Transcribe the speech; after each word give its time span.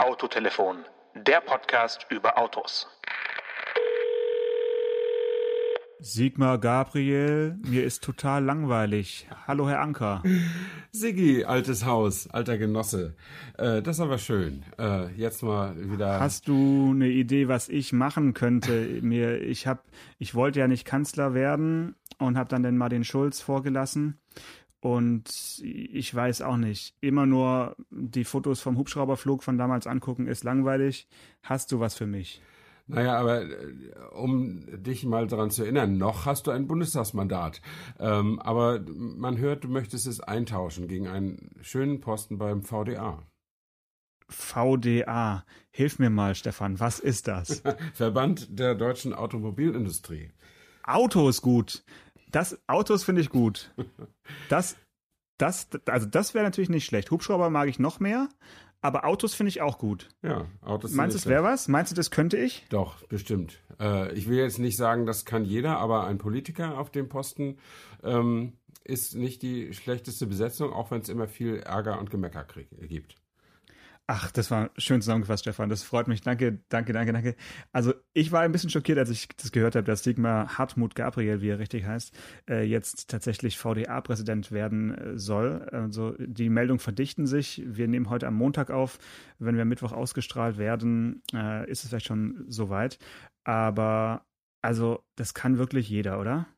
Autotelefon, 0.00 0.78
der 1.14 1.42
Podcast 1.42 2.06
über 2.08 2.38
Autos. 2.38 2.88
Sigmar 5.98 6.56
Gabriel, 6.56 7.58
mir 7.62 7.84
ist 7.84 8.02
total 8.02 8.42
langweilig. 8.42 9.28
Hallo, 9.46 9.68
Herr 9.68 9.82
Anker. 9.82 10.22
Siggi, 10.90 11.44
altes 11.44 11.84
Haus, 11.84 12.30
alter 12.30 12.56
Genosse. 12.56 13.14
Äh, 13.58 13.82
das 13.82 13.96
ist 13.96 14.00
aber 14.00 14.16
schön. 14.16 14.62
Äh, 14.78 15.08
jetzt 15.16 15.42
mal 15.42 15.74
wieder. 15.76 16.18
Hast 16.18 16.48
du 16.48 16.92
eine 16.94 17.08
Idee, 17.08 17.48
was 17.48 17.68
ich 17.68 17.92
machen 17.92 18.32
könnte? 18.32 19.00
Mir, 19.02 19.42
ich 19.42 19.66
hab, 19.66 19.84
ich 20.18 20.34
wollte 20.34 20.60
ja 20.60 20.66
nicht 20.66 20.86
Kanzler 20.86 21.34
werden 21.34 21.94
und 22.18 22.38
habe 22.38 22.48
dann 22.48 22.62
den 22.62 22.78
Martin 22.78 23.04
Schulz 23.04 23.42
vorgelassen. 23.42 24.18
Und 24.80 25.60
ich 25.62 26.14
weiß 26.14 26.40
auch 26.42 26.56
nicht. 26.56 26.96
Immer 27.00 27.26
nur 27.26 27.76
die 27.90 28.24
Fotos 28.24 28.60
vom 28.60 28.78
Hubschrauberflug 28.78 29.42
von 29.42 29.58
damals 29.58 29.86
angucken 29.86 30.26
ist 30.26 30.42
langweilig. 30.42 31.06
Hast 31.42 31.70
du 31.70 31.80
was 31.80 31.94
für 31.94 32.06
mich? 32.06 32.40
Naja, 32.86 33.16
aber 33.18 33.42
äh, 33.42 33.54
um 34.12 34.64
dich 34.82 35.04
mal 35.04 35.26
daran 35.26 35.50
zu 35.50 35.62
erinnern, 35.62 35.96
noch 35.96 36.26
hast 36.26 36.46
du 36.46 36.50
ein 36.50 36.66
Bundestagsmandat. 36.66 37.60
Ähm, 37.98 38.40
aber 38.40 38.80
man 38.96 39.38
hört, 39.38 39.64
du 39.64 39.68
möchtest 39.68 40.06
es 40.06 40.20
eintauschen 40.20 40.88
gegen 40.88 41.06
einen 41.06 41.50
schönen 41.60 42.00
Posten 42.00 42.38
beim 42.38 42.62
VDA. 42.62 43.22
VDA. 44.28 45.44
Hilf 45.70 45.98
mir 45.98 46.10
mal, 46.10 46.34
Stefan, 46.34 46.80
was 46.80 46.98
ist 47.00 47.28
das? 47.28 47.62
Verband 47.94 48.58
der 48.58 48.74
deutschen 48.74 49.12
Automobilindustrie. 49.12 50.30
Auto 50.82 51.28
ist 51.28 51.42
gut. 51.42 51.84
Das 52.30 52.58
Autos 52.66 53.04
finde 53.04 53.20
ich 53.20 53.30
gut. 53.30 53.74
Das, 54.48 54.76
das, 55.38 55.68
also 55.86 56.06
das 56.06 56.34
wäre 56.34 56.44
natürlich 56.44 56.70
nicht 56.70 56.84
schlecht. 56.84 57.10
Hubschrauber 57.10 57.50
mag 57.50 57.68
ich 57.68 57.78
noch 57.78 58.00
mehr, 58.00 58.28
aber 58.80 59.04
Autos 59.04 59.34
finde 59.34 59.48
ich 59.48 59.60
auch 59.60 59.78
gut. 59.78 60.08
Ja, 60.22 60.46
Autos. 60.60 60.92
Meinst 60.92 61.14
du, 61.14 61.18
es 61.18 61.26
wäre 61.26 61.42
was? 61.42 61.68
Meinst 61.68 61.92
du, 61.92 61.96
das 61.96 62.10
könnte 62.10 62.36
ich? 62.36 62.66
Doch, 62.70 63.06
bestimmt. 63.06 63.60
Äh, 63.78 64.12
ich 64.14 64.28
will 64.28 64.38
jetzt 64.38 64.58
nicht 64.58 64.76
sagen, 64.76 65.06
das 65.06 65.24
kann 65.24 65.44
jeder, 65.44 65.78
aber 65.78 66.06
ein 66.06 66.18
Politiker 66.18 66.78
auf 66.78 66.90
dem 66.90 67.08
Posten 67.08 67.58
ähm, 68.02 68.54
ist 68.84 69.14
nicht 69.14 69.42
die 69.42 69.74
schlechteste 69.74 70.26
Besetzung, 70.26 70.72
auch 70.72 70.90
wenn 70.90 71.00
es 71.00 71.08
immer 71.08 71.28
viel 71.28 71.56
Ärger 71.56 71.98
und 71.98 72.10
Gemecker 72.10 72.46
gibt. 72.82 73.16
Ach, 74.12 74.28
das 74.32 74.50
war 74.50 74.70
schön 74.76 75.00
zusammengefasst, 75.00 75.44
Stefan. 75.44 75.68
Das 75.68 75.84
freut 75.84 76.08
mich. 76.08 76.20
Danke, 76.20 76.58
danke, 76.68 76.92
danke, 76.92 77.12
danke. 77.12 77.36
Also 77.70 77.94
ich 78.12 78.32
war 78.32 78.40
ein 78.40 78.50
bisschen 78.50 78.68
schockiert, 78.68 78.98
als 78.98 79.08
ich 79.08 79.28
das 79.36 79.52
gehört 79.52 79.76
habe, 79.76 79.84
dass 79.84 80.02
Sigmar 80.02 80.58
Hartmut 80.58 80.96
Gabriel, 80.96 81.42
wie 81.42 81.50
er 81.50 81.60
richtig 81.60 81.84
heißt, 81.84 82.12
äh, 82.48 82.64
jetzt 82.64 83.08
tatsächlich 83.08 83.56
VDA-Präsident 83.56 84.50
werden 84.50 84.92
äh, 84.98 85.16
soll. 85.16 85.62
Also 85.70 86.16
die 86.18 86.48
Meldungen 86.48 86.80
verdichten 86.80 87.28
sich. 87.28 87.62
Wir 87.64 87.86
nehmen 87.86 88.10
heute 88.10 88.26
am 88.26 88.34
Montag 88.34 88.72
auf. 88.72 88.98
Wenn 89.38 89.56
wir 89.56 89.64
Mittwoch 89.64 89.92
ausgestrahlt 89.92 90.58
werden, 90.58 91.22
äh, 91.32 91.70
ist 91.70 91.84
es 91.84 91.90
vielleicht 91.90 92.06
schon 92.06 92.46
soweit. 92.48 92.98
Aber 93.44 94.26
also 94.60 95.04
das 95.14 95.34
kann 95.34 95.56
wirklich 95.56 95.88
jeder, 95.88 96.18
oder? 96.18 96.48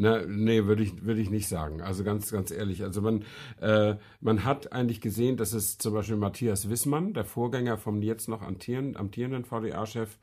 Na, 0.00 0.24
nee, 0.24 0.64
würde 0.64 0.84
ich, 0.84 1.04
würde 1.04 1.20
ich 1.20 1.28
nicht 1.28 1.48
sagen. 1.48 1.82
Also 1.82 2.04
ganz, 2.04 2.30
ganz 2.30 2.52
ehrlich. 2.52 2.84
Also 2.84 3.02
man, 3.02 3.24
äh, 3.60 3.96
man 4.20 4.44
hat 4.44 4.72
eigentlich 4.72 5.00
gesehen, 5.00 5.36
dass 5.36 5.52
es 5.52 5.76
zum 5.76 5.92
Beispiel 5.92 6.14
Matthias 6.14 6.70
Wissmann, 6.70 7.14
der 7.14 7.24
Vorgänger 7.24 7.78
vom 7.78 8.00
jetzt 8.00 8.28
noch 8.28 8.42
amtierenden, 8.42 8.96
amtierenden 8.96 9.44
VDA-Chef, 9.44 10.16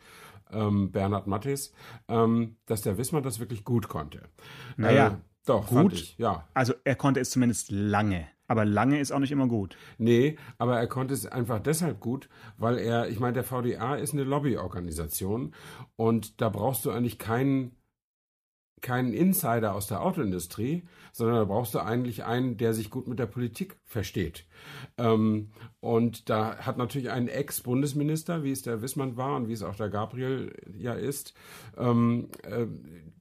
ähm, 0.49 0.91
Bernhard 0.93 1.27
Mattis, 1.27 1.73
ähm, 2.07 2.55
dass 2.67 2.83
der 2.83 2.97
Wissmann 2.97 3.23
das 3.23 3.41
wirklich 3.41 3.65
gut 3.65 3.89
konnte. 3.89 4.21
Naja, 4.77 5.07
äh, 5.07 5.15
doch, 5.45 5.67
gut. 5.67 5.91
Ich, 5.91 6.17
ja. 6.17 6.47
Also 6.53 6.73
er 6.85 6.95
konnte 6.95 7.19
es 7.19 7.31
zumindest 7.31 7.69
lange. 7.69 8.27
Aber 8.47 8.63
lange 8.63 9.01
ist 9.01 9.11
auch 9.11 9.19
nicht 9.19 9.33
immer 9.33 9.47
gut. 9.47 9.75
Nee, 9.97 10.37
aber 10.57 10.79
er 10.79 10.87
konnte 10.87 11.13
es 11.13 11.25
einfach 11.25 11.59
deshalb 11.59 11.99
gut, 11.99 12.29
weil 12.57 12.77
er, 12.77 13.09
ich 13.09 13.19
meine, 13.19 13.33
der 13.33 13.43
VDA 13.43 13.95
ist 13.95 14.13
eine 14.13 14.23
Lobbyorganisation 14.23 15.53
und 15.97 16.39
da 16.39 16.47
brauchst 16.47 16.85
du 16.85 16.91
eigentlich 16.91 17.19
keinen 17.19 17.75
keinen 18.81 19.13
Insider 19.13 19.73
aus 19.73 19.87
der 19.87 20.01
Autoindustrie, 20.01 20.83
sondern 21.11 21.37
da 21.37 21.45
brauchst 21.45 21.73
du 21.73 21.79
eigentlich 21.79 22.23
einen, 22.23 22.57
der 22.57 22.73
sich 22.73 22.89
gut 22.89 23.07
mit 23.07 23.19
der 23.19 23.25
Politik 23.25 23.77
versteht. 23.83 24.45
Ähm, 24.97 25.51
und 25.79 26.29
da 26.29 26.57
hat 26.57 26.77
natürlich 26.77 27.09
ein 27.09 27.27
Ex-Bundesminister, 27.27 28.43
wie 28.43 28.51
es 28.51 28.61
der 28.61 28.81
Wissmann 28.81 29.17
war 29.17 29.35
und 29.37 29.47
wie 29.47 29.53
es 29.53 29.63
auch 29.63 29.75
der 29.75 29.89
Gabriel 29.89 30.53
ja 30.77 30.93
ist, 30.93 31.33
ähm, 31.77 32.29
äh, 32.43 32.67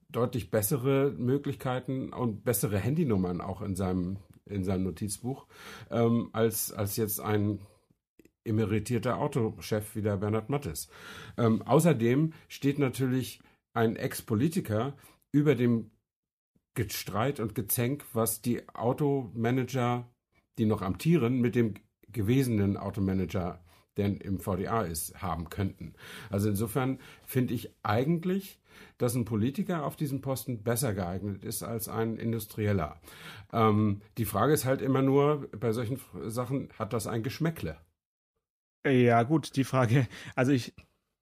deutlich 0.09 0.51
bessere 0.51 1.11
Möglichkeiten 1.17 2.13
und 2.13 2.43
bessere 2.43 2.77
Handynummern 2.77 3.41
auch 3.41 3.61
in 3.61 3.75
seinem, 3.75 4.17
in 4.45 4.63
seinem 4.63 4.83
Notizbuch, 4.83 5.47
ähm, 5.89 6.29
als, 6.31 6.71
als 6.71 6.95
jetzt 6.97 7.19
ein 7.19 7.59
emeritierter 8.45 9.17
Autochef 9.17 9.95
wie 9.95 10.03
der 10.03 10.17
Bernhard 10.17 10.49
Mattes. 10.49 10.87
Außerdem 11.35 12.33
steht 12.47 12.77
natürlich 12.77 13.39
ein 13.73 13.95
Ex-Politiker, 13.95 14.93
über 15.35 15.53
dem 15.53 15.91
Gestreit 16.75 17.41
und 17.41 17.55
Gezänk, 17.55 18.05
was 18.13 18.41
die 18.41 18.69
Automanager, 18.69 20.09
die 20.57 20.65
noch 20.65 20.81
amtieren, 20.81 21.41
mit 21.41 21.55
dem 21.55 21.73
gewesenen 22.07 22.77
Automanager, 22.77 23.61
der 23.97 24.21
im 24.21 24.39
VDA 24.39 24.83
ist, 24.83 25.21
haben 25.21 25.49
könnten. 25.49 25.93
Also 26.29 26.47
insofern 26.47 26.99
finde 27.25 27.53
ich 27.53 27.75
eigentlich, 27.83 28.61
dass 28.97 29.13
ein 29.13 29.25
Politiker 29.25 29.83
auf 29.83 29.97
diesem 29.97 30.21
Posten 30.21 30.63
besser 30.63 30.93
geeignet 30.93 31.43
ist 31.43 31.63
als 31.63 31.89
ein 31.89 32.15
Industrieller. 32.15 33.01
Ähm, 33.51 34.01
die 34.17 34.25
Frage 34.25 34.53
ist 34.53 34.63
halt 34.63 34.81
immer 34.81 35.01
nur, 35.01 35.49
bei 35.51 35.73
solchen 35.73 35.99
Sachen 36.27 36.69
hat 36.79 36.93
das 36.93 37.07
ein 37.07 37.23
Geschmäckle. 37.23 37.77
Ja, 38.87 39.23
gut, 39.23 39.57
die 39.57 39.65
Frage, 39.65 40.07
also 40.33 40.53
ich, 40.53 40.73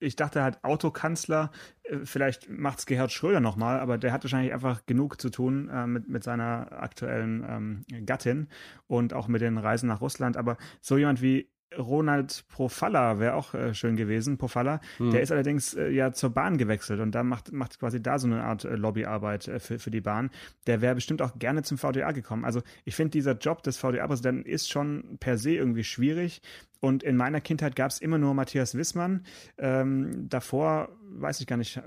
ich 0.04 0.16
dachte 0.16 0.44
halt 0.44 0.64
Autokanzler, 0.64 1.52
äh, 1.84 2.00
vielleicht 2.04 2.50
macht 2.50 2.80
es 2.80 2.86
Gerhard 2.86 3.12
Schröder 3.12 3.40
nochmal, 3.40 3.80
aber 3.80 3.98
der 3.98 4.12
hat 4.12 4.24
wahrscheinlich 4.24 4.54
einfach 4.54 4.86
genug 4.86 5.20
zu 5.20 5.30
tun 5.30 5.70
äh, 5.70 5.88
mit, 5.88 6.08
mit 6.08 6.24
seiner 6.24 6.72
aktuellen 6.72 7.46
ähm, 7.48 8.06
Gattin 8.06 8.50
und 8.88 9.14
auch 9.14 9.28
mit 9.28 9.42
den 9.42 9.58
Reisen 9.58 9.88
nach 9.88 10.02
Russland. 10.02 10.38
Aber 10.38 10.58
so 10.82 10.98
jemand 10.98 11.22
wie 11.22 11.50
Ronald 11.78 12.46
Profalla 12.50 13.20
wäre 13.20 13.36
auch 13.36 13.54
äh, 13.54 13.74
schön 13.74 13.96
gewesen. 13.96 14.38
Profalla, 14.38 14.80
hm. 14.98 15.12
der 15.12 15.22
ist 15.22 15.32
allerdings 15.32 15.74
äh, 15.74 15.90
ja 15.90 16.14
zur 16.14 16.32
Bahn 16.32 16.58
gewechselt 16.58 17.00
und 17.00 17.14
da 17.14 17.24
macht, 17.24 17.52
macht 17.52 17.80
quasi 17.80 18.02
da 18.02 18.20
so 18.20 18.28
eine 18.28 18.44
Art 18.44 18.66
äh, 18.66 18.76
Lobbyarbeit 18.76 19.48
äh, 19.48 19.60
für, 19.60 19.80
für 19.80 19.92
die 19.92 20.02
Bahn. 20.02 20.30
Der 20.68 20.82
wäre 20.82 20.96
bestimmt 20.96 21.22
auch 21.22 21.38
gerne 21.38 21.64
zum 21.64 21.78
VDA 21.78 22.12
gekommen. 22.12 22.46
Also 22.46 22.62
ich 22.86 22.96
finde, 22.96 23.12
dieser 23.12 23.38
Job 23.38 23.64
des 23.64 23.78
VDA-Präsidenten 23.78 24.48
ist 24.50 24.72
schon 24.72 25.18
per 25.20 25.38
se 25.38 25.52
irgendwie 25.52 25.84
schwierig. 25.84 26.42
Und 26.80 27.04
in 27.04 27.16
meiner 27.16 27.42
Kindheit 27.42 27.76
gab 27.76 27.92
es 27.92 28.00
immer 28.00 28.18
nur 28.18 28.34
Matthias 28.34 28.76
Wissmann. 28.76 29.26
Ähm, 29.58 30.28
davor 30.30 30.90
weiß 31.12 31.40
ich 31.40 31.48
gar 31.48 31.58
nicht, 31.58 31.78
äh, 31.78 31.84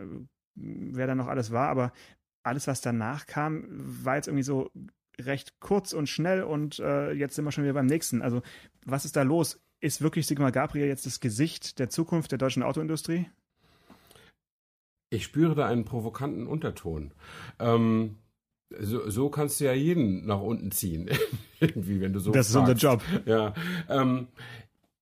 wer 0.55 1.07
da 1.07 1.15
noch 1.15 1.29
alles 1.29 1.51
war, 1.51 1.69
aber 1.69 1.93
alles, 2.43 2.67
was 2.67 2.81
danach 2.81 3.27
kam, 3.27 3.65
war 3.69 4.17
jetzt 4.17 4.29
irgendwie 4.29 4.45
so 4.45 4.71
recht 5.21 5.61
kurz 5.61 5.93
und 5.93 6.09
schnell 6.09 6.43
und 6.43 6.79
äh, 6.79 7.13
jetzt 7.13 7.35
sind 7.35 7.45
wir 7.45 7.53
schon 7.53 7.65
wieder 7.65 7.75
beim 7.75 7.87
nächsten. 7.87 8.23
Also 8.23 8.43
was 8.85 9.05
ist 9.05 9.17
da 9.17 9.23
los? 9.23 9.61
Ist 9.87 10.03
wirklich 10.03 10.27
Sigmar 10.27 10.51
Gabriel 10.51 10.89
jetzt 10.89 11.07
das 11.07 11.21
Gesicht 11.21 11.79
der 11.79 11.89
Zukunft 11.89 12.33
der 12.33 12.39
deutschen 12.39 12.65
Autoindustrie? 12.65 13.31
Ich 15.11 15.23
spüre 15.23 15.55
da 15.55 15.67
einen 15.67 15.85
provokanten 15.85 16.49
Unterton. 16.49 17.13
Ähm, 17.61 18.17
so, 18.81 19.09
so, 19.09 19.31
kannst 19.31 19.61
du 19.61 19.67
ja 19.67 19.75
jeden 19.75 20.27
nach 20.27 20.41
unten 20.41 20.73
ziehen, 20.73 21.09
irgendwie, 21.61 22.01
wenn 22.01 22.13
du 22.13 22.19
so. 22.19 22.33
Das 22.33 22.51
fragst. 22.51 22.73
ist 22.73 22.85
unser 22.85 22.95
Job. 22.95 23.03
Ja, 23.27 23.55
ähm, 23.89 24.27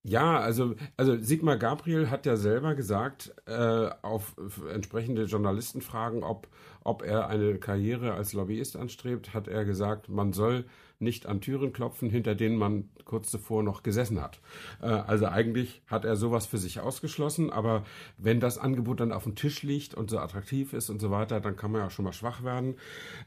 ja, 0.03 0.39
also, 0.39 0.75
also 0.99 1.17
Sigmar 1.19 1.57
Gabriel 1.57 2.11
hat 2.11 2.27
ja 2.27 2.37
selber 2.37 2.75
gesagt, 2.75 3.35
äh, 3.47 3.89
auf 4.03 4.37
entsprechende 4.71 5.25
Journalistenfragen, 5.25 6.23
ob, 6.23 6.47
ob 6.83 7.01
er 7.01 7.29
eine 7.29 7.57
Karriere 7.59 8.13
als 8.13 8.35
Lobbyist 8.35 8.77
anstrebt, 8.77 9.33
hat 9.33 9.49
er 9.49 9.65
gesagt, 9.65 10.11
man 10.11 10.35
soll 10.35 10.67
nicht 10.99 11.27
an 11.27 11.41
Türen 11.41 11.73
klopfen, 11.73 12.11
hinter 12.11 12.35
denen 12.35 12.57
man 12.57 12.89
kurz 13.05 13.31
zuvor 13.31 13.63
noch 13.63 13.83
gesessen 13.83 14.21
hat. 14.21 14.41
Äh, 14.81 14.87
also 14.87 15.27
eigentlich 15.27 15.83
hat 15.87 16.05
er 16.05 16.17
sowas 16.17 16.47
für 16.47 16.59
sich 16.59 16.81
ausgeschlossen, 16.81 17.51
aber 17.51 17.85
wenn 18.19 18.41
das 18.41 18.59
Angebot 18.59 19.01
dann 19.01 19.13
auf 19.13 19.25
dem 19.25 19.35
Tisch 19.35 19.63
liegt 19.63 19.95
und 19.95 20.11
so 20.11 20.19
attraktiv 20.19 20.73
ist 20.73 20.91
und 20.91 21.01
so 21.01 21.11
weiter, 21.11 21.41
dann 21.41 21.57
kann 21.57 21.73
man 21.73 21.83
ja 21.83 21.91
schon 21.91 22.05
mal 22.05 22.13
schwach 22.13 22.43
werden. 22.45 22.77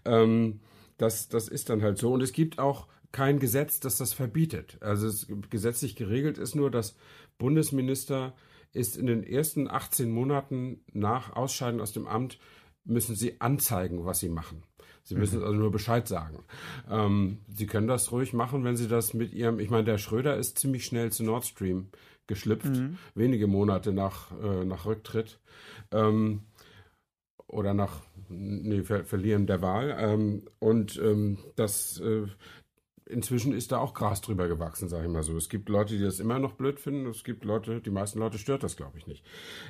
Ähm, 0.06 0.60
das, 0.98 1.30
das 1.30 1.48
ist 1.48 1.70
dann 1.70 1.82
halt 1.82 1.98
so. 1.98 2.12
Und 2.14 2.22
es 2.22 2.34
gibt 2.34 2.60
auch 2.60 2.88
kein 3.12 3.40
Gesetz, 3.40 3.80
das 3.80 3.98
das 3.98 4.14
verbietet. 4.14 4.78
Also 4.82 5.08
es, 5.08 5.28
gesetzlich 5.50 5.96
geregelt 5.96 6.38
ist 6.38 6.56
nur, 6.56 6.72
dass 6.72 6.96
Bundesminister 7.38 8.34
ist 8.74 8.98
in 8.98 9.08
den 9.08 9.24
ersten 9.24 9.70
18 9.70 10.12
Monaten 10.12 10.82
nach 10.92 11.36
Ausscheiden 11.36 11.82
aus 11.82 11.94
dem 11.94 12.08
Amt 12.08 12.40
müssen 12.84 13.16
sie 13.16 13.42
anzeigen, 13.42 14.06
was 14.06 14.20
sie 14.20 14.30
machen. 14.30 14.64
Sie 15.08 15.16
müssen 15.16 15.40
mhm. 15.40 15.46
also 15.46 15.58
nur 15.58 15.72
Bescheid 15.72 16.06
sagen. 16.06 16.44
Ähm, 16.90 17.40
sie 17.54 17.66
können 17.66 17.88
das 17.88 18.12
ruhig 18.12 18.34
machen, 18.34 18.66
wenn 18.66 18.76
Sie 18.76 18.90
das 18.90 19.14
mit 19.14 19.32
Ihrem, 19.34 19.60
ich 19.60 19.70
meine, 19.70 19.86
der 19.86 19.98
Schröder 19.98 20.36
ist 20.36 20.58
ziemlich 20.58 20.84
schnell 20.84 21.14
zu 21.14 21.24
Nord 21.24 21.46
Stream 21.46 21.88
geschlüpft, 22.28 22.76
mhm. 22.76 22.98
wenige 23.16 23.48
Monate 23.48 23.94
nach, 23.94 24.32
äh, 24.44 24.66
nach 24.66 24.86
Rücktritt. 24.86 25.40
Ähm, 25.92 26.42
oder 27.48 27.74
nach 27.74 28.02
nee, 28.28 28.84
Ver 28.84 29.06
Verlieren 29.06 29.48
der 29.48 29.62
Wahl. 29.62 29.96
Ähm, 29.98 30.44
und 30.60 31.00
ähm, 31.02 31.38
das, 31.56 32.02
äh, 32.02 32.28
inzwischen 33.06 33.54
ist 33.54 33.72
da 33.72 33.78
auch 33.78 33.94
Gras 33.94 34.20
drüber 34.20 34.50
gewachsen, 34.50 34.90
sage 34.90 35.08
ich 35.08 35.14
mal 35.14 35.24
so. 35.24 35.38
Es 35.38 35.48
gibt 35.48 35.70
Leute, 35.70 35.96
die 35.96 36.04
das 36.04 36.20
immer 36.20 36.38
noch 36.40 36.56
blöd 36.56 36.82
finden. 36.82 37.10
Es 37.10 37.24
gibt 37.24 37.46
Leute, 37.46 37.80
die 37.80 37.92
meisten 37.92 38.20
Leute 38.20 38.40
stört 38.40 38.64
das, 38.64 38.76
glaube 38.76 38.98
ich, 38.98 39.08
nicht. 39.08 39.26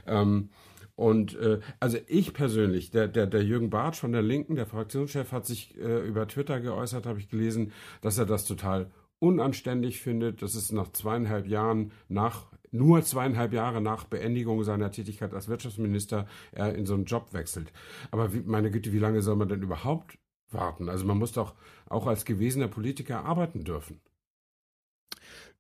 Ähm, 0.08 0.50
und 0.98 1.36
äh, 1.36 1.60
also 1.80 2.00
ich 2.08 2.34
persönlich, 2.34 2.90
der, 2.90 3.08
der, 3.08 3.28
der 3.28 3.44
Jürgen 3.44 3.70
Bartsch 3.70 4.00
von 4.00 4.12
der 4.12 4.24
Linken, 4.24 4.56
der 4.56 4.66
Fraktionschef, 4.66 5.32
hat 5.32 5.46
sich 5.46 5.78
äh, 5.78 6.00
über 6.08 6.28
Twitter 6.28 6.60
geäußert, 6.60 7.06
habe 7.06 7.20
ich 7.20 7.30
gelesen, 7.30 7.72
dass 8.02 8.18
er 8.18 8.26
das 8.26 8.46
total 8.46 8.90
unanständig 9.20 10.02
findet, 10.02 10.42
dass 10.42 10.56
es 10.56 10.72
nach 10.72 10.92
zweieinhalb 10.92 11.46
Jahren 11.46 11.92
nach 12.10 12.48
nur 12.72 13.04
zweieinhalb 13.04 13.54
Jahre 13.54 13.80
nach 13.80 14.06
Beendigung 14.06 14.64
seiner 14.64 14.90
Tätigkeit 14.90 15.36
als 15.36 15.48
Wirtschaftsminister 15.48 16.28
er 16.52 16.74
in 16.74 16.88
so 16.88 16.96
einen 16.96 17.06
Job 17.06 17.32
wechselt. 17.32 17.72
Aber 18.10 18.34
wie, 18.34 18.42
meine 18.42 18.72
Güte, 18.72 18.92
wie 18.92 19.00
lange 19.00 19.22
soll 19.22 19.36
man 19.36 19.50
denn 19.50 19.62
überhaupt 19.62 20.18
warten? 20.50 20.90
Also 20.90 21.06
man 21.06 21.20
muss 21.20 21.32
doch 21.32 21.54
auch 21.88 22.08
als 22.08 22.26
gewesener 22.26 22.70
Politiker 22.70 23.24
arbeiten 23.24 23.64
dürfen. 23.64 24.02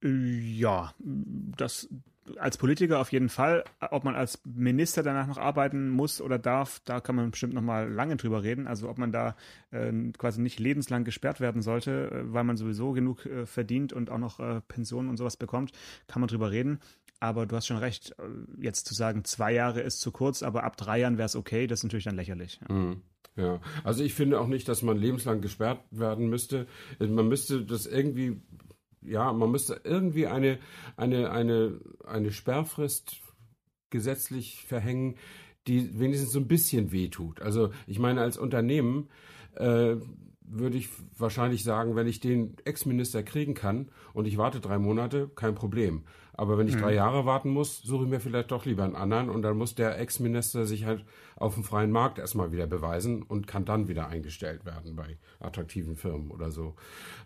Ja, 0.01 0.94
das 1.00 1.89
als 2.38 2.57
Politiker 2.57 3.00
auf 3.00 3.12
jeden 3.12 3.29
Fall. 3.29 3.63
Ob 3.91 4.03
man 4.03 4.15
als 4.15 4.41
Minister 4.45 5.03
danach 5.03 5.27
noch 5.27 5.38
arbeiten 5.38 5.89
muss 5.89 6.21
oder 6.21 6.38
darf, 6.38 6.81
da 6.85 7.00
kann 7.00 7.15
man 7.15 7.31
bestimmt 7.31 7.53
noch 7.53 7.62
mal 7.62 7.91
lange 7.91 8.18
drüber 8.18 8.44
reden. 8.44 8.68
Also 8.68 8.89
ob 8.89 8.97
man 8.97 9.12
da 9.12 9.35
äh, 9.71 9.91
quasi 10.18 10.41
nicht 10.41 10.59
lebenslang 10.59 11.03
gesperrt 11.03 11.39
werden 11.39 11.62
sollte, 11.62 12.12
äh, 12.12 12.33
weil 12.33 12.44
man 12.44 12.57
sowieso 12.57 12.91
genug 12.91 13.25
äh, 13.25 13.45
verdient 13.45 13.94
und 13.94 14.09
auch 14.09 14.18
noch 14.18 14.39
äh, 14.39 14.62
Pensionen 14.68 15.09
und 15.09 15.18
sowas 15.18 15.38
bekommt, 15.38 15.71
kann 16.07 16.21
man 16.21 16.27
drüber 16.27 16.51
reden. 16.51 16.79
Aber 17.19 17.47
du 17.47 17.56
hast 17.56 17.68
schon 17.68 17.77
recht, 17.77 18.12
äh, 18.19 18.63
jetzt 18.63 18.85
zu 18.85 18.94
sagen, 18.94 19.24
zwei 19.24 19.53
Jahre 19.53 19.81
ist 19.81 20.01
zu 20.01 20.12
kurz, 20.12 20.44
aber 20.44 20.63
ab 20.63 20.77
drei 20.77 21.00
Jahren 21.00 21.18
wäre 21.18 21.25
es 21.25 21.35
okay, 21.35 21.68
das 21.68 21.79
ist 21.79 21.83
natürlich 21.83 22.06
dann 22.06 22.15
lächerlich. 22.15 22.59
Ja. 22.68 22.75
Mhm. 22.75 23.01
Ja, 23.38 23.62
also 23.83 24.03
ich 24.03 24.15
finde 24.15 24.39
auch 24.39 24.47
nicht, 24.47 24.68
dass 24.68 24.81
man 24.81 24.97
lebenslang 24.97 25.41
gesperrt 25.41 25.81
werden 25.91 26.27
müsste. 26.27 26.65
Man 26.97 27.27
müsste 27.27 27.63
das 27.63 27.85
irgendwie 27.85 28.41
ja, 29.07 29.33
man 29.33 29.51
müsste 29.51 29.81
irgendwie 29.83 30.27
eine, 30.27 30.59
eine, 30.95 31.31
eine, 31.31 31.80
eine 32.06 32.31
Sperrfrist 32.31 33.18
gesetzlich 33.89 34.63
verhängen, 34.65 35.15
die 35.68 36.00
wenigstens 36.00 36.31
so 36.31 36.39
ein 36.39 36.48
bisschen 36.48 36.92
wehtut. 36.92 37.42
Also 37.42 37.71
ich 37.88 38.00
meine, 38.00 38.21
als 38.21 38.38
Unternehmen 38.38 39.09
äh, 39.56 39.95
würde 40.48 40.78
ich 40.78 40.90
wahrscheinlich 41.18 41.64
sagen, 41.64 41.96
wenn 41.96 42.08
ich 42.08 42.20
den 42.20 42.56
Ex-Minister 42.64 43.24
kriegen 43.24 43.54
kann 43.54 43.90
und 44.14 44.26
ich 44.26 44.38
warte 44.38 44.60
drei 44.60 44.78
Monate, 44.78 45.30
kein 45.36 45.56
Problem. 45.56 46.04
Aber 46.38 46.60
wenn 46.60 46.68
ich 46.68 46.76
mhm. 46.76 46.82
drei 46.82 46.94
Jahre 46.94 47.26
warten 47.26 47.50
muss, 47.50 47.82
suche 47.82 48.04
ich 48.04 48.10
mir 48.10 48.20
vielleicht 48.20 48.52
doch 48.52 48.66
lieber 48.66 48.84
einen 48.84 48.96
anderen 48.96 49.30
und 49.30 49.42
dann 49.42 49.58
muss 49.58 49.74
der 49.74 50.00
Ex-Minister 50.00 50.68
sich 50.68 50.86
halt 50.86 51.04
auf 51.36 51.56
dem 51.56 51.64
freien 51.64 51.92
Markt 51.92 52.20
erstmal 52.20 52.52
wieder 52.52 52.68
beweisen 52.68 53.24
und 53.24 53.48
kann 53.48 53.66
dann 53.66 53.88
wieder 53.88 54.08
eingestellt 54.08 54.64
werden 54.64 54.96
bei 54.96 55.18
attraktiven 55.40 55.96
Firmen 55.96 56.30
oder 56.30 56.52
so. 56.52 56.76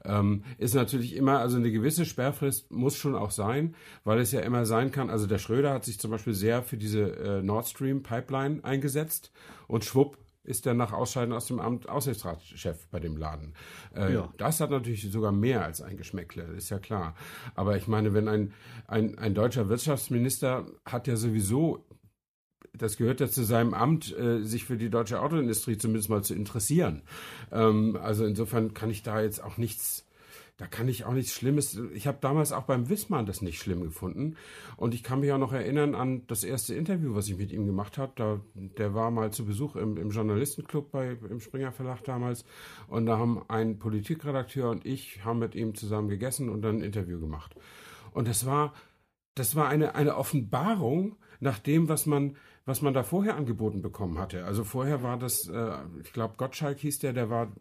Ähm, 0.06 0.46
ist 0.58 0.76
natürlich 0.76 1.16
immer, 1.16 1.40
also 1.40 1.58
eine 1.58 1.72
gewisse 1.72 2.06
Sperrfrist 2.06 2.72
muss 2.72 2.96
schon 2.96 3.16
auch 3.16 3.32
sein, 3.32 3.76
weil 4.06 4.20
es 4.20 4.32
ja 4.32 4.40
immer 4.42 4.66
sein 4.66 4.92
kann, 4.92 5.10
also 5.10 5.28
der 5.28 5.40
Schröder 5.40 5.74
hat 5.74 5.84
sich 5.84 6.00
zum 6.00 6.10
Beispiel 6.10 6.34
sehr 6.34 6.64
für 6.64 6.78
diese 6.78 7.02
äh, 7.18 7.42
Nord 7.42 7.68
Stream 7.68 8.04
Pipeline 8.04 8.64
eingesetzt 8.64 9.34
und 9.68 9.84
schwupp 9.84 10.18
ist 10.44 10.66
er 10.66 10.74
nach 10.74 10.92
Ausscheiden 10.92 11.34
aus 11.34 11.46
dem 11.48 11.60
Amt 11.60 11.88
Aussichtsratschef 11.88 12.88
bei 12.88 13.00
dem 13.00 13.18
Laden. 13.18 13.54
Äh, 13.96 14.14
ja. 14.14 14.34
Das 14.38 14.60
hat 14.60 14.72
natürlich 14.72 15.12
sogar 15.12 15.32
mehr 15.32 15.64
als 15.64 15.82
ein 15.82 15.98
Geschmäckle, 15.98 16.44
ist 16.44 16.70
ja 16.70 16.80
klar. 16.80 17.16
Aber 17.56 17.78
ich 17.78 17.88
meine, 17.88 18.14
wenn 18.14 18.28
ein, 18.28 18.54
ein, 18.88 19.18
ein 19.18 19.34
deutscher 19.34 19.70
Wirtschaftsminister 19.70 20.66
hat 20.86 21.08
ja 21.08 21.16
sowieso, 21.16 21.86
das 22.74 22.98
gehört 22.98 23.20
ja 23.20 23.28
zu 23.28 23.44
seinem 23.44 23.74
Amt, 23.74 24.18
äh, 24.18 24.42
sich 24.44 24.66
für 24.66 24.78
die 24.78 24.90
deutsche 24.90 25.22
Autoindustrie 25.22 25.78
zumindest 25.78 26.10
mal 26.10 26.24
zu 26.24 26.34
interessieren. 26.34 27.04
Ähm, 27.52 27.98
also 28.02 28.26
insofern 28.26 28.74
kann 28.74 28.90
ich 28.90 29.04
da 29.04 29.22
jetzt 29.22 29.44
auch 29.44 29.58
nichts 29.58 30.08
da 30.62 30.68
kann 30.68 30.88
ich 30.88 31.06
auch 31.06 31.14
nichts 31.14 31.34
Schlimmes. 31.34 31.82
Ich 31.96 32.06
habe 32.06 32.20
damals 32.22 32.52
auch 32.52 32.66
beim 32.66 32.88
Wissmann 32.88 33.26
das 33.26 33.42
nicht 33.42 33.58
schlimm 33.58 33.82
gefunden. 33.82 34.36
Und 34.78 34.94
ich 34.94 35.02
kann 35.02 35.22
mich 35.22 35.32
auch 35.32 35.40
noch 35.40 35.54
erinnern 35.54 35.96
an 35.96 36.22
das 36.28 36.44
erste 36.44 36.76
Interview, 36.76 37.16
was 37.16 37.28
ich 37.28 37.36
mit 37.36 37.52
ihm 37.52 37.66
gemacht 37.66 37.98
habe. 37.98 38.12
Da, 38.16 38.40
der 38.54 38.94
war 38.94 39.10
mal 39.10 39.34
zu 39.34 39.44
Besuch 39.44 39.76
im, 39.76 39.98
im 39.98 40.12
Journalistenclub 40.12 40.92
bei, 40.92 41.18
im 41.28 41.40
Springer 41.40 41.72
Verlag 41.72 42.04
damals. 42.04 42.46
Und 42.88 43.08
da 43.08 43.18
haben 43.18 43.42
ein 43.48 43.80
Politikredakteur 43.80 44.70
und 44.70 44.86
ich 44.86 45.26
haben 45.26 45.40
mit 45.40 45.56
ihm 45.56 45.74
zusammen 45.74 46.10
gegessen 46.10 46.48
und 46.48 46.62
dann 46.62 46.76
ein 46.78 46.84
Interview 46.84 47.20
gemacht. 47.20 47.56
Und 48.12 48.28
das 48.28 48.46
war, 48.46 48.76
das 49.34 49.56
war 49.56 49.68
eine, 49.68 49.96
eine 49.96 50.16
Offenbarung 50.16 51.16
nach 51.40 51.58
dem, 51.58 51.90
was 51.90 52.06
man, 52.06 52.38
was 52.66 52.84
man 52.84 52.94
da 52.94 53.02
vorher 53.02 53.36
angeboten 53.36 53.82
bekommen 53.82 54.20
hatte. 54.20 54.46
Also 54.46 54.64
vorher 54.64 55.02
war 55.02 55.18
das, 55.18 55.48
äh, 55.48 55.78
ich 56.04 56.14
glaube, 56.14 56.36
Gottschalk 56.38 56.78
hieß 56.78 57.00
der, 57.00 57.14
der 57.14 57.32
war 57.32 57.52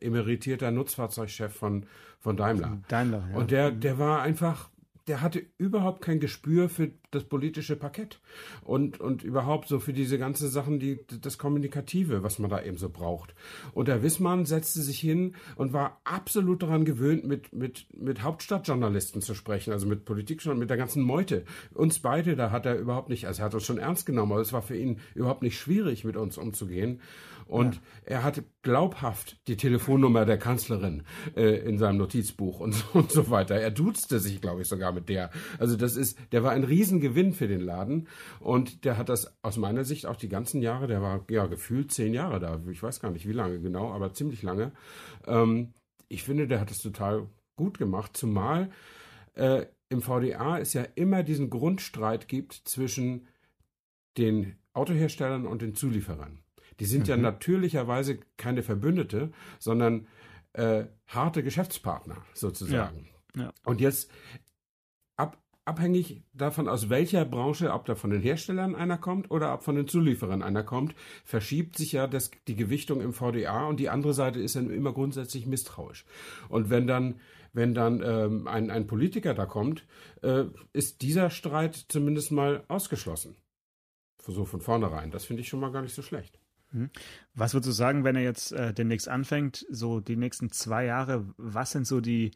emeritierter 0.00 0.70
Nutzfahrzeugchef 0.70 1.52
von, 1.52 1.86
von 2.20 2.36
Daimler. 2.36 2.78
Daimler, 2.88 3.24
ja. 3.30 3.36
Und 3.36 3.50
der, 3.50 3.70
der 3.70 3.98
war 3.98 4.22
einfach, 4.22 4.68
der 5.06 5.20
hatte 5.20 5.42
überhaupt 5.58 6.02
kein 6.02 6.20
Gespür 6.20 6.68
für 6.68 6.90
das 7.10 7.24
politische 7.24 7.76
Parkett 7.76 8.20
und, 8.62 9.00
und 9.00 9.22
überhaupt 9.22 9.68
so 9.68 9.78
für 9.78 9.92
diese 9.92 10.18
ganzen 10.18 10.48
Sachen, 10.48 10.78
die, 10.78 11.00
das 11.20 11.38
Kommunikative, 11.38 12.22
was 12.22 12.38
man 12.38 12.50
da 12.50 12.62
eben 12.62 12.76
so 12.76 12.88
braucht. 12.88 13.34
Und 13.72 13.88
der 13.88 14.02
Wissmann 14.02 14.44
setzte 14.44 14.80
sich 14.80 14.98
hin 14.98 15.34
und 15.56 15.72
war 15.72 16.00
absolut 16.04 16.62
daran 16.62 16.84
gewöhnt, 16.84 17.24
mit, 17.24 17.52
mit, 17.52 17.86
mit 17.96 18.22
Hauptstadtjournalisten 18.22 19.22
zu 19.22 19.34
sprechen, 19.34 19.72
also 19.72 19.86
mit 19.86 20.04
Politik 20.04 20.42
schon, 20.42 20.58
mit 20.58 20.70
der 20.70 20.76
ganzen 20.76 21.02
Meute. 21.02 21.44
Uns 21.74 21.98
beide, 21.98 22.36
da 22.36 22.50
hat 22.50 22.66
er 22.66 22.78
überhaupt 22.78 23.08
nicht, 23.08 23.26
also 23.26 23.42
er 23.42 23.46
hat 23.46 23.54
uns 23.54 23.64
schon 23.64 23.78
ernst 23.78 24.06
genommen, 24.06 24.32
aber 24.32 24.40
es 24.40 24.52
war 24.52 24.62
für 24.62 24.76
ihn 24.76 25.00
überhaupt 25.14 25.42
nicht 25.42 25.58
schwierig, 25.58 26.04
mit 26.04 26.16
uns 26.16 26.38
umzugehen. 26.38 27.00
Und 27.46 27.76
ja. 27.76 27.80
er 28.04 28.24
hatte 28.24 28.44
glaubhaft 28.62 29.36
die 29.46 29.56
Telefonnummer 29.56 30.24
der 30.24 30.38
Kanzlerin 30.38 31.04
äh, 31.36 31.60
in 31.60 31.78
seinem 31.78 31.98
Notizbuch 31.98 32.58
und 32.58 32.74
so, 32.74 32.84
und 32.94 33.12
so 33.12 33.30
weiter. 33.30 33.54
Er 33.54 33.70
duzte 33.70 34.18
sich, 34.18 34.40
glaube 34.40 34.62
ich, 34.62 34.68
sogar 34.68 34.92
mit 34.92 35.08
der. 35.08 35.30
Also 35.58 35.76
das 35.76 35.96
ist, 35.96 36.18
der 36.32 36.42
war 36.42 36.50
ein 36.50 36.64
Riesengewinn 36.96 37.32
für 37.32 37.48
den 37.48 37.60
Laden 37.60 38.08
und 38.40 38.84
der 38.84 38.96
hat 38.96 39.08
das 39.08 39.36
aus 39.42 39.56
meiner 39.56 39.84
Sicht 39.84 40.06
auch 40.06 40.16
die 40.16 40.28
ganzen 40.28 40.62
Jahre, 40.62 40.86
der 40.86 41.02
war 41.02 41.24
ja 41.30 41.46
gefühlt 41.46 41.92
zehn 41.92 42.14
Jahre 42.14 42.40
da. 42.40 42.60
Ich 42.70 42.82
weiß 42.82 43.00
gar 43.00 43.10
nicht 43.10 43.26
wie 43.28 43.32
lange 43.32 43.60
genau, 43.60 43.92
aber 43.92 44.12
ziemlich 44.12 44.42
lange. 44.42 44.72
Ähm, 45.26 45.74
ich 46.08 46.22
finde, 46.22 46.46
der 46.46 46.60
hat 46.60 46.70
es 46.70 46.78
total 46.78 47.28
gut 47.56 47.78
gemacht, 47.78 48.16
zumal 48.16 48.70
äh, 49.34 49.66
im 49.88 50.02
VDA 50.02 50.58
es 50.58 50.72
ja 50.72 50.82
immer 50.94 51.22
diesen 51.22 51.50
Grundstreit 51.50 52.28
gibt 52.28 52.54
zwischen 52.64 53.26
den 54.18 54.56
Autoherstellern 54.72 55.46
und 55.46 55.62
den 55.62 55.74
Zulieferern. 55.74 56.40
Die 56.80 56.84
sind 56.86 57.02
mhm. 57.02 57.08
ja 57.08 57.16
natürlicherweise 57.16 58.18
keine 58.36 58.62
Verbündete, 58.62 59.32
sondern 59.58 60.06
äh, 60.52 60.84
harte 61.06 61.42
Geschäftspartner 61.42 62.24
sozusagen. 62.34 63.08
Ja. 63.34 63.44
Ja. 63.44 63.52
Und 63.64 63.80
jetzt 63.82 64.10
ab, 65.16 65.38
abhängig 65.66 66.22
davon, 66.32 66.68
aus 66.68 66.88
welcher 66.88 67.24
Branche, 67.24 67.72
ob 67.72 67.84
da 67.84 67.94
von 67.94 68.10
den 68.10 68.22
Herstellern 68.22 68.74
einer 68.74 68.98
kommt 68.98 69.30
oder 69.30 69.52
ob 69.52 69.62
von 69.62 69.76
den 69.76 69.88
Zulieferern 69.88 70.42
einer 70.42 70.62
kommt, 70.62 70.94
verschiebt 71.24 71.76
sich 71.76 71.92
ja 71.92 72.06
das, 72.06 72.30
die 72.48 72.56
Gewichtung 72.56 73.00
im 73.00 73.12
VDA 73.12 73.66
und 73.66 73.80
die 73.80 73.90
andere 73.90 74.14
Seite 74.14 74.40
ist 74.40 74.56
dann 74.56 74.70
immer 74.70 74.92
grundsätzlich 74.92 75.46
misstrauisch. 75.46 76.04
Und 76.48 76.70
wenn 76.70 76.86
dann 76.86 77.20
wenn 77.52 77.72
dann 77.72 78.02
ähm, 78.04 78.46
ein, 78.48 78.70
ein 78.70 78.86
Politiker 78.86 79.32
da 79.32 79.46
kommt, 79.46 79.86
äh, 80.22 80.44
ist 80.74 81.00
dieser 81.00 81.30
Streit 81.30 81.86
zumindest 81.88 82.30
mal 82.30 82.64
ausgeschlossen. 82.68 83.34
So 84.26 84.44
von 84.44 84.60
vornherein. 84.60 85.10
Das 85.10 85.24
finde 85.24 85.40
ich 85.40 85.48
schon 85.48 85.60
mal 85.60 85.72
gar 85.72 85.80
nicht 85.80 85.94
so 85.94 86.02
schlecht. 86.02 86.38
Mhm. 86.72 86.90
Was 87.34 87.54
würdest 87.54 87.68
du 87.68 87.72
sagen, 87.72 88.04
wenn 88.04 88.16
er 88.16 88.22
jetzt 88.22 88.52
äh, 88.52 88.74
demnächst 88.74 89.08
anfängt, 89.08 89.66
so 89.70 90.00
die 90.00 90.16
nächsten 90.16 90.50
zwei 90.50 90.84
Jahre, 90.84 91.26
was 91.38 91.72
sind 91.72 91.86
so 91.86 92.00
die, 92.00 92.32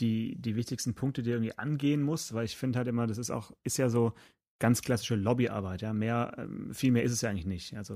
die, 0.00 0.36
die 0.36 0.56
wichtigsten 0.56 0.94
Punkte, 0.94 1.22
die 1.22 1.30
irgendwie 1.30 1.56
angehen 1.56 2.02
muss? 2.02 2.32
Weil 2.32 2.44
ich 2.44 2.56
finde 2.56 2.78
halt 2.78 2.88
immer, 2.88 3.06
das 3.06 3.18
ist 3.18 3.30
auch, 3.30 3.52
ist 3.64 3.78
ja 3.78 3.88
so 3.88 4.12
ganz 4.58 4.82
klassische 4.82 5.14
Lobbyarbeit, 5.14 5.82
ja. 5.82 5.92
Mehr, 5.92 6.34
ähm, 6.36 6.74
viel 6.74 6.90
mehr 6.90 7.04
ist 7.04 7.12
es 7.12 7.20
ja 7.20 7.30
eigentlich 7.30 7.46
nicht. 7.46 7.76
Also, 7.76 7.94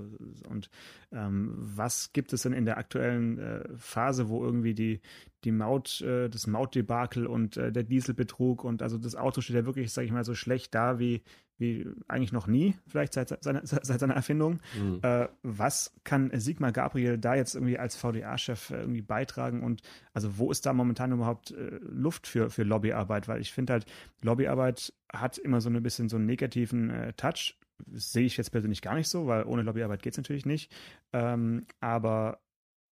und 0.49 0.71
ähm, 1.11 1.54
was 1.56 2.12
gibt 2.12 2.32
es 2.32 2.42
denn 2.42 2.52
in 2.52 2.64
der 2.64 2.78
aktuellen 2.78 3.38
äh, 3.38 3.68
Phase, 3.76 4.28
wo 4.28 4.44
irgendwie 4.44 4.75
die, 4.75 5.00
die 5.44 5.52
Maut, 5.52 6.00
äh, 6.00 6.28
das 6.28 6.46
Mautdebakel 6.46 7.26
und 7.26 7.56
äh, 7.56 7.72
der 7.72 7.82
Dieselbetrug 7.82 8.64
und 8.64 8.82
also 8.82 8.99
das 8.99 9.16
Auto 9.16 9.40
steht 9.40 9.56
ja 9.56 9.66
wirklich, 9.66 9.92
sage 9.92 10.06
ich 10.06 10.12
mal, 10.12 10.25
so 10.25 10.34
schlecht 10.34 10.75
da 10.75 10.99
wie, 10.99 11.22
wie 11.58 11.87
eigentlich 12.08 12.32
noch 12.32 12.46
nie, 12.46 12.76
vielleicht 12.87 13.12
seit 13.12 13.42
seiner, 13.42 13.61
seit 13.64 14.00
seiner 14.00 14.14
Erfindung. 14.14 14.61
Mhm. 14.78 15.00
Äh, 15.02 15.28
was 15.42 15.94
kann 16.04 16.30
Sigmar 16.34 16.72
Gabriel 16.72 17.18
da 17.18 17.34
jetzt 17.34 17.54
irgendwie 17.54 17.78
als 17.78 17.96
VDA-Chef 17.96 18.70
äh, 18.70 18.80
irgendwie 18.80 19.02
beitragen 19.02 19.62
und 19.62 19.82
also 20.12 20.38
wo 20.38 20.50
ist 20.50 20.66
da 20.66 20.72
momentan 20.72 21.12
überhaupt 21.12 21.50
äh, 21.50 21.78
Luft 21.80 22.26
für, 22.26 22.50
für 22.50 22.62
Lobbyarbeit? 22.62 23.28
Weil 23.28 23.40
ich 23.40 23.52
finde 23.52 23.75
halt, 23.75 23.87
Lobbyarbeit 24.22 24.92
hat 25.12 25.38
immer 25.38 25.61
so 25.61 25.70
ein 25.70 25.82
bisschen 25.82 26.08
so 26.08 26.16
einen 26.16 26.26
negativen 26.26 26.90
äh, 26.90 27.12
Touch. 27.14 27.58
Das 27.87 28.12
sehe 28.12 28.26
ich 28.26 28.37
jetzt 28.37 28.50
persönlich 28.50 28.80
gar 28.80 28.94
nicht 28.94 29.08
so, 29.08 29.26
weil 29.26 29.44
ohne 29.44 29.62
Lobbyarbeit 29.62 30.02
geht 30.02 30.12
es 30.12 30.18
natürlich 30.18 30.46
nicht. 30.46 30.72
Ähm, 31.12 31.66
aber 31.80 32.38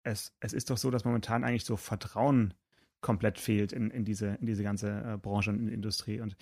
es, 0.09 0.33
es 0.39 0.53
ist 0.53 0.69
doch 0.69 0.77
so, 0.77 0.91
dass 0.91 1.05
momentan 1.05 1.43
eigentlich 1.43 1.65
so 1.65 1.77
Vertrauen 1.77 2.53
komplett 3.01 3.39
fehlt 3.39 3.71
in, 3.71 3.91
in, 3.91 4.03
diese, 4.03 4.37
in 4.41 4.45
diese 4.45 4.63
ganze 4.63 4.89
äh, 4.89 5.17
Branche 5.17 5.51
und 5.51 5.69
Industrie. 5.69 6.19
Und 6.19 6.35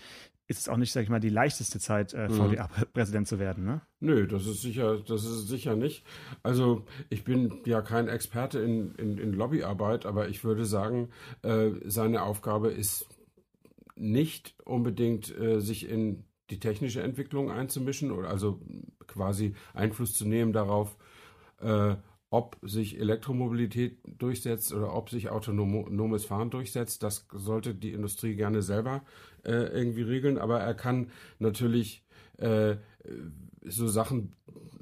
ist 0.47 0.59
es 0.59 0.69
auch 0.69 0.77
nicht, 0.77 0.91
sag 0.91 1.03
ich 1.03 1.09
mal, 1.09 1.19
die 1.19 1.29
leichteste 1.29 1.79
Zeit, 1.79 2.13
äh, 2.13 2.29
VDA-Präsident 2.29 3.27
zu 3.27 3.37
werden, 3.37 3.65
ne? 3.65 3.81
Nö, 3.99 4.27
das 4.27 4.47
ist 4.47 4.61
sicher, 4.61 4.97
das 4.99 5.23
ist 5.23 5.47
sicher 5.47 5.75
nicht. 5.75 6.03
Also 6.41 6.85
ich 7.09 7.23
bin 7.23 7.61
ja 7.65 7.81
kein 7.81 8.07
Experte 8.07 8.59
in, 8.59 8.95
in, 8.95 9.17
in 9.17 9.33
Lobbyarbeit, 9.33 10.05
aber 10.05 10.29
ich 10.29 10.43
würde 10.43 10.65
sagen, 10.65 11.09
äh, 11.43 11.71
seine 11.85 12.23
Aufgabe 12.23 12.69
ist 12.69 13.07
nicht 13.95 14.55
unbedingt 14.63 15.37
äh, 15.37 15.59
sich 15.59 15.89
in 15.89 16.23
die 16.49 16.59
technische 16.59 17.01
Entwicklung 17.01 17.51
einzumischen 17.51 18.11
oder 18.11 18.29
also 18.29 18.61
quasi 19.05 19.53
Einfluss 19.73 20.13
zu 20.13 20.25
nehmen 20.25 20.53
darauf, 20.53 20.97
äh, 21.59 21.95
ob 22.29 22.57
sich 22.61 22.99
Elektromobilität 22.99 23.99
durchsetzt 24.05 24.73
oder 24.73 24.93
ob 24.93 25.09
sich 25.09 25.29
autonomes 25.29 26.25
Fahren 26.25 26.49
durchsetzt. 26.49 27.03
Das 27.03 27.27
sollte 27.31 27.73
die 27.73 27.93
Industrie 27.93 28.35
gerne 28.35 28.61
selber 28.61 29.03
äh, 29.43 29.51
irgendwie 29.51 30.01
regeln, 30.01 30.37
aber 30.37 30.59
er 30.59 30.73
kann 30.73 31.11
natürlich 31.39 32.03
äh, 32.37 32.75
so 33.65 33.87
Sachen 33.87 34.35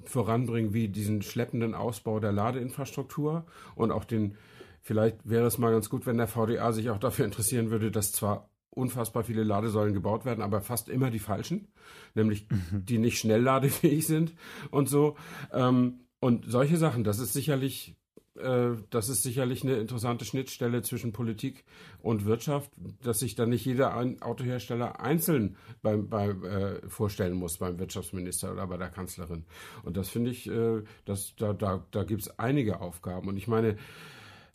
voranbringen 0.05 0.73
wie 0.73 0.87
diesen 0.87 1.21
schleppenden 1.21 1.73
Ausbau 1.73 2.19
der 2.19 2.31
Ladeinfrastruktur 2.31 3.45
und 3.75 3.91
auch 3.91 4.05
den, 4.05 4.35
vielleicht 4.81 5.17
wäre 5.27 5.45
es 5.45 5.57
mal 5.57 5.71
ganz 5.71 5.89
gut, 5.89 6.05
wenn 6.05 6.17
der 6.17 6.27
VDA 6.27 6.71
sich 6.71 6.89
auch 6.89 6.99
dafür 6.99 7.25
interessieren 7.25 7.71
würde, 7.71 7.91
dass 7.91 8.11
zwar 8.11 8.49
unfassbar 8.69 9.23
viele 9.23 9.43
Ladesäulen 9.43 9.93
gebaut 9.93 10.25
werden, 10.25 10.41
aber 10.41 10.61
fast 10.61 10.89
immer 10.89 11.09
die 11.09 11.19
falschen, 11.19 11.69
nämlich 12.13 12.47
mhm. 12.49 12.85
die 12.85 12.97
nicht 12.97 13.19
schnell 13.19 13.41
ladefähig 13.41 14.05
sind 14.05 14.33
und 14.69 14.89
so. 14.89 15.15
Ähm, 15.53 16.04
und 16.25 16.45
solche 16.47 16.77
Sachen, 16.77 17.03
das 17.03 17.19
ist 17.19 17.33
sicherlich, 17.33 17.95
äh, 18.35 18.71
das 18.89 19.09
ist 19.09 19.21
sicherlich 19.21 19.61
eine 19.61 19.75
interessante 19.75 20.25
Schnittstelle 20.25 20.81
zwischen 20.81 21.11
Politik 21.11 21.65
und 21.99 22.25
Wirtschaft, 22.25 22.71
dass 23.03 23.19
sich 23.19 23.35
dann 23.35 23.49
nicht 23.49 23.63
jeder 23.63 23.95
Autohersteller 24.21 24.99
einzeln 24.99 25.55
beim, 25.83 26.09
beim 26.09 26.43
äh, 26.43 26.89
vorstellen 26.89 27.35
muss 27.35 27.59
beim 27.59 27.77
Wirtschaftsminister 27.77 28.53
oder 28.53 28.65
bei 28.65 28.77
der 28.77 28.89
Kanzlerin. 28.89 29.45
Und 29.83 29.97
das 29.97 30.09
finde 30.09 30.31
ich, 30.31 30.49
äh, 30.49 30.81
das, 31.05 31.35
da, 31.35 31.53
da, 31.53 31.85
da 31.91 32.03
gibt 32.03 32.23
es 32.23 32.39
einige 32.39 32.81
Aufgaben. 32.81 33.27
Und 33.27 33.37
ich 33.37 33.47
meine, 33.47 33.77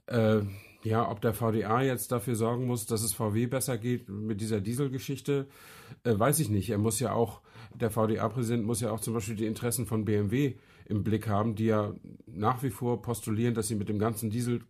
äh, 0.06 0.40
ja, 0.82 1.08
ob 1.08 1.20
der 1.20 1.34
VDA 1.34 1.82
jetzt 1.82 2.10
dafür 2.10 2.34
sorgen 2.34 2.66
muss, 2.66 2.86
dass 2.86 3.02
es 3.02 3.12
VW 3.12 3.46
besser 3.46 3.78
geht 3.78 4.08
mit 4.08 4.40
dieser 4.40 4.60
Dieselgeschichte, 4.60 5.46
äh, 6.02 6.18
weiß 6.18 6.40
ich 6.40 6.48
nicht. 6.50 6.68
Er 6.70 6.78
muss 6.78 6.98
ja 6.98 7.12
auch, 7.12 7.42
der 7.72 7.92
VDA-Präsident 7.92 8.66
muss 8.66 8.80
ja 8.80 8.90
auch 8.90 8.98
zum 8.98 9.14
Beispiel 9.14 9.36
die 9.36 9.46
Interessen 9.46 9.86
von 9.86 10.04
BMW 10.04 10.56
im 10.90 11.04
Blick 11.04 11.28
haben, 11.28 11.54
die 11.54 11.66
ja 11.66 11.94
nach 12.26 12.62
wie 12.62 12.70
vor 12.70 13.00
postulieren, 13.00 13.54
dass 13.54 13.68
sie 13.68 13.76
mit 13.76 13.88
dem 13.88 13.98
ganzen 13.98 14.30
Diesel 14.30 14.60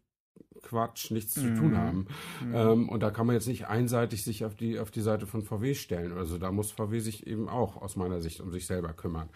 Quatsch 0.63 1.11
nichts 1.11 1.35
zu 1.35 1.55
tun 1.55 1.71
mhm. 1.71 1.77
haben. 1.77 2.07
Mhm. 2.45 2.55
Ähm, 2.55 2.89
und 2.89 3.03
da 3.03 3.11
kann 3.11 3.27
man 3.27 3.35
jetzt 3.35 3.49
nicht 3.49 3.67
einseitig 3.67 4.23
sich 4.25 4.45
auf 4.45 4.55
die, 4.55 4.79
auf 4.79 4.91
die 4.91 5.01
Seite 5.01 5.27
von 5.27 5.43
VW 5.43 5.75
stellen. 5.75 6.13
Also 6.13 6.39
da 6.39 6.53
muss 6.53 6.71
VW 6.71 6.99
sich 7.01 7.27
eben 7.27 7.49
auch 7.49 7.81
aus 7.81 7.97
meiner 7.97 8.21
Sicht 8.21 8.41
um 8.41 8.53
sich 8.53 8.67
selber 8.67 8.93
kümmern. 8.93 9.31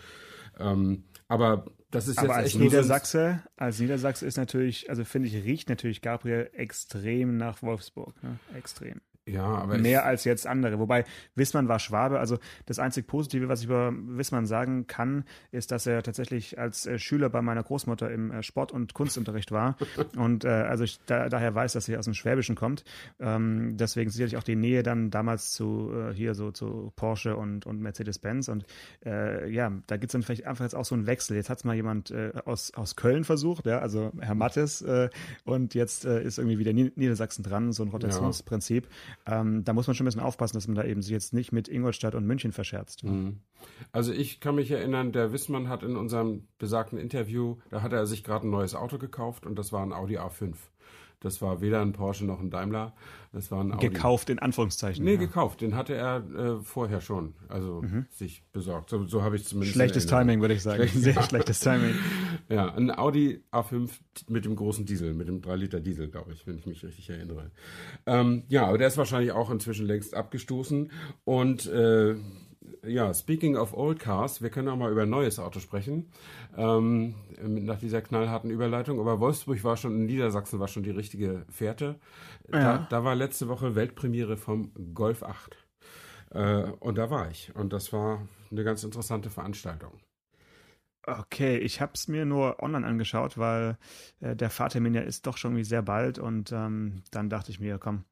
Ähm, 0.58 1.04
aber 1.26 1.64
das 1.90 2.08
ist 2.08 2.18
aber 2.18 2.28
jetzt 2.28 2.36
als 2.36 2.46
echt 2.48 2.58
Niedersachse, 2.58 3.42
so 3.42 3.50
als 3.56 3.78
Niedersachse 3.80 4.26
ist 4.26 4.36
natürlich, 4.36 4.90
also 4.90 5.04
finde 5.04 5.28
ich, 5.28 5.34
riecht 5.34 5.68
natürlich 5.68 6.02
Gabriel 6.02 6.50
extrem 6.52 7.36
nach 7.36 7.62
Wolfsburg. 7.62 8.22
Ne? 8.22 8.38
Extrem. 8.54 9.00
Ja, 9.26 9.46
aber 9.46 9.78
mehr 9.78 10.04
als 10.04 10.24
jetzt 10.24 10.46
andere. 10.46 10.78
Wobei 10.78 11.04
Wissmann 11.34 11.66
war 11.66 11.78
Schwabe. 11.78 12.18
Also 12.18 12.38
das 12.66 12.78
einzig 12.78 13.06
Positive, 13.06 13.48
was 13.48 13.60
ich 13.60 13.66
über 13.66 13.90
Wissmann 13.94 14.44
sagen 14.44 14.86
kann, 14.86 15.24
ist, 15.50 15.70
dass 15.70 15.86
er 15.86 16.02
tatsächlich 16.02 16.58
als 16.58 16.84
äh, 16.84 16.98
Schüler 16.98 17.30
bei 17.30 17.40
meiner 17.40 17.62
Großmutter 17.62 18.10
im 18.10 18.30
äh, 18.30 18.42
Sport- 18.42 18.72
und 18.72 18.92
Kunstunterricht 18.92 19.50
war 19.50 19.76
und 20.16 20.44
äh, 20.44 20.48
also 20.48 20.84
ich 20.84 21.00
da, 21.06 21.30
daher 21.30 21.54
weiß, 21.54 21.72
dass 21.72 21.88
er 21.88 21.98
aus 21.98 22.04
dem 22.04 22.12
Schwäbischen 22.12 22.54
kommt. 22.54 22.84
Ähm, 23.18 23.78
deswegen 23.78 24.10
sicherlich 24.10 24.36
auch 24.36 24.42
die 24.42 24.56
Nähe 24.56 24.82
dann 24.82 25.10
damals 25.10 25.52
zu 25.52 25.90
äh, 25.94 26.12
hier 26.12 26.34
so 26.34 26.50
zu 26.50 26.92
Porsche 26.94 27.34
und 27.36 27.64
und 27.64 27.80
Mercedes-Benz 27.80 28.48
und 28.48 28.66
äh, 29.06 29.50
ja, 29.50 29.72
da 29.86 29.96
gibt 29.96 30.10
es 30.10 30.12
dann 30.12 30.22
vielleicht 30.22 30.46
einfach 30.46 30.64
jetzt 30.64 30.74
auch 30.74 30.84
so 30.84 30.94
einen 30.94 31.06
Wechsel. 31.06 31.34
Jetzt 31.34 31.48
hat 31.48 31.58
es 31.58 31.64
mal 31.64 31.74
jemand 31.74 32.10
äh, 32.10 32.32
aus 32.44 32.74
aus 32.74 32.94
Köln 32.94 33.24
versucht, 33.24 33.64
ja, 33.64 33.78
also 33.78 34.12
Herr 34.20 34.34
Mattes 34.34 34.84
und 35.44 35.74
jetzt 35.74 36.04
ist 36.04 36.38
irgendwie 36.38 36.58
wieder 36.58 36.72
Niedersachsen 36.72 37.42
dran, 37.42 37.72
so 37.72 37.82
ein 37.82 37.88
Rotationsprinzip. 37.88 38.84
Ja. 38.84 39.13
Ähm, 39.26 39.64
da 39.64 39.72
muss 39.72 39.86
man 39.86 39.94
schon 39.94 40.04
ein 40.04 40.08
bisschen 40.08 40.20
aufpassen, 40.20 40.56
dass 40.56 40.66
man 40.66 40.74
da 40.74 40.84
eben 40.84 41.02
sich 41.02 41.12
jetzt 41.12 41.32
nicht 41.32 41.52
mit 41.52 41.68
Ingolstadt 41.68 42.14
und 42.14 42.26
München 42.26 42.52
verscherzt. 42.52 43.04
Mhm. 43.04 43.40
Also 43.92 44.12
ich 44.12 44.40
kann 44.40 44.54
mich 44.54 44.70
erinnern, 44.70 45.12
der 45.12 45.32
Wissmann 45.32 45.68
hat 45.68 45.82
in 45.82 45.96
unserem 45.96 46.48
besagten 46.58 46.98
Interview, 46.98 47.56
da 47.70 47.82
hat 47.82 47.92
er 47.92 48.06
sich 48.06 48.24
gerade 48.24 48.46
ein 48.46 48.50
neues 48.50 48.74
Auto 48.74 48.98
gekauft 48.98 49.46
und 49.46 49.58
das 49.58 49.72
war 49.72 49.84
ein 49.84 49.92
Audi 49.92 50.18
A5. 50.18 50.54
Das 51.24 51.40
war 51.40 51.62
weder 51.62 51.80
ein 51.80 51.92
Porsche 51.92 52.26
noch 52.26 52.38
ein 52.38 52.50
Daimler. 52.50 52.92
Das 53.32 53.50
war 53.50 53.64
ein 53.64 53.72
Audi. 53.72 53.88
Gekauft 53.88 54.28
in 54.28 54.38
Anführungszeichen. 54.38 55.04
Nee, 55.04 55.14
ja. 55.14 55.18
gekauft. 55.18 55.62
Den 55.62 55.74
hatte 55.74 55.94
er 55.94 56.18
äh, 56.18 56.62
vorher 56.62 57.00
schon, 57.00 57.34
also 57.48 57.82
mhm. 57.82 58.06
sich 58.10 58.44
besorgt. 58.52 58.90
So, 58.90 59.04
so 59.06 59.22
habe 59.22 59.36
ich 59.36 59.44
zumindest. 59.44 59.74
Schlechtes 59.74 60.06
Timing, 60.06 60.40
würde 60.40 60.54
ich 60.54 60.62
sagen. 60.62 60.76
Schlecht, 60.86 60.94
Sehr 60.94 61.14
ja. 61.14 61.22
schlechtes 61.22 61.60
Timing. 61.60 61.94
Ja, 62.50 62.74
ein 62.74 62.90
Audi 62.90 63.42
A5 63.52 63.90
mit 64.28 64.44
dem 64.44 64.54
großen 64.54 64.84
Diesel, 64.84 65.14
mit 65.14 65.28
dem 65.28 65.40
3 65.40 65.56
Liter 65.56 65.80
Diesel, 65.80 66.08
glaube 66.08 66.32
ich, 66.32 66.46
wenn 66.46 66.58
ich 66.58 66.66
mich 66.66 66.84
richtig 66.84 67.08
erinnere. 67.08 67.50
Ähm, 68.04 68.42
ja, 68.48 68.66
aber 68.66 68.76
der 68.76 68.88
ist 68.88 68.98
wahrscheinlich 68.98 69.32
auch 69.32 69.50
inzwischen 69.50 69.86
längst 69.86 70.14
abgestoßen. 70.14 70.90
Und 71.24 71.66
äh, 71.66 72.16
ja, 72.86 73.12
speaking 73.14 73.56
of 73.56 73.74
old 73.74 73.98
cars, 73.98 74.42
wir 74.42 74.50
können 74.50 74.68
auch 74.68 74.76
mal 74.76 74.90
über 74.90 75.02
ein 75.02 75.10
neues 75.10 75.38
Auto 75.38 75.60
sprechen, 75.60 76.10
ähm, 76.56 77.14
nach 77.40 77.78
dieser 77.78 78.02
knallharten 78.02 78.50
Überleitung. 78.50 79.00
Aber 79.00 79.20
Wolfsburg 79.20 79.62
war 79.64 79.76
schon, 79.76 79.94
in 79.94 80.06
Niedersachsen 80.06 80.60
war 80.60 80.68
schon 80.68 80.82
die 80.82 80.90
richtige 80.90 81.44
Fährte. 81.48 81.98
Ja. 82.52 82.78
Da, 82.78 82.86
da, 82.90 83.04
war 83.04 83.14
letzte 83.14 83.48
Woche 83.48 83.74
Weltpremiere 83.74 84.36
vom 84.36 84.72
Golf 84.94 85.22
8. 85.22 85.56
Äh, 86.30 86.62
und 86.80 86.98
da 86.98 87.10
war 87.10 87.30
ich. 87.30 87.54
Und 87.54 87.72
das 87.72 87.92
war 87.92 88.26
eine 88.50 88.64
ganz 88.64 88.84
interessante 88.84 89.30
Veranstaltung. 89.30 89.92
Okay, 91.06 91.58
ich 91.58 91.82
habe 91.82 91.92
es 91.94 92.08
mir 92.08 92.24
nur 92.24 92.62
online 92.62 92.86
angeschaut, 92.86 93.36
weil 93.36 93.76
äh, 94.20 94.34
der 94.34 94.48
Fahrtermin 94.48 94.94
ja 94.94 95.02
ist 95.02 95.26
doch 95.26 95.36
schon 95.36 95.56
wie 95.56 95.64
sehr 95.64 95.82
bald. 95.82 96.18
Und 96.18 96.50
ähm, 96.52 97.02
dann 97.10 97.28
dachte 97.28 97.50
ich 97.50 97.60
mir, 97.60 97.78
komm, 97.78 98.04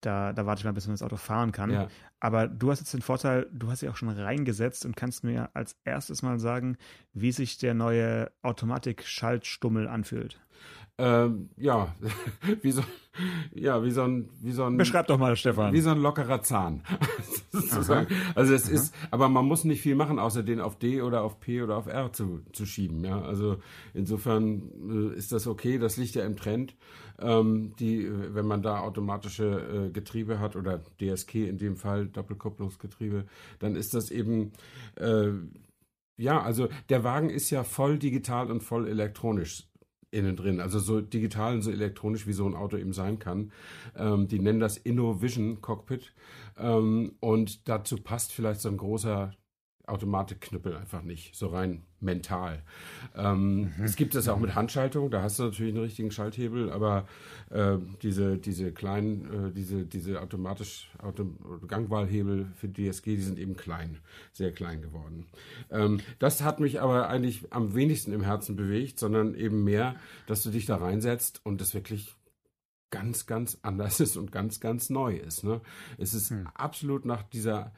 da, 0.00 0.32
da 0.32 0.46
warte 0.46 0.60
ich 0.60 0.64
mal, 0.64 0.72
bis 0.72 0.86
man 0.86 0.94
das 0.94 1.02
Auto 1.02 1.16
fahren 1.16 1.52
kann. 1.52 1.70
Ja. 1.70 1.88
Aber 2.20 2.48
du 2.48 2.70
hast 2.70 2.80
jetzt 2.80 2.94
den 2.94 3.02
Vorteil, 3.02 3.46
du 3.52 3.70
hast 3.70 3.82
dich 3.82 3.88
auch 3.88 3.96
schon 3.96 4.08
reingesetzt 4.08 4.84
und 4.84 4.96
kannst 4.96 5.24
mir 5.24 5.50
als 5.54 5.76
erstes 5.84 6.22
mal 6.22 6.38
sagen, 6.38 6.76
wie 7.12 7.32
sich 7.32 7.58
der 7.58 7.74
neue 7.74 8.30
Automatik-Schaltstummel 8.42 9.88
anfühlt. 9.88 10.40
Ähm, 10.98 11.50
ja, 11.58 11.94
wie 12.62 12.72
so, 12.72 12.82
ja, 13.54 13.82
wie 13.84 13.90
so 13.90 14.02
ein, 14.02 14.30
wie 14.40 14.52
so 14.52 14.64
ein. 14.64 14.76
Beschreib 14.78 15.06
doch 15.08 15.18
mal, 15.18 15.36
Stefan. 15.36 15.72
Wie 15.74 15.80
so 15.80 15.90
ein 15.90 16.00
lockerer 16.00 16.42
Zahn. 16.42 16.82
sozusagen. 17.52 18.06
Also 18.34 18.54
es 18.54 18.66
Aha. 18.66 18.74
ist, 18.74 18.94
aber 19.10 19.28
man 19.28 19.44
muss 19.44 19.64
nicht 19.64 19.82
viel 19.82 19.94
machen, 19.94 20.18
außer 20.18 20.42
den 20.42 20.60
auf 20.60 20.78
D 20.78 21.02
oder 21.02 21.22
auf 21.22 21.40
P 21.40 21.62
oder 21.62 21.76
auf 21.76 21.86
R 21.86 22.12
zu, 22.12 22.40
zu 22.52 22.66
schieben, 22.66 23.04
ja. 23.04 23.20
Also 23.20 23.58
insofern 23.94 25.12
äh, 25.12 25.18
ist 25.18 25.32
das 25.32 25.46
okay, 25.46 25.78
das 25.78 25.96
liegt 25.96 26.14
ja 26.14 26.24
im 26.24 26.36
Trend. 26.36 26.74
Ähm, 27.18 27.74
die, 27.78 28.10
wenn 28.34 28.46
man 28.46 28.62
da 28.62 28.80
automatische 28.80 29.88
äh, 29.88 29.90
Getriebe 29.90 30.38
hat 30.38 30.54
oder 30.54 30.82
DSK 31.00 31.34
in 31.34 31.58
dem 31.58 31.76
Fall, 31.76 32.08
Doppelkupplungsgetriebe, 32.08 33.24
dann 33.58 33.74
ist 33.74 33.94
das 33.94 34.10
eben, 34.10 34.52
äh, 34.96 35.30
ja, 36.18 36.42
also 36.42 36.68
der 36.90 37.04
Wagen 37.04 37.30
ist 37.30 37.50
ja 37.50 37.64
voll 37.64 37.98
digital 37.98 38.50
und 38.50 38.62
voll 38.62 38.86
elektronisch 38.86 39.66
innen 40.10 40.36
drin. 40.36 40.60
Also 40.60 40.78
so 40.78 41.00
digital 41.00 41.54
und 41.54 41.62
so 41.62 41.70
elektronisch, 41.70 42.26
wie 42.26 42.32
so 42.32 42.46
ein 42.46 42.54
Auto 42.54 42.76
eben 42.76 42.92
sein 42.92 43.18
kann. 43.18 43.52
Ähm, 43.96 44.28
die 44.28 44.38
nennen 44.38 44.60
das 44.60 44.76
InnoVision 44.76 45.60
Cockpit. 45.60 46.14
Ähm, 46.56 47.16
und 47.20 47.68
dazu 47.68 47.96
passt 47.96 48.32
vielleicht 48.32 48.60
so 48.60 48.68
ein 48.68 48.76
großer 48.76 49.32
Automatikknüppel 49.86 50.76
einfach 50.76 51.02
nicht, 51.02 51.36
so 51.36 51.48
rein 51.48 51.84
mental. 52.00 52.62
Ähm, 53.14 53.72
mhm. 53.76 53.84
Es 53.84 53.96
gibt 53.96 54.14
das 54.14 54.28
auch 54.28 54.38
mit 54.38 54.54
Handschaltung, 54.54 55.10
da 55.10 55.22
hast 55.22 55.38
du 55.38 55.44
natürlich 55.44 55.74
einen 55.74 55.84
richtigen 55.84 56.10
Schalthebel, 56.10 56.70
aber 56.70 57.06
äh, 57.50 57.78
diese, 58.02 58.38
diese 58.38 58.72
kleinen, 58.72 59.48
äh, 59.48 59.52
diese, 59.52 59.84
diese 59.86 60.20
automatisch 60.20 60.90
Auto 60.98 61.26
Gangwahlhebel 61.66 62.46
für 62.56 62.68
DSG, 62.68 63.16
die 63.16 63.22
sind 63.22 63.38
eben 63.38 63.56
klein, 63.56 63.98
sehr 64.32 64.52
klein 64.52 64.82
geworden. 64.82 65.26
Ähm, 65.70 66.00
das 66.18 66.42
hat 66.42 66.60
mich 66.60 66.80
aber 66.80 67.08
eigentlich 67.08 67.52
am 67.52 67.74
wenigsten 67.74 68.12
im 68.12 68.22
Herzen 68.22 68.56
bewegt, 68.56 68.98
sondern 68.98 69.34
eben 69.34 69.64
mehr, 69.64 69.96
dass 70.26 70.42
du 70.42 70.50
dich 70.50 70.66
da 70.66 70.76
reinsetzt 70.76 71.40
und 71.44 71.60
das 71.60 71.74
wirklich 71.74 72.14
ganz, 72.90 73.26
ganz 73.26 73.58
anders 73.62 74.00
ist 74.00 74.16
und 74.16 74.32
ganz, 74.32 74.60
ganz 74.60 74.90
neu 74.90 75.16
ist. 75.16 75.44
Ne? 75.44 75.60
Es 75.98 76.14
ist 76.14 76.30
hm. 76.30 76.46
absolut 76.54 77.04
nach 77.04 77.22
dieser 77.22 77.72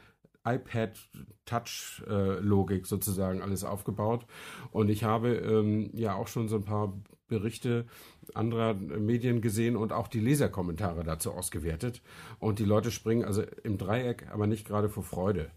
iPad-Touch-Logik 0.55 2.87
sozusagen 2.87 3.43
alles 3.43 3.65
aufgebaut. 3.65 4.25
Und 4.71 4.89
ich 4.89 5.05
habe 5.05 5.35
ähm, 5.37 5.91
ja 5.93 6.15
auch 6.15 6.29
schon 6.29 6.49
so 6.49 6.57
ein 6.57 6.65
paar 6.65 6.95
Berichte 7.29 7.87
anderer 8.35 8.75
Medien 8.75 9.41
gesehen 9.41 9.77
und 9.77 9.93
auch 9.93 10.09
die 10.09 10.21
Leserkommentare 10.21 11.05
dazu 11.05 11.33
ausgewertet. 11.33 12.03
Und 12.39 12.59
die 12.59 12.65
Leute 12.65 12.91
springen 12.91 13.25
also 13.25 13.43
im 13.63 13.79
Dreieck, 13.79 14.27
aber 14.33 14.47
nicht 14.47 14.67
gerade 14.67 14.89
vor 14.89 15.03
Freude, 15.03 15.51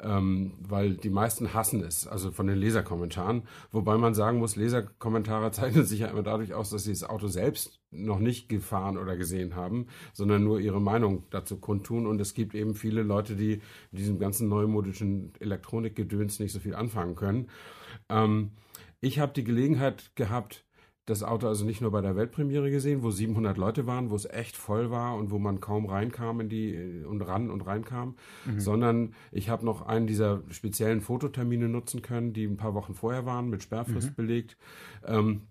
ähm, 0.00 0.54
weil 0.60 0.94
die 0.94 1.10
meisten 1.10 1.54
hassen 1.54 1.82
es, 1.82 2.06
also 2.06 2.30
von 2.30 2.46
den 2.46 2.58
Leserkommentaren. 2.58 3.42
Wobei 3.70 3.96
man 3.96 4.14
sagen 4.14 4.38
muss, 4.38 4.56
Leserkommentare 4.56 5.50
zeichnen 5.52 5.84
sich 5.84 6.00
ja 6.00 6.08
immer 6.08 6.22
dadurch 6.22 6.54
aus, 6.54 6.70
dass 6.70 6.84
sie 6.84 6.92
das 6.92 7.04
Auto 7.04 7.28
selbst 7.28 7.80
noch 7.90 8.18
nicht 8.18 8.48
gefahren 8.48 8.98
oder 8.98 9.16
gesehen 9.16 9.56
haben, 9.56 9.86
sondern 10.12 10.44
nur 10.44 10.60
ihre 10.60 10.80
Meinung 10.80 11.24
dazu 11.30 11.58
kundtun. 11.58 12.06
Und 12.06 12.20
es 12.20 12.34
gibt 12.34 12.54
eben 12.54 12.74
viele 12.74 13.02
Leute, 13.02 13.36
die 13.36 13.62
mit 13.90 14.00
diesem 14.00 14.18
ganzen 14.18 14.48
neumodischen 14.48 15.32
Elektronikgedöns 15.40 16.38
nicht 16.40 16.52
so 16.52 16.60
viel 16.60 16.74
anfangen 16.74 17.14
können. 17.14 17.48
Ähm, 18.08 18.52
ich 19.00 19.20
habe 19.20 19.32
die 19.32 19.44
Gelegenheit 19.44 20.10
gehabt, 20.16 20.64
das 21.08 21.22
Auto 21.22 21.48
also 21.48 21.64
nicht 21.64 21.80
nur 21.80 21.90
bei 21.90 22.00
der 22.00 22.16
Weltpremiere 22.16 22.70
gesehen, 22.70 23.02
wo 23.02 23.10
700 23.10 23.56
Leute 23.56 23.86
waren, 23.86 24.10
wo 24.10 24.14
es 24.14 24.26
echt 24.26 24.56
voll 24.56 24.90
war 24.90 25.16
und 25.16 25.30
wo 25.30 25.38
man 25.38 25.60
kaum 25.60 25.86
reinkam 25.86 26.40
in 26.40 26.48
die 26.48 27.02
und 27.08 27.22
ran 27.22 27.50
und 27.50 27.66
reinkam, 27.66 28.16
mhm. 28.44 28.60
sondern 28.60 29.14
ich 29.32 29.48
habe 29.48 29.64
noch 29.64 29.82
einen 29.82 30.06
dieser 30.06 30.42
speziellen 30.50 31.00
Fototermine 31.00 31.68
nutzen 31.68 32.02
können, 32.02 32.32
die 32.32 32.44
ein 32.44 32.56
paar 32.56 32.74
Wochen 32.74 32.94
vorher 32.94 33.26
waren, 33.26 33.48
mit 33.48 33.62
Sperrfrist 33.62 34.10
mhm. 34.10 34.14
belegt. 34.14 34.56
Ähm, 35.06 35.42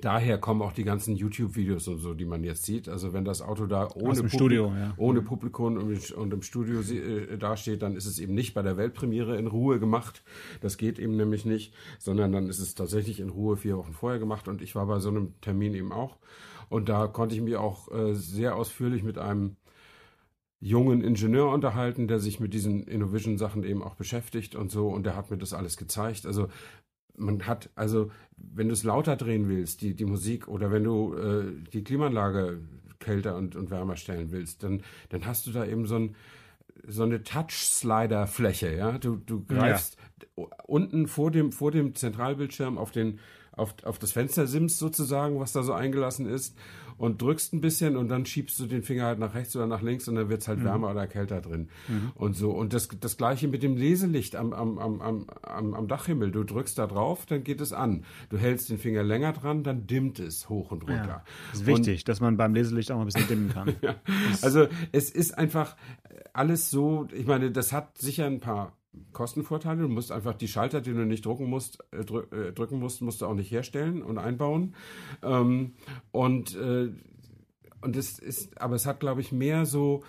Daher 0.00 0.38
kommen 0.38 0.62
auch 0.62 0.72
die 0.72 0.84
ganzen 0.84 1.16
YouTube-Videos 1.16 1.88
und 1.88 1.98
so, 1.98 2.14
die 2.14 2.24
man 2.24 2.44
jetzt 2.44 2.64
sieht. 2.64 2.88
Also 2.88 3.12
wenn 3.12 3.24
das 3.24 3.42
Auto 3.42 3.66
da 3.66 3.88
ohne, 3.94 4.14
Publik 4.14 4.32
Studio, 4.32 4.72
ja. 4.72 4.94
ohne 4.96 5.20
Publikum 5.20 5.76
und, 5.76 6.10
und 6.12 6.32
im 6.32 6.42
Studio 6.42 6.80
äh, 6.80 7.36
dasteht, 7.36 7.82
dann 7.82 7.96
ist 7.96 8.06
es 8.06 8.20
eben 8.20 8.34
nicht 8.34 8.54
bei 8.54 8.62
der 8.62 8.76
Weltpremiere 8.76 9.36
in 9.36 9.48
Ruhe 9.48 9.80
gemacht. 9.80 10.22
Das 10.60 10.76
geht 10.76 11.00
eben 11.00 11.16
nämlich 11.16 11.44
nicht, 11.44 11.74
sondern 11.98 12.30
dann 12.30 12.48
ist 12.48 12.60
es 12.60 12.76
tatsächlich 12.76 13.18
in 13.18 13.30
Ruhe 13.30 13.56
vier 13.56 13.76
Wochen 13.76 13.92
vorher 13.92 14.20
gemacht. 14.20 14.46
Und 14.46 14.62
ich 14.62 14.76
war 14.76 14.86
bei 14.86 15.00
so 15.00 15.08
einem 15.08 15.34
Termin 15.40 15.74
eben 15.74 15.92
auch. 15.92 16.18
Und 16.68 16.88
da 16.88 17.08
konnte 17.08 17.34
ich 17.34 17.40
mich 17.40 17.56
auch 17.56 17.90
äh, 17.90 18.14
sehr 18.14 18.54
ausführlich 18.54 19.02
mit 19.02 19.18
einem 19.18 19.56
jungen 20.60 21.02
Ingenieur 21.02 21.50
unterhalten, 21.50 22.06
der 22.06 22.20
sich 22.20 22.38
mit 22.38 22.54
diesen 22.54 22.84
Innovision-Sachen 22.84 23.64
eben 23.64 23.82
auch 23.82 23.96
beschäftigt 23.96 24.54
und 24.54 24.70
so. 24.70 24.88
Und 24.88 25.04
der 25.04 25.16
hat 25.16 25.32
mir 25.32 25.38
das 25.38 25.52
alles 25.52 25.76
gezeigt. 25.76 26.26
Also 26.26 26.48
man 27.16 27.46
hat, 27.46 27.70
also 27.74 28.10
wenn 28.36 28.68
du 28.68 28.72
es 28.72 28.84
lauter 28.84 29.16
drehen 29.16 29.48
willst, 29.48 29.82
die, 29.82 29.94
die 29.94 30.04
Musik, 30.04 30.48
oder 30.48 30.70
wenn 30.70 30.84
du 30.84 31.14
äh, 31.14 31.44
die 31.72 31.84
Klimaanlage 31.84 32.60
kälter 32.98 33.36
und, 33.36 33.56
und 33.56 33.70
wärmer 33.70 33.96
stellen 33.96 34.30
willst, 34.30 34.62
dann, 34.62 34.82
dann 35.08 35.26
hast 35.26 35.46
du 35.46 35.52
da 35.52 35.64
eben 35.64 35.86
so, 35.86 35.96
ein, 35.96 36.14
so 36.86 37.02
eine 37.02 37.22
Touch-Slider-Fläche, 37.22 38.74
ja. 38.74 38.98
Du, 38.98 39.16
du 39.16 39.44
greifst 39.44 39.96
ja. 40.36 40.44
unten 40.66 41.06
vor 41.06 41.30
dem, 41.30 41.52
vor 41.52 41.70
dem 41.70 41.94
Zentralbildschirm 41.94 42.78
auf 42.78 42.90
den, 42.90 43.18
auf, 43.60 43.74
auf 43.84 43.98
das 43.98 44.12
Fenster 44.12 44.46
sims 44.46 44.78
sozusagen, 44.78 45.38
was 45.38 45.52
da 45.52 45.62
so 45.62 45.72
eingelassen 45.72 46.26
ist 46.26 46.56
und 47.00 47.22
drückst 47.22 47.54
ein 47.54 47.62
bisschen 47.62 47.96
und 47.96 48.08
dann 48.08 48.26
schiebst 48.26 48.60
du 48.60 48.66
den 48.66 48.82
Finger 48.82 49.04
halt 49.04 49.18
nach 49.18 49.34
rechts 49.34 49.56
oder 49.56 49.66
nach 49.66 49.80
links 49.80 50.06
und 50.06 50.16
dann 50.16 50.28
wird 50.28 50.42
es 50.42 50.48
halt 50.48 50.58
mhm. 50.58 50.64
wärmer 50.64 50.90
oder 50.90 51.06
kälter 51.06 51.40
drin. 51.40 51.68
Mhm. 51.88 52.12
Und 52.14 52.36
so. 52.36 52.50
Und 52.50 52.74
das, 52.74 52.88
das 53.00 53.16
gleiche 53.16 53.48
mit 53.48 53.62
dem 53.62 53.76
Leselicht 53.76 54.36
am, 54.36 54.52
am, 54.52 54.78
am, 54.78 55.26
am, 55.42 55.74
am 55.74 55.88
Dachhimmel. 55.88 56.30
Du 56.30 56.44
drückst 56.44 56.76
da 56.78 56.86
drauf, 56.86 57.24
dann 57.24 57.42
geht 57.42 57.62
es 57.62 57.72
an. 57.72 58.04
Du 58.28 58.36
hältst 58.36 58.68
den 58.68 58.76
Finger 58.76 59.02
länger 59.02 59.32
dran, 59.32 59.62
dann 59.62 59.86
dimmt 59.86 60.18
es 60.18 60.50
hoch 60.50 60.72
und 60.72 60.82
runter. 60.82 61.06
Ja, 61.06 61.24
das 61.52 61.60
ist 61.60 61.66
wichtig, 61.66 62.00
und, 62.00 62.08
dass 62.08 62.20
man 62.20 62.36
beim 62.36 62.52
Leselicht 62.52 62.90
auch 62.90 62.96
mal 62.96 63.02
ein 63.02 63.06
bisschen 63.06 63.28
dimmen 63.28 63.48
kann. 63.48 63.74
ja. 63.80 63.94
Also 64.42 64.68
es 64.92 65.10
ist 65.10 65.38
einfach 65.38 65.76
alles 66.34 66.70
so, 66.70 67.08
ich 67.14 67.26
meine, 67.26 67.50
das 67.50 67.72
hat 67.72 67.96
sicher 67.96 68.26
ein 68.26 68.40
paar 68.40 68.76
Kostenvorteile. 69.12 69.82
Du 69.82 69.88
musst 69.88 70.12
einfach 70.12 70.34
die 70.34 70.48
Schalter, 70.48 70.80
die 70.80 70.92
du 70.92 71.06
nicht 71.06 71.24
drucken 71.24 71.46
musst, 71.46 71.78
äh, 71.92 72.04
drück, 72.04 72.32
äh, 72.32 72.52
drücken 72.52 72.78
musst, 72.78 73.02
musst 73.02 73.22
du 73.22 73.26
auch 73.26 73.34
nicht 73.34 73.50
herstellen 73.50 74.02
und 74.02 74.18
einbauen. 74.18 74.74
Ähm, 75.22 75.74
und 76.10 76.56
äh, 76.56 76.90
und 77.82 77.96
es 77.96 78.18
ist, 78.18 78.60
aber 78.60 78.74
es 78.74 78.86
hat, 78.86 79.00
glaube 79.00 79.20
ich, 79.20 79.32
mehr 79.32 79.64
so 79.64 80.02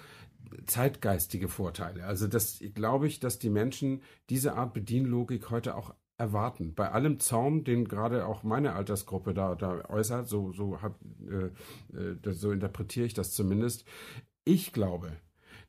zeitgeistige 0.65 1.47
Vorteile. 1.47 2.05
Also 2.05 2.27
das 2.27 2.61
glaube 2.73 3.07
ich, 3.07 3.19
dass 3.19 3.39
die 3.39 3.49
Menschen 3.49 4.01
diese 4.29 4.55
Art 4.55 4.73
Bedienlogik 4.73 5.49
heute 5.49 5.75
auch 5.75 5.95
erwarten. 6.17 6.75
Bei 6.75 6.91
allem 6.91 7.19
Zaum, 7.19 7.63
den 7.63 7.87
gerade 7.87 8.25
auch 8.27 8.43
meine 8.43 8.73
Altersgruppe 8.73 9.33
da, 9.33 9.55
da 9.55 9.85
äußert, 9.89 10.27
so, 10.27 10.51
so, 10.51 10.81
hab, 10.81 10.99
äh, 11.27 11.97
äh, 11.97 12.33
so 12.33 12.51
interpretiere 12.51 13.05
ich 13.05 13.13
das 13.13 13.31
zumindest. 13.31 13.85
Ich 14.43 14.73
glaube, 14.73 15.13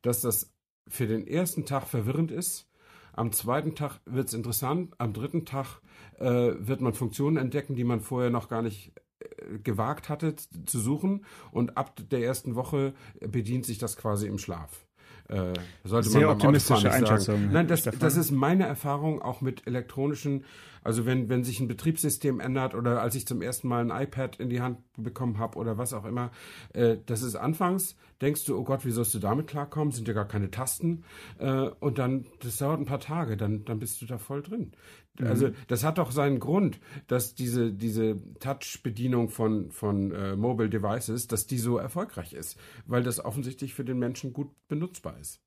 dass 0.02 0.21
das 0.21 0.52
für 0.88 1.07
den 1.07 1.26
ersten 1.26 1.64
Tag 1.64 1.87
verwirrend 1.87 2.31
ist, 2.31 2.69
am 3.12 3.33
zweiten 3.33 3.75
Tag 3.75 4.00
wird 4.07 4.28
es 4.28 4.35
interessant. 4.35 4.95
Am 4.99 5.12
dritten 5.12 5.45
Tag 5.45 5.81
äh, 6.19 6.25
wird 6.25 6.81
man 6.81 6.95
Funktionen 6.95 7.37
entdecken, 7.37 7.75
die 7.75 7.85
man 7.85 8.00
vorher 8.00 8.31
noch 8.31 8.49
gar 8.49 8.62
nicht 8.62 8.92
äh, 9.21 9.59
gewagt 9.59 10.09
hatte 10.09 10.37
zu 10.37 10.78
suchen. 10.78 11.25
Und 11.50 11.76
ab 11.76 11.95
der 12.11 12.25
ersten 12.25 12.54
Woche 12.54 12.95
bedient 13.21 13.66
sich 13.66 13.78
das 13.78 13.97
quasi 13.97 14.26
im 14.26 14.38
Schlaf. 14.38 14.87
Äh, 15.28 15.52
sollte 15.85 16.09
Sehr 16.09 16.26
man 16.26 16.37
optimistische 16.37 16.90
Einschätzung. 16.90 17.51
Nein, 17.53 17.68
das, 17.68 17.85
das 17.85 18.16
ist 18.16 18.31
meine 18.31 18.66
Erfahrung 18.66 19.22
auch 19.22 19.40
mit 19.40 19.66
elektronischen 19.66 20.44
also 20.83 21.07
wenn, 21.07 21.29
wenn 21.29 21.45
sich 21.45 21.61
ein 21.61 21.68
Betriebssystem 21.68 22.40
ändert 22.40 22.75
oder 22.75 23.01
als 23.01 23.14
ich 23.14 23.27
zum 23.27 23.42
ersten 23.42 23.68
Mal 23.68 23.90
ein 23.90 24.03
iPad 24.05 24.37
in 24.37 24.51
die 24.51 24.61
Hand 24.61 24.79
bekommen 24.97 25.38
habe 25.38 25.59
oder 25.59 25.79
was 25.79 25.92
auch 25.92 26.05
immer, 26.05 26.31
äh, 26.73 26.97
das 27.07 27.23
ist 27.23 27.37
anfangs, 27.37 27.97
denkst 28.21 28.45
du, 28.45 28.57
oh 28.57 28.64
Gott, 28.64 28.85
wie 28.85 28.90
sollst 28.90 29.14
du 29.14 29.18
damit 29.18 29.47
klarkommen? 29.47 29.92
Sind 29.92 30.09
ja 30.09 30.14
gar 30.14 30.29
keine 30.29 30.51
Tasten. 30.51 31.05
Äh, 31.38 31.71
und 31.81 31.99
dann, 31.99 32.27
das 32.40 32.57
dauert 32.57 32.81
ein 32.81 32.87
paar 32.87 33.01
Tage, 33.01 33.37
dann, 33.37 33.64
dann 33.64 33.79
bist 33.79 34.01
du 34.03 34.07
da 34.07 34.18
voll 34.18 34.42
drin. 34.42 34.73
Mhm. 35.18 35.27
Also 35.27 35.51
das 35.68 35.85
hat 35.85 35.99
doch 35.99 36.11
seinen 36.11 36.40
Grund, 36.40 36.81
dass 37.07 37.35
diese, 37.35 37.73
diese 37.73 38.16
Touch-Bedienung 38.40 39.29
von, 39.29 39.71
von 39.71 40.12
äh, 40.12 40.37
Mobile 40.37 40.71
Devices, 40.71 41.27
dass 41.27 41.47
die 41.47 41.59
so 41.59 41.79
erfolgreich 41.79 42.33
ist, 42.33 42.59
weil 42.87 43.03
das 43.03 43.25
offensichtlich 43.25 43.75
für 43.75 43.85
den 43.85 43.99
Menschen 43.99 44.33
gut 44.33 44.51
benutzbar 44.68 45.18
ist. 45.21 45.40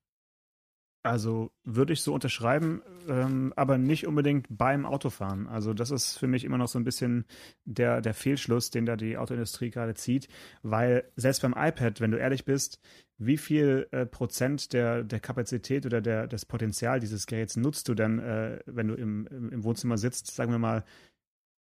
Also 1.06 1.52
würde 1.64 1.92
ich 1.92 2.02
so 2.02 2.12
unterschreiben, 2.12 2.82
ähm, 3.08 3.52
aber 3.56 3.78
nicht 3.78 4.06
unbedingt 4.06 4.46
beim 4.50 4.84
Autofahren. 4.84 5.46
Also 5.46 5.72
das 5.72 5.90
ist 5.90 6.18
für 6.18 6.26
mich 6.26 6.44
immer 6.44 6.58
noch 6.58 6.68
so 6.68 6.78
ein 6.78 6.84
bisschen 6.84 7.24
der, 7.64 8.00
der 8.00 8.14
Fehlschluss, 8.14 8.70
den 8.70 8.86
da 8.86 8.96
die 8.96 9.16
Autoindustrie 9.16 9.70
gerade 9.70 9.94
zieht, 9.94 10.28
weil 10.62 11.04
selbst 11.16 11.42
beim 11.42 11.54
iPad, 11.56 12.00
wenn 12.00 12.10
du 12.10 12.18
ehrlich 12.18 12.44
bist, 12.44 12.80
wie 13.18 13.36
viel 13.38 13.86
äh, 13.92 14.04
Prozent 14.04 14.72
der, 14.72 15.04
der 15.04 15.20
Kapazität 15.20 15.86
oder 15.86 16.00
der, 16.00 16.26
des 16.26 16.44
Potenzial 16.44 17.00
dieses 17.00 17.26
Geräts 17.26 17.56
nutzt 17.56 17.88
du 17.88 17.94
denn, 17.94 18.18
äh, 18.18 18.60
wenn 18.66 18.88
du 18.88 18.94
im, 18.94 19.26
im 19.26 19.64
Wohnzimmer 19.64 19.98
sitzt, 19.98 20.34
sagen 20.34 20.52
wir 20.52 20.58
mal, 20.58 20.84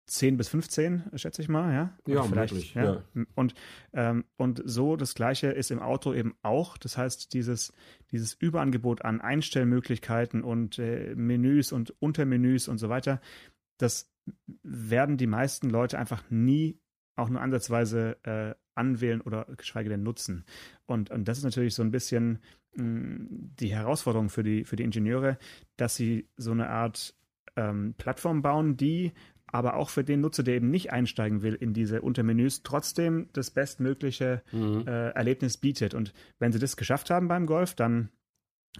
10 0.08 0.38
bis 0.38 0.48
15, 0.50 1.12
schätze 1.16 1.42
ich 1.42 1.50
mal, 1.50 1.74
ja? 1.74 1.98
Oder 2.06 2.16
ja, 2.16 2.24
vielleicht. 2.24 2.54
Möglich, 2.54 2.74
ja. 2.74 2.84
ja. 3.14 3.26
Und, 3.36 3.54
ähm, 3.94 4.24
und 4.38 4.62
so 4.66 4.96
das 4.96 5.16
Gleiche 5.16 5.48
ist 5.48 5.70
im 5.70 5.80
Auto 5.80 6.14
eben 6.14 6.36
auch. 6.42 6.78
Das 6.78 6.98
heißt, 6.98 7.34
dieses, 7.34 7.74
dieses 8.12 8.34
Überangebot 8.34 9.04
an 9.04 9.20
Einstellmöglichkeiten 9.20 10.44
und 10.44 10.80
äh, 10.80 11.14
Menüs 11.16 11.74
und 11.74 11.94
Untermenüs 12.02 12.70
und 12.70 12.78
so 12.78 12.88
weiter, 12.88 13.20
das 13.78 14.10
werden 14.64 15.18
die 15.18 15.28
meisten 15.28 15.70
Leute 15.70 16.00
einfach 16.00 16.24
nie 16.30 16.80
auch 17.18 17.30
nur 17.30 17.42
ansatzweise 17.42 18.18
äh, 18.24 18.56
anwählen 18.76 19.22
oder 19.22 19.46
geschweige 19.58 19.90
denn 19.90 20.04
nutzen. 20.04 20.46
Und, 20.86 21.10
und 21.10 21.28
das 21.28 21.40
ist 21.40 21.44
natürlich 21.44 21.76
so 21.76 21.84
ein 21.84 21.92
bisschen 21.92 22.40
mh, 22.76 22.84
mm, 22.84 23.28
die 23.60 23.74
Herausforderung 23.74 24.30
für 24.30 24.44
die, 24.44 24.64
für 24.64 24.76
die 24.78 24.84
Ingenieure, 24.84 25.38
dass 25.76 25.96
sie 25.96 26.30
so 26.38 26.52
eine 26.52 26.70
Art 26.70 27.16
ähm, 27.56 27.96
Plattform 27.98 28.42
bauen, 28.42 28.78
die 28.78 29.14
aber 29.52 29.76
auch 29.76 29.90
für 29.90 30.04
den 30.04 30.22
Nutzer, 30.22 30.44
der 30.44 30.56
eben 30.56 30.70
nicht 30.70 30.92
einsteigen 30.92 31.42
will 31.42 31.54
in 31.54 31.74
diese 31.74 32.02
Untermenüs, 32.02 32.64
trotzdem 32.64 33.30
das 33.34 33.52
bestmögliche 33.52 34.44
mhm. 34.52 34.84
äh, 34.88 35.10
Erlebnis 35.10 35.58
bietet. 35.58 35.94
Und 35.94 36.14
wenn 36.40 36.52
sie 36.52 36.60
das 36.60 36.78
geschafft 36.78 37.10
haben 37.10 37.28
beim 37.28 37.46
Golf, 37.46 37.74
dann 37.74 38.10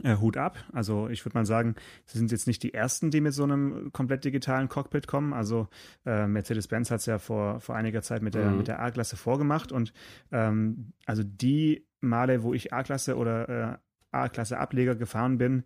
äh, 0.04 0.18
Hut 0.18 0.38
ab. 0.38 0.58
Also 0.74 1.10
ich 1.10 1.26
würde 1.26 1.38
mal 1.38 1.46
sagen, 1.46 1.76
sie 2.06 2.18
sind 2.18 2.32
jetzt 2.32 2.48
nicht 2.48 2.62
die 2.64 2.74
ersten, 2.74 3.12
die 3.12 3.22
mit 3.22 3.34
so 3.34 3.44
einem 3.44 3.92
komplett 3.92 4.26
digitalen 4.26 4.70
Cockpit 4.70 5.08
kommen. 5.08 5.34
Also 5.34 5.68
äh, 6.06 6.28
Mercedes-Benz 6.28 6.92
hat 6.92 7.00
es 7.00 7.06
ja 7.06 7.20
vor, 7.20 7.60
vor 7.60 7.76
einiger 7.76 8.02
Zeit 8.02 8.22
mit 8.22 8.36
der, 8.36 8.52
mhm. 8.52 8.64
der 8.64 8.82
A-Klasse 8.82 9.18
vorgemacht. 9.18 9.72
Und 9.72 9.94
ähm, 10.32 10.94
also 11.06 11.24
die 11.24 11.88
Male, 12.00 12.44
wo 12.44 12.54
ich 12.54 12.74
A-Klasse 12.74 13.18
oder 13.18 13.50
äh, 13.50 13.78
A-Klasse 14.12 14.58
Ableger 14.60 14.96
gefahren 14.96 15.38
bin, 15.38 15.64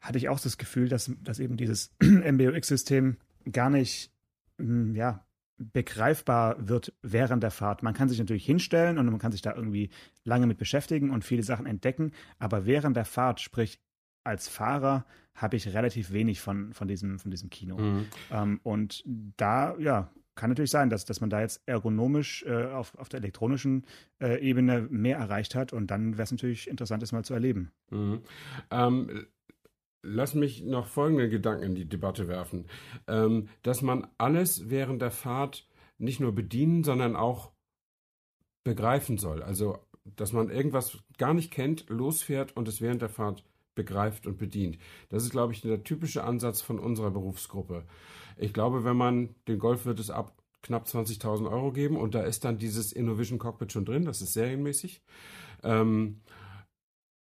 hatte 0.00 0.18
ich 0.18 0.28
auch 0.28 0.40
das 0.40 0.58
Gefühl, 0.58 0.88
dass, 0.88 1.10
dass 1.22 1.40
eben 1.40 1.56
dieses 1.56 1.94
MBUX-System 2.02 3.16
gar 3.50 3.70
nicht 3.70 4.12
ja, 4.58 5.24
begreifbar 5.58 6.68
wird 6.68 6.92
während 7.02 7.42
der 7.42 7.50
Fahrt. 7.50 7.82
Man 7.82 7.94
kann 7.94 8.08
sich 8.08 8.18
natürlich 8.18 8.46
hinstellen 8.46 8.98
und 8.98 9.06
man 9.06 9.18
kann 9.18 9.32
sich 9.32 9.42
da 9.42 9.54
irgendwie 9.54 9.90
lange 10.24 10.46
mit 10.46 10.58
beschäftigen 10.58 11.10
und 11.10 11.24
viele 11.24 11.42
Sachen 11.42 11.66
entdecken, 11.66 12.12
aber 12.38 12.64
während 12.64 12.96
der 12.96 13.04
Fahrt, 13.04 13.40
sprich 13.40 13.80
als 14.24 14.48
Fahrer, 14.48 15.04
habe 15.34 15.56
ich 15.56 15.72
relativ 15.72 16.12
wenig 16.12 16.40
von, 16.40 16.72
von, 16.72 16.88
diesem, 16.88 17.18
von 17.18 17.30
diesem 17.30 17.50
Kino. 17.50 17.78
Mhm. 17.78 18.06
Ähm, 18.30 18.60
und 18.62 19.02
da, 19.36 19.76
ja, 19.78 20.10
kann 20.34 20.50
natürlich 20.50 20.70
sein, 20.70 20.90
dass, 20.90 21.04
dass 21.04 21.20
man 21.20 21.30
da 21.30 21.40
jetzt 21.40 21.62
ergonomisch 21.66 22.44
äh, 22.46 22.66
auf, 22.66 22.96
auf 22.96 23.08
der 23.08 23.18
elektronischen 23.18 23.84
äh, 24.20 24.40
Ebene 24.40 24.86
mehr 24.88 25.18
erreicht 25.18 25.56
hat 25.56 25.72
und 25.72 25.90
dann 25.90 26.12
wäre 26.12 26.22
es 26.22 26.30
natürlich 26.30 26.68
interessant, 26.68 27.02
das 27.02 27.10
mal 27.10 27.24
zu 27.24 27.34
erleben. 27.34 27.72
Mhm. 27.90 28.22
Ähm, 28.70 29.26
Lass 30.02 30.34
mich 30.34 30.62
noch 30.62 30.86
folgende 30.86 31.28
Gedanken 31.28 31.64
in 31.64 31.74
die 31.74 31.88
Debatte 31.88 32.28
werfen. 32.28 32.66
Ähm, 33.06 33.48
dass 33.62 33.82
man 33.82 34.06
alles 34.16 34.70
während 34.70 35.02
der 35.02 35.10
Fahrt 35.10 35.66
nicht 35.98 36.20
nur 36.20 36.32
bedienen, 36.32 36.84
sondern 36.84 37.16
auch 37.16 37.52
begreifen 38.64 39.18
soll. 39.18 39.42
Also, 39.42 39.78
dass 40.04 40.32
man 40.32 40.50
irgendwas 40.50 40.98
gar 41.18 41.34
nicht 41.34 41.50
kennt, 41.50 41.88
losfährt 41.88 42.56
und 42.56 42.68
es 42.68 42.80
während 42.80 43.02
der 43.02 43.08
Fahrt 43.08 43.44
begreift 43.74 44.26
und 44.26 44.38
bedient. 44.38 44.78
Das 45.08 45.22
ist, 45.22 45.30
glaube 45.30 45.52
ich, 45.52 45.60
der 45.60 45.84
typische 45.84 46.24
Ansatz 46.24 46.60
von 46.60 46.78
unserer 46.78 47.10
Berufsgruppe. 47.10 47.84
Ich 48.36 48.52
glaube, 48.52 48.84
wenn 48.84 48.96
man 48.96 49.34
den 49.46 49.58
Golf 49.58 49.86
wird 49.86 50.00
es 50.00 50.10
ab 50.10 50.36
knapp 50.62 50.86
20.000 50.86 51.50
Euro 51.50 51.72
geben 51.72 51.96
und 51.96 52.14
da 52.14 52.22
ist 52.22 52.44
dann 52.44 52.58
dieses 52.58 52.92
Innovision 52.92 53.38
Cockpit 53.38 53.72
schon 53.72 53.84
drin, 53.84 54.04
das 54.04 54.20
ist 54.20 54.32
serienmäßig. 54.32 55.02
Ähm, 55.62 56.20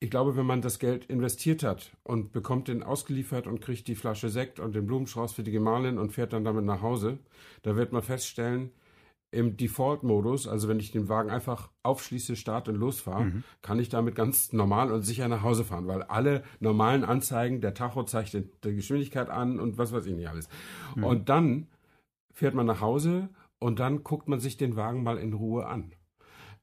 ich 0.03 0.11
glaube, 0.11 0.35
wenn 0.35 0.47
man 0.47 0.63
das 0.63 0.79
Geld 0.79 1.05
investiert 1.05 1.63
hat 1.63 1.93
und 2.03 2.33
bekommt 2.33 2.69
den 2.69 2.83
ausgeliefert 2.83 3.47
und 3.47 3.61
kriegt 3.61 3.87
die 3.87 3.95
Flasche 3.95 4.31
Sekt 4.31 4.59
und 4.59 4.75
den 4.75 4.87
Blumenstrauß 4.87 5.35
für 5.35 5.43
die 5.43 5.51
Gemahlin 5.51 5.99
und 5.99 6.13
fährt 6.13 6.33
dann 6.33 6.43
damit 6.43 6.65
nach 6.65 6.81
Hause, 6.81 7.19
da 7.63 7.77
wird 7.77 7.93
man 7.93 8.03
feststellen, 8.03 8.71
im 9.33 9.57
Default-Modus, 9.57 10.49
also 10.49 10.69
wenn 10.69 10.81
ich 10.81 10.91
den 10.91 11.09
Wagen 11.09 11.31
einfach 11.31 11.71
aufschließe, 11.85 12.35
starte 12.35 12.73
und 12.73 12.79
losfahre, 12.79 13.27
mhm. 13.27 13.45
kann 13.63 13.79
ich 13.79 13.89
damit 13.89 14.17
ganz 14.17 14.53
normal 14.53 14.91
und 14.91 15.03
sicher 15.03 15.29
nach 15.29 15.43
Hause 15.43 15.65
fahren, 15.65 15.87
weil 15.87 16.03
alle 16.03 16.43
normalen 16.59 17.05
Anzeigen, 17.05 17.61
der 17.61 17.75
Tacho 17.75 18.03
zeigt 18.03 18.35
die 18.35 18.75
Geschwindigkeit 18.75 19.31
an 19.31 19.61
und 19.61 19.79
was 19.79 19.93
weiß 19.93 20.07
ich 20.07 20.17
nicht 20.17 20.29
alles. 20.29 20.49
Mhm. 20.97 21.05
Und 21.05 21.29
dann 21.29 21.69
fährt 22.33 22.55
man 22.55 22.67
nach 22.67 22.81
Hause 22.81 23.29
und 23.61 23.79
dann 23.79 24.03
guckt 24.03 24.27
man 24.29 24.41
sich 24.41 24.57
den 24.57 24.75
Wagen 24.75 25.05
mal 25.05 25.19
in 25.19 25.33
Ruhe 25.33 25.67
an 25.67 25.93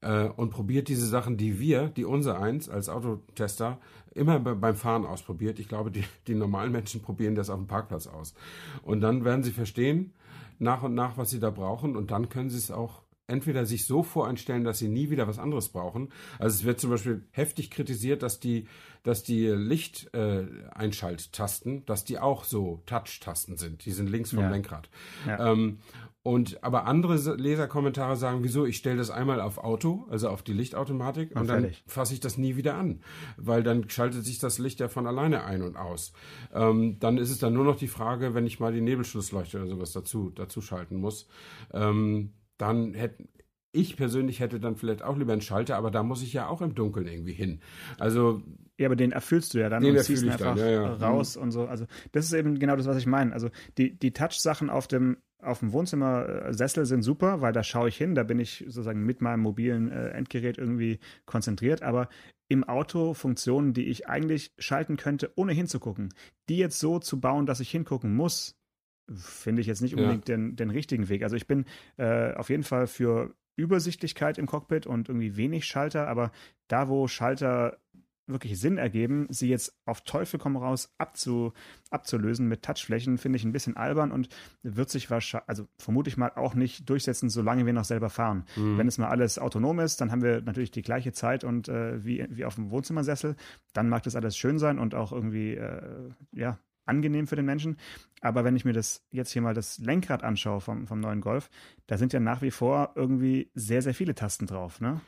äh, 0.00 0.24
und 0.24 0.50
probiert 0.50 0.88
diese 0.88 1.06
Sachen, 1.06 1.36
die 1.36 1.58
wir, 1.58 1.88
die 1.88 2.04
unser 2.04 2.40
eins 2.40 2.68
als 2.68 2.88
Autotester 2.88 3.78
immer 4.14 4.38
beim 4.38 4.76
Fahren 4.76 5.06
ausprobiert. 5.06 5.58
Ich 5.58 5.68
glaube, 5.68 5.90
die, 5.90 6.04
die 6.26 6.34
normalen 6.34 6.72
Menschen 6.72 7.02
probieren 7.02 7.34
das 7.34 7.50
auf 7.50 7.58
dem 7.58 7.66
Parkplatz 7.66 8.06
aus. 8.06 8.34
Und 8.82 9.00
dann 9.00 9.24
werden 9.24 9.42
sie 9.42 9.52
verstehen, 9.52 10.12
nach 10.58 10.82
und 10.82 10.94
nach, 10.94 11.16
was 11.16 11.30
sie 11.30 11.40
da 11.40 11.50
brauchen 11.50 11.96
und 11.96 12.10
dann 12.10 12.28
können 12.28 12.50
sie 12.50 12.58
es 12.58 12.70
auch 12.70 13.02
entweder 13.28 13.64
sich 13.66 13.86
so 13.86 14.02
voreinstellen, 14.02 14.64
dass 14.64 14.78
sie 14.78 14.88
nie 14.88 15.10
wieder 15.10 15.28
was 15.28 15.38
anderes 15.38 15.68
brauchen. 15.68 16.08
Also 16.38 16.56
es 16.56 16.64
wird 16.64 16.80
zum 16.80 16.88
Beispiel 16.90 17.26
heftig 17.30 17.70
kritisiert, 17.70 18.22
dass 18.22 18.40
die, 18.40 18.66
dass 19.02 19.22
die 19.22 19.48
Lichteinschalttasten, 19.48 21.78
äh, 21.78 21.82
dass 21.84 22.04
die 22.04 22.18
auch 22.18 22.44
so 22.44 22.82
Touch-Tasten 22.86 23.58
sind. 23.58 23.84
Die 23.84 23.92
sind 23.92 24.08
links 24.08 24.30
vom 24.30 24.40
ja. 24.40 24.48
Lenkrad. 24.50 24.88
Ja. 25.26 25.52
Ähm, 25.52 25.80
und 26.28 26.62
aber 26.62 26.84
andere 26.84 27.14
Leserkommentare 27.36 28.14
sagen, 28.14 28.44
wieso, 28.44 28.66
ich 28.66 28.76
stelle 28.76 28.98
das 28.98 29.08
einmal 29.08 29.40
auf 29.40 29.56
Auto, 29.56 30.06
also 30.10 30.28
auf 30.28 30.42
die 30.42 30.52
Lichtautomatik, 30.52 31.34
und, 31.34 31.48
dann 31.48 31.70
fasse 31.86 32.12
ich 32.12 32.20
das 32.20 32.36
nie 32.36 32.56
wieder 32.56 32.74
an. 32.74 33.00
Weil 33.38 33.62
dann 33.62 33.88
schaltet 33.88 34.26
sich 34.26 34.38
das 34.38 34.58
Licht 34.58 34.78
ja 34.78 34.88
von 34.88 35.06
alleine 35.06 35.44
ein 35.44 35.62
und 35.62 35.78
aus. 35.78 36.12
Ähm, 36.52 36.98
dann 37.00 37.16
ist 37.16 37.30
es 37.30 37.38
dann 37.38 37.54
nur 37.54 37.64
noch 37.64 37.78
die 37.78 37.88
Frage, 37.88 38.34
wenn 38.34 38.44
ich 38.44 38.60
mal 38.60 38.74
die 38.74 38.82
Nebelschlussleuchte 38.82 39.56
oder 39.56 39.68
sowas 39.68 39.92
dazu, 39.92 40.28
dazu 40.28 40.60
schalten 40.60 40.96
muss. 40.96 41.28
Ähm, 41.72 42.34
dann 42.58 42.92
hätte 42.92 43.26
ich 43.72 43.96
persönlich 43.96 44.40
hätte 44.40 44.60
dann 44.60 44.76
vielleicht 44.76 45.02
auch 45.02 45.16
lieber 45.16 45.32
einen 45.32 45.40
Schalter, 45.40 45.76
aber 45.76 45.90
da 45.90 46.02
muss 46.02 46.22
ich 46.22 46.34
ja 46.34 46.48
auch 46.48 46.60
im 46.60 46.74
Dunkeln 46.74 47.06
irgendwie 47.06 47.32
hin. 47.32 47.60
Also 47.98 48.42
ja, 48.76 48.86
aber 48.86 48.96
den 48.96 49.12
erfüllst 49.12 49.54
du 49.54 49.60
ja 49.60 49.70
dann 49.70 49.82
und 49.82 49.98
ziehst 50.00 50.22
ihn 50.22 50.30
einfach 50.30 50.58
ja, 50.58 50.68
ja. 50.68 50.92
raus 50.94 51.36
mhm. 51.36 51.42
und 51.44 51.50
so. 51.52 51.66
Also 51.66 51.86
das 52.12 52.26
ist 52.26 52.34
eben 52.34 52.58
genau 52.58 52.76
das, 52.76 52.86
was 52.86 52.98
ich 52.98 53.06
meine. 53.06 53.32
Also 53.32 53.48
die, 53.78 53.98
die 53.98 54.12
Touch-Sachen 54.12 54.68
auf 54.68 54.88
dem 54.88 55.16
auf 55.40 55.60
dem 55.60 55.72
Wohnzimmersessel 55.72 56.84
sind 56.84 57.02
super, 57.02 57.40
weil 57.40 57.52
da 57.52 57.62
schaue 57.62 57.88
ich 57.88 57.96
hin, 57.96 58.14
da 58.14 58.24
bin 58.24 58.38
ich 58.38 58.64
sozusagen 58.66 59.04
mit 59.04 59.20
meinem 59.20 59.40
mobilen 59.40 59.90
äh, 59.90 60.08
Endgerät 60.08 60.58
irgendwie 60.58 60.98
konzentriert, 61.26 61.82
aber 61.82 62.08
im 62.48 62.64
Auto 62.64 63.14
Funktionen, 63.14 63.74
die 63.74 63.86
ich 63.86 64.08
eigentlich 64.08 64.52
schalten 64.58 64.96
könnte, 64.96 65.32
ohne 65.36 65.52
hinzugucken, 65.52 66.12
die 66.48 66.56
jetzt 66.56 66.80
so 66.80 66.98
zu 66.98 67.20
bauen, 67.20 67.46
dass 67.46 67.60
ich 67.60 67.70
hingucken 67.70 68.14
muss, 68.14 68.56
finde 69.14 69.60
ich 69.60 69.66
jetzt 69.66 69.80
nicht 69.80 69.94
unbedingt 69.94 70.28
ja. 70.28 70.36
den, 70.36 70.56
den 70.56 70.70
richtigen 70.70 71.08
Weg. 71.08 71.22
Also 71.22 71.36
ich 71.36 71.46
bin 71.46 71.66
äh, 71.96 72.32
auf 72.34 72.50
jeden 72.50 72.64
Fall 72.64 72.86
für 72.86 73.34
Übersichtlichkeit 73.56 74.38
im 74.38 74.46
Cockpit 74.46 74.86
und 74.86 75.08
irgendwie 75.08 75.36
wenig 75.36 75.66
Schalter, 75.66 76.08
aber 76.08 76.30
da, 76.68 76.88
wo 76.88 77.08
Schalter 77.08 77.78
wirklich 78.28 78.58
Sinn 78.60 78.78
ergeben, 78.78 79.26
sie 79.30 79.48
jetzt 79.48 79.80
auf 79.84 80.02
Teufel 80.02 80.38
komm 80.38 80.56
raus 80.56 80.94
abzu, 80.98 81.52
abzulösen 81.90 82.48
mit 82.48 82.62
Touchflächen, 82.62 83.18
finde 83.18 83.36
ich 83.36 83.44
ein 83.44 83.52
bisschen 83.52 83.76
albern 83.76 84.12
und 84.12 84.28
wird 84.62 84.90
sich 84.90 85.10
wahrscheinlich, 85.10 85.48
also 85.48 85.66
vermute 85.78 86.10
ich 86.10 86.16
mal 86.16 86.32
auch 86.34 86.54
nicht 86.54 86.88
durchsetzen, 86.88 87.30
solange 87.30 87.66
wir 87.66 87.72
noch 87.72 87.84
selber 87.84 88.10
fahren. 88.10 88.44
Mhm. 88.56 88.78
Wenn 88.78 88.88
es 88.88 88.98
mal 88.98 89.08
alles 89.08 89.38
autonom 89.38 89.80
ist, 89.80 90.00
dann 90.00 90.10
haben 90.10 90.22
wir 90.22 90.42
natürlich 90.42 90.70
die 90.70 90.82
gleiche 90.82 91.12
Zeit 91.12 91.44
und 91.44 91.68
äh, 91.68 92.04
wie, 92.04 92.26
wie 92.30 92.44
auf 92.44 92.54
dem 92.54 92.70
Wohnzimmersessel, 92.70 93.36
dann 93.72 93.88
mag 93.88 94.02
das 94.02 94.16
alles 94.16 94.36
schön 94.36 94.58
sein 94.58 94.78
und 94.78 94.94
auch 94.94 95.12
irgendwie, 95.12 95.54
äh, 95.54 96.10
ja, 96.32 96.58
angenehm 96.88 97.26
für 97.26 97.36
den 97.36 97.44
Menschen. 97.44 97.76
Aber 98.20 98.44
wenn 98.44 98.56
ich 98.56 98.64
mir 98.64 98.72
das 98.72 99.06
jetzt 99.10 99.30
hier 99.30 99.42
mal 99.42 99.54
das 99.54 99.78
Lenkrad 99.78 100.24
anschaue 100.24 100.60
vom, 100.60 100.86
vom 100.86 101.00
neuen 101.00 101.20
Golf, 101.20 101.50
da 101.86 101.98
sind 101.98 102.12
ja 102.12 102.20
nach 102.20 102.42
wie 102.42 102.50
vor 102.50 102.92
irgendwie 102.96 103.50
sehr, 103.54 103.82
sehr 103.82 103.94
viele 103.94 104.14
Tasten 104.14 104.46
drauf, 104.46 104.80
ne? 104.80 105.00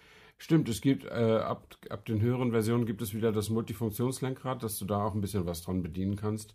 Stimmt, 0.42 0.70
es 0.70 0.80
gibt 0.80 1.04
äh, 1.04 1.10
ab, 1.10 1.76
ab 1.90 2.06
den 2.06 2.22
höheren 2.22 2.50
Versionen 2.50 2.86
gibt 2.86 3.02
es 3.02 3.12
wieder 3.12 3.30
das 3.30 3.50
Multifunktionslenkrad, 3.50 4.62
dass 4.62 4.78
du 4.78 4.86
da 4.86 5.04
auch 5.04 5.14
ein 5.14 5.20
bisschen 5.20 5.44
was 5.44 5.60
dran 5.60 5.82
bedienen 5.82 6.16
kannst. 6.16 6.54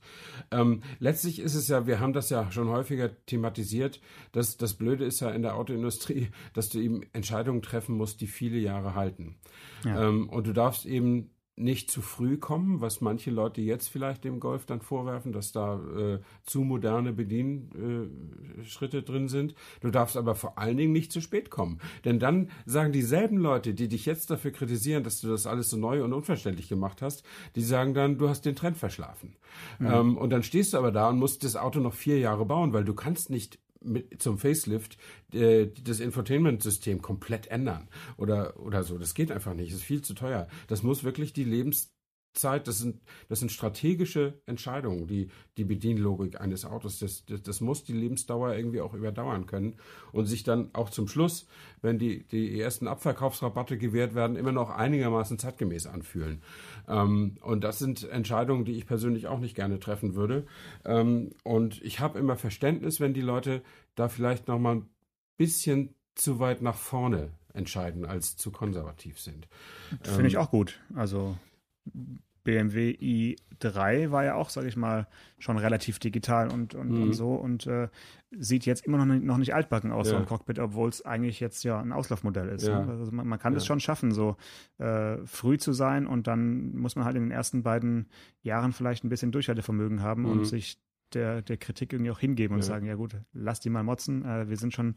Ähm, 0.50 0.82
letztlich 0.98 1.38
ist 1.38 1.54
es 1.54 1.68
ja, 1.68 1.86
wir 1.86 2.00
haben 2.00 2.12
das 2.12 2.32
ja 2.32 2.52
schon 2.52 2.70
häufiger 2.70 3.12
thematisiert, 3.28 4.02
dass 4.32 4.58
das 4.58 4.74
Blöde 4.74 5.06
ist 5.06 5.20
ja 5.20 5.30
in 5.30 5.44
der 5.44 5.56
Autoindustrie, 5.56 6.30
dass 6.54 6.70
du 6.70 6.80
eben 6.80 7.04
Entscheidungen 7.14 7.62
treffen 7.62 7.96
musst, 7.96 8.22
die 8.22 8.28
viele 8.28 8.58
Jahre 8.58 8.96
halten. 8.96 9.36
Ja. 9.84 10.08
Ähm, 10.08 10.30
und 10.30 10.48
du 10.48 10.54
darfst 10.54 10.88
eben 10.88 11.30
nicht 11.58 11.90
zu 11.90 12.02
früh 12.02 12.38
kommen, 12.38 12.82
was 12.82 13.00
manche 13.00 13.32
Leute 13.32 13.62
jetzt 13.62 13.88
vielleicht 13.88 14.26
dem 14.26 14.42
Golf 14.42 14.66
dann 14.66 14.82
vorwerfen, 14.82 15.32
dass 15.32 15.54
da 15.54 15.80
äh, 15.98 16.20
zu 16.44 16.62
moderne 16.62 17.14
Bedienschritte 17.14 19.04
drin 19.04 19.30
sind. 19.30 19.56
Du 19.80 19.90
darfst 19.90 20.18
aber 20.18 20.36
vor 20.36 20.58
allen 20.58 20.76
Dingen 20.76 20.92
nicht 20.92 21.14
zu 21.14 21.22
spät 21.22 21.50
kommen. 21.50 21.80
Denn 22.04 22.20
dann 22.20 22.50
sagen 22.66 22.92
dieselben 22.92 23.38
Leute, 23.38 23.74
die 23.74 23.88
dich 23.88 24.06
jetzt 24.06 24.30
dafür 24.32 24.52
kritisieren, 24.52 25.04
dass 25.04 25.22
du 25.22 25.30
das 25.30 25.48
alles 25.48 25.70
so 25.70 25.78
neu 25.78 26.04
und 26.04 26.12
unverständlich 26.12 26.68
gemacht 26.68 27.02
hast, 27.02 27.24
die 27.56 27.64
sagen 27.64 27.94
dann, 27.94 28.18
du 28.18 28.28
hast 28.28 28.46
den 28.46 28.56
Trend 28.56 28.76
verschlafen. 28.76 29.36
Mhm. 29.80 29.88
Ähm, 29.88 30.18
und 30.18 30.32
dann 30.32 30.44
stehst 30.44 30.74
du 30.74 30.78
aber 30.78 30.92
da 30.92 31.10
und 31.10 31.20
musst 31.20 31.46
das 31.46 31.56
Auto 31.56 31.80
noch 31.80 31.94
vier 31.94 32.20
Jahre 32.20 32.46
bauen, 32.46 32.74
weil 32.74 32.84
du 32.84 32.94
kannst 32.94 33.30
nicht 33.30 33.60
mit, 33.86 34.22
zum 34.22 34.38
Facelift 34.38 34.98
äh, 35.34 35.68
das 35.84 36.00
Infotainment-System 36.00 37.02
komplett 37.02 37.48
ändern 37.48 37.88
oder, 38.18 38.60
oder 38.60 38.84
so. 38.84 38.98
Das 38.98 39.14
geht 39.14 39.32
einfach 39.32 39.54
nicht. 39.54 39.72
Das 39.72 39.80
ist 39.80 39.86
viel 39.86 40.02
zu 40.02 40.14
teuer. 40.14 40.48
Das 40.68 40.84
muss 40.84 41.04
wirklich 41.04 41.34
die 41.34 41.44
Lebens 41.44 41.95
Zeit, 42.36 42.68
das 42.68 42.80
sind, 42.80 43.02
das 43.30 43.40
sind 43.40 43.52
strategische 43.52 44.40
Entscheidungen, 44.46 45.08
die, 45.08 45.30
die 45.58 45.64
Bedienlogik 45.64 46.40
eines 46.40 46.66
Autos, 46.66 47.00
das, 47.00 47.26
das, 47.26 47.42
das, 47.42 47.62
muss 47.62 47.84
die 47.84 47.94
Lebensdauer 47.94 48.54
irgendwie 48.54 48.82
auch 48.82 48.94
überdauern 48.94 49.46
können 49.46 49.76
und 50.12 50.26
sich 50.26 50.44
dann 50.44 50.70
auch 50.74 50.90
zum 50.90 51.08
Schluss, 51.08 51.48
wenn 51.82 51.98
die, 51.98 52.24
die 52.28 52.60
ersten 52.60 52.88
Abverkaufsrabatte 52.88 53.78
gewährt 53.78 54.16
werden, 54.16 54.36
immer 54.36 54.52
noch 54.52 54.70
einigermaßen 54.70 55.40
zeitgemäß 55.40 55.88
anfühlen. 55.88 56.42
Ähm, 56.88 57.38
und 57.42 57.64
das 57.64 57.80
sind 57.80 58.08
Entscheidungen, 58.10 58.66
die 58.66 58.74
ich 58.74 58.86
persönlich 58.86 59.28
auch 59.28 59.40
nicht 59.40 59.56
gerne 59.56 59.80
treffen 59.80 60.16
würde. 60.16 60.46
Ähm, 60.84 61.32
und 61.44 61.82
ich 61.82 62.00
habe 62.00 62.20
immer 62.20 62.36
Verständnis, 62.36 63.00
wenn 63.00 63.14
die 63.14 63.22
Leute 63.22 63.62
da 63.96 64.10
vielleicht 64.10 64.48
noch 64.48 64.60
mal 64.60 64.76
ein 64.76 64.90
bisschen 65.38 65.96
zu 66.16 66.40
weit 66.40 66.62
nach 66.62 66.76
vorne 66.76 67.32
entscheiden, 67.54 68.06
als 68.06 68.36
zu 68.36 68.52
konservativ 68.52 69.20
sind. 69.20 69.48
Finde 70.02 70.22
ähm, 70.22 70.26
ich 70.26 70.38
auch 70.38 70.52
gut. 70.52 70.80
Also 70.94 71.38
BMW 72.46 72.92
i3 72.92 74.12
war 74.12 74.24
ja 74.24 74.36
auch, 74.36 74.50
sage 74.50 74.68
ich 74.68 74.78
mal, 74.78 75.08
schon 75.40 75.58
relativ 75.58 76.00
digital 76.00 76.50
und, 76.52 76.76
und, 76.76 76.92
mhm. 76.92 77.04
und 77.04 77.14
so 77.14 77.34
und 77.34 77.68
äh, 77.68 77.90
sieht 78.32 78.66
jetzt 78.66 78.86
immer 78.86 79.00
noch 79.00 79.06
nicht, 79.06 79.24
noch 79.24 79.38
nicht 79.38 79.54
altbacken 79.54 79.92
aus, 79.92 80.08
ja. 80.08 80.14
so 80.14 80.18
ein 80.18 80.26
Cockpit, 80.26 80.60
obwohl 80.60 80.88
es 80.88 81.04
eigentlich 81.04 81.40
jetzt 81.40 81.64
ja 81.64 81.82
ein 81.82 81.92
Auslaufmodell 81.92 82.48
ist. 82.50 82.68
Ja. 82.68 82.86
Ne? 82.86 82.94
Also 83.00 83.12
man, 83.12 83.28
man, 83.28 83.40
kann 83.40 83.56
es 83.56 83.64
ja. 83.64 83.68
schon 83.68 83.80
schaffen, 83.80 84.12
so 84.12 84.38
äh, 84.78 85.18
früh 85.26 85.58
zu 85.58 85.74
sein 85.74 86.08
und 86.08 86.28
dann 86.28 86.76
muss 86.76 86.96
man 86.96 87.04
halt 87.04 87.18
in 87.18 87.24
den 87.24 87.32
ersten 87.32 87.64
beiden 87.64 88.08
Jahren 88.42 88.72
vielleicht 88.72 89.04
ein 89.04 89.10
bisschen 89.10 89.32
Durchhaltevermögen 89.32 90.02
haben 90.02 90.22
mhm. 90.22 90.30
und 90.30 90.46
sich 90.46 90.80
der, 91.14 91.42
der 91.42 91.58
Kritik 91.58 91.94
irgendwie 91.94 92.12
auch 92.12 92.20
hingeben 92.20 92.56
und 92.56 92.62
sagen, 92.64 92.86
ja 92.86 92.96
gut, 92.96 93.16
lass 93.34 93.60
die 93.60 93.70
mal 93.70 93.84
motzen, 93.84 94.24
äh, 94.24 94.50
wir 94.50 94.58
sind 94.58 94.74
schon 94.74 94.96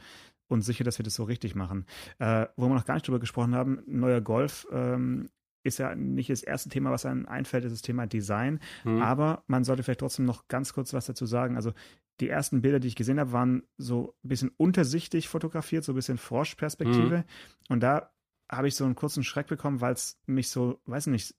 uns 0.49 0.67
sicher, 0.67 0.85
dass 0.85 0.99
wir 0.99 1.05
das 1.05 1.15
so 1.15 1.25
richtig 1.25 1.55
machen. 1.55 1.85
Äh, 2.19 2.47
wo 2.57 2.69
wir 2.69 2.75
noch 2.75 2.87
gar 2.87 2.95
nicht 2.95 3.07
drüber 3.07 3.21
gesprochen 3.21 3.55
haben, 3.55 3.83
neuer 3.87 4.21
Golf 4.21 4.67
ähm, 4.73 5.29
ist 5.63 5.79
ja 5.79 5.95
nicht 5.95 6.31
das 6.31 6.43
erste 6.43 6.69
Thema, 6.69 6.91
was 6.91 7.07
einem 7.07 7.27
einfällt, 7.27 7.65
ist 7.65 7.73
das 7.73 7.83
Thema 7.83 8.07
Design. 8.07 8.61
Mhm. 8.85 9.03
Aber 9.03 9.45
man 9.47 9.65
sollte 9.65 9.83
vielleicht 9.83 10.01
trotzdem 10.01 10.25
noch 10.25 10.49
ganz 10.49 10.73
kurz 10.73 10.93
was 10.93 11.07
dazu 11.07 11.27
sagen. 11.27 11.57
Also 11.57 11.73
die 12.21 12.29
ersten 12.29 12.63
Bilder, 12.63 12.81
die 12.81 12.89
ich 12.89 12.97
gesehen 12.97 13.21
habe, 13.21 13.33
waren 13.33 13.63
so 13.77 14.15
ein 14.25 14.29
bisschen 14.29 14.51
untersichtig 14.57 15.29
fotografiert, 15.29 15.85
so 15.85 15.93
ein 15.93 15.97
bisschen 15.97 16.19
Froschperspektive. 16.19 17.19
Mhm. 17.19 17.25
Und 17.69 17.81
da 17.81 18.11
habe 18.51 18.69
ich 18.69 18.75
so 18.75 18.85
einen 18.85 18.95
kurzen 18.95 19.23
Schreck 19.23 19.47
bekommen, 19.47 19.81
weil 19.81 19.93
es 19.93 20.21
mich 20.27 20.49
so, 20.49 20.81
weiß 20.87 21.09
nicht, 21.09 21.35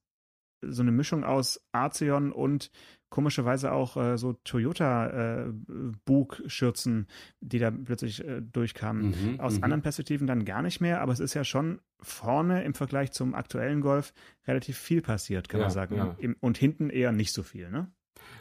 so 0.61 0.81
eine 0.81 0.91
Mischung 0.91 1.23
aus 1.23 1.61
Arceon 1.71 2.31
und 2.31 2.71
komischerweise 3.09 3.71
auch 3.71 3.97
äh, 3.97 4.17
so 4.17 4.33
Toyota-Bugschürzen, 4.33 7.01
äh, 7.01 7.05
die 7.41 7.57
da 7.59 7.69
plötzlich 7.71 8.25
äh, 8.25 8.41
durchkamen. 8.41 9.09
Mhm, 9.09 9.39
Aus 9.39 9.57
mhm. 9.57 9.63
anderen 9.63 9.81
Perspektiven 9.81 10.27
dann 10.27 10.45
gar 10.45 10.61
nicht 10.61 10.79
mehr, 10.79 11.01
aber 11.01 11.11
es 11.11 11.19
ist 11.19 11.33
ja 11.33 11.43
schon 11.43 11.81
vorne 12.01 12.63
im 12.63 12.75
Vergleich 12.75 13.11
zum 13.11 13.35
aktuellen 13.35 13.81
Golf 13.81 14.13
relativ 14.47 14.77
viel 14.77 15.01
passiert, 15.01 15.49
kann 15.49 15.59
ja, 15.59 15.65
man 15.65 15.73
sagen. 15.73 15.95
Ja. 15.95 16.15
Im, 16.19 16.37
und 16.39 16.57
hinten 16.57 16.89
eher 16.89 17.11
nicht 17.11 17.33
so 17.33 17.43
viel, 17.43 17.69
ne? 17.69 17.91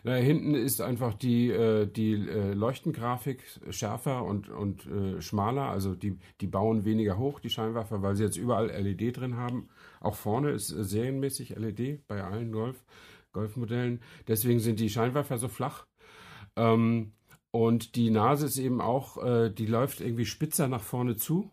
Na, 0.05 0.15
hinten 0.15 0.55
ist 0.55 0.81
einfach 0.81 1.15
die, 1.15 1.51
äh, 1.51 1.87
die 1.87 2.13
äh, 2.13 2.53
Leuchtengrafik 2.53 3.43
schärfer 3.71 4.25
und, 4.25 4.49
und 4.49 4.87
äh, 4.87 5.21
schmaler. 5.21 5.71
Also 5.71 5.95
die, 5.95 6.19
die 6.41 6.47
bauen 6.47 6.85
weniger 6.85 7.19
hoch, 7.19 7.41
die 7.41 7.51
Scheinwerfer, 7.51 8.03
weil 8.03 8.17
sie 8.17 8.25
jetzt 8.25 8.37
überall 8.37 8.69
LED 8.69 9.17
drin 9.17 9.37
haben. 9.37 9.69
Auch 10.01 10.15
vorne 10.15 10.51
ist 10.51 10.69
serienmäßig 10.69 11.57
LED 11.57 12.07
bei 12.07 12.23
allen 12.23 12.53
Golf, 12.53 12.85
Golfmodellen. 13.33 14.01
Deswegen 14.27 14.61
sind 14.61 14.81
die 14.81 14.91
Scheinwerfer 14.91 15.39
so 15.39 15.49
flach. 15.49 15.87
Ähm, 16.57 17.13
und 17.51 17.97
die 17.97 18.11
Nase 18.11 18.47
ist 18.47 18.59
eben 18.59 18.83
auch, 18.83 19.17
die 19.49 19.67
läuft 19.67 20.03
irgendwie 20.03 20.27
spitzer 20.27 20.69
nach 20.69 20.83
vorne 20.83 21.17
zu 21.17 21.51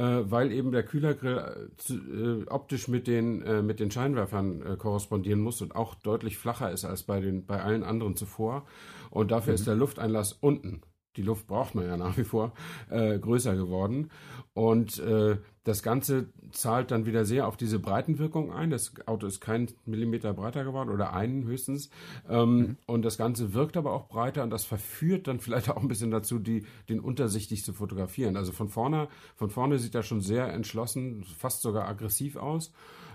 weil 0.00 0.52
eben 0.52 0.72
der 0.72 0.82
Kühlergrill 0.82 1.38
äh, 1.38 1.92
äh, 1.92 2.46
optisch 2.48 2.88
mit 2.88 3.06
den, 3.06 3.42
äh, 3.42 3.62
mit 3.62 3.80
den 3.80 3.90
Scheinwerfern 3.90 4.62
äh, 4.62 4.76
korrespondieren 4.76 5.40
muss 5.40 5.62
und 5.62 5.74
auch 5.74 5.94
deutlich 5.94 6.38
flacher 6.38 6.70
ist 6.70 6.84
als 6.84 7.02
bei, 7.02 7.20
den, 7.20 7.46
bei 7.46 7.62
allen 7.62 7.82
anderen 7.82 8.16
zuvor. 8.16 8.66
Und 9.10 9.30
dafür 9.30 9.52
mhm. 9.52 9.56
ist 9.56 9.66
der 9.66 9.74
Lufteinlass 9.74 10.32
unten 10.32 10.82
die 11.16 11.22
Luft 11.22 11.46
braucht 11.46 11.74
man 11.74 11.86
ja 11.86 11.96
nach 11.96 12.16
wie 12.16 12.24
vor, 12.24 12.52
äh, 12.90 13.18
größer 13.18 13.56
geworden. 13.56 14.10
Und 14.54 14.98
äh, 15.00 15.36
das 15.64 15.82
Ganze 15.82 16.28
zahlt 16.52 16.90
dann 16.90 17.06
wieder 17.06 17.24
sehr 17.24 17.48
auf 17.48 17.56
diese 17.56 17.78
Breitenwirkung 17.78 18.52
ein. 18.52 18.70
Das 18.70 18.92
Auto 19.06 19.26
ist 19.26 19.40
kein 19.40 19.68
Millimeter 19.84 20.32
breiter 20.32 20.64
geworden 20.64 20.90
oder 20.90 21.12
einen 21.12 21.44
höchstens. 21.44 21.90
Ähm, 22.28 22.56
mhm. 22.56 22.76
Und 22.86 23.04
das 23.04 23.18
Ganze 23.18 23.52
wirkt 23.52 23.76
aber 23.76 23.92
auch 23.92 24.08
breiter 24.08 24.44
und 24.44 24.50
das 24.50 24.64
verführt 24.64 25.26
dann 25.26 25.40
vielleicht 25.40 25.68
auch 25.68 25.82
ein 25.82 25.88
bisschen 25.88 26.10
dazu, 26.10 26.38
die, 26.38 26.64
den 26.88 27.00
untersichtig 27.00 27.64
zu 27.64 27.72
fotografieren. 27.72 28.36
Also 28.36 28.52
von 28.52 28.68
vorne, 28.68 29.08
von 29.34 29.50
vorne 29.50 29.78
sieht 29.78 29.94
er 29.94 30.02
schon 30.02 30.20
sehr 30.20 30.52
entschlossen, 30.52 31.24
fast 31.36 31.62
sogar 31.62 31.88
aggressiv 31.88 32.36
aus. 32.36 32.72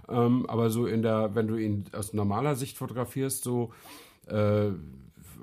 Ähm, 0.10 0.46
aber 0.48 0.70
so 0.70 0.86
in 0.88 1.02
der, 1.02 1.36
wenn 1.36 1.48
du 1.48 1.56
ihn 1.56 1.86
aus 1.94 2.14
normaler 2.14 2.56
Sicht 2.56 2.78
fotografierst, 2.78 3.44
so 3.44 3.72
äh, 4.28 4.72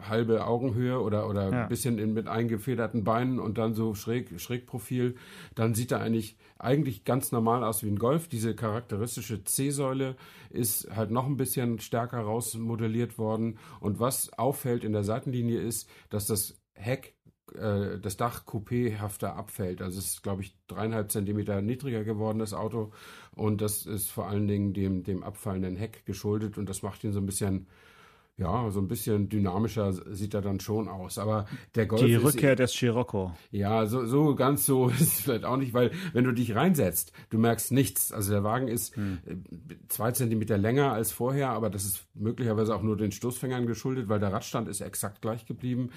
halbe 0.07 0.47
Augenhöhe 0.47 1.01
oder, 1.01 1.29
oder 1.29 1.51
ja. 1.51 1.63
ein 1.63 1.69
bisschen 1.69 1.99
in, 1.99 2.13
mit 2.13 2.29
eingefederten 2.29 3.05
Beinen 3.05 3.39
und 3.39 3.59
dann 3.59 3.75
so 3.75 3.95
schräg, 3.95 4.41
Schrägprofil, 4.41 5.17
dann 5.55 5.75
sieht 5.75 5.93
er 5.93 6.01
eigentlich, 6.01 6.37
eigentlich 6.59 7.05
ganz 7.05 7.33
normal 7.33 7.65
aus 7.65 7.83
wie 7.83 7.89
ein 7.89 7.99
Golf. 7.99 8.29
Diese 8.29 8.55
charakteristische 8.55 9.45
C-Säule 9.45 10.17
ist 10.51 10.95
halt 10.95 11.11
noch 11.11 11.27
ein 11.27 11.37
bisschen 11.37 11.79
stärker 11.79 12.21
rausmodelliert 12.21 13.19
worden. 13.19 13.59
Und 13.81 14.01
was 14.01 14.33
auffällt 14.39 14.85
in 14.85 14.93
der 14.93 15.05
Seitenlinie 15.05 15.61
ist, 15.61 15.89
dass 16.11 16.27
das 16.27 16.59
Heck 16.75 17.15
äh, 17.55 17.99
das 17.99 18.17
Dach 18.17 18.45
coupéhafter 18.47 19.35
abfällt. 19.35 19.83
Also 19.83 19.99
es 19.99 20.07
ist, 20.07 20.23
glaube 20.23 20.43
ich, 20.43 20.57
dreieinhalb 20.67 21.11
Zentimeter 21.11 21.63
niedriger 21.63 22.05
geworden, 22.05 22.39
das 22.39 22.55
Auto. 22.55 22.93
Und 23.35 23.61
das 23.61 23.87
ist 23.87 24.11
vor 24.11 24.29
allen 24.29 24.49
Dingen 24.49 24.75
dem, 24.75 25.03
dem 25.03 25.23
abfallenden 25.23 25.77
Heck 25.77 26.05
geschuldet. 26.05 26.59
Und 26.59 26.69
das 26.69 26.83
macht 26.83 27.05
ihn 27.05 27.13
so 27.13 27.21
ein 27.21 27.27
bisschen 27.27 27.67
ja, 28.39 28.71
so 28.71 28.81
ein 28.81 28.87
bisschen 28.87 29.29
dynamischer 29.29 29.93
sieht 29.93 30.33
er 30.33 30.41
dann 30.41 30.61
schon 30.61 30.89
aus. 30.89 31.19
Aber 31.19 31.47
der 31.75 31.87
Golf. 31.87 32.05
Die 32.05 32.15
Rückkehr 32.15 32.53
ist, 32.53 32.61
des 32.61 32.73
Scirocco. 32.73 33.33
Ja, 33.51 33.87
so, 33.87 34.07
so 34.07 34.37
ganz 34.37 34.65
so 34.65 34.89
ist 34.89 35.01
es 35.01 35.21
vielleicht 35.21 35.45
auch 35.45 35.57
nicht, 35.57 35.75
weil 35.75 35.91
wenn 36.13 36.25
du 36.25 36.33
dich 36.33 36.55
reinsetzt, 36.55 37.13
du 37.31 37.39
merkst 37.39 37.73
nichts. 37.73 38.13
Also 38.13 38.31
der 38.31 38.45
Wagen 38.45 38.69
ist 38.69 38.95
hm. 38.95 39.19
Äh, 39.27 39.35
zwei 39.89 40.13
Zentimeter 40.13 40.57
länger 40.57 40.93
als 40.93 41.11
vorher, 41.11 41.51
aber 41.51 41.69
das 41.69 41.85
ist 41.85 42.07
möglicherweise 42.15 42.75
auch 42.77 42.83
nur 42.83 42.97
den 42.97 43.11
Stoßfängern 43.11 43.67
geschuldet, 43.67 44.09
weil 44.09 44.21
der 44.21 44.33
Radstand 44.33 44.69
ist 44.69 44.81
exakt 44.81 45.21
gleich 45.21 45.45
geblieben. 45.45 45.91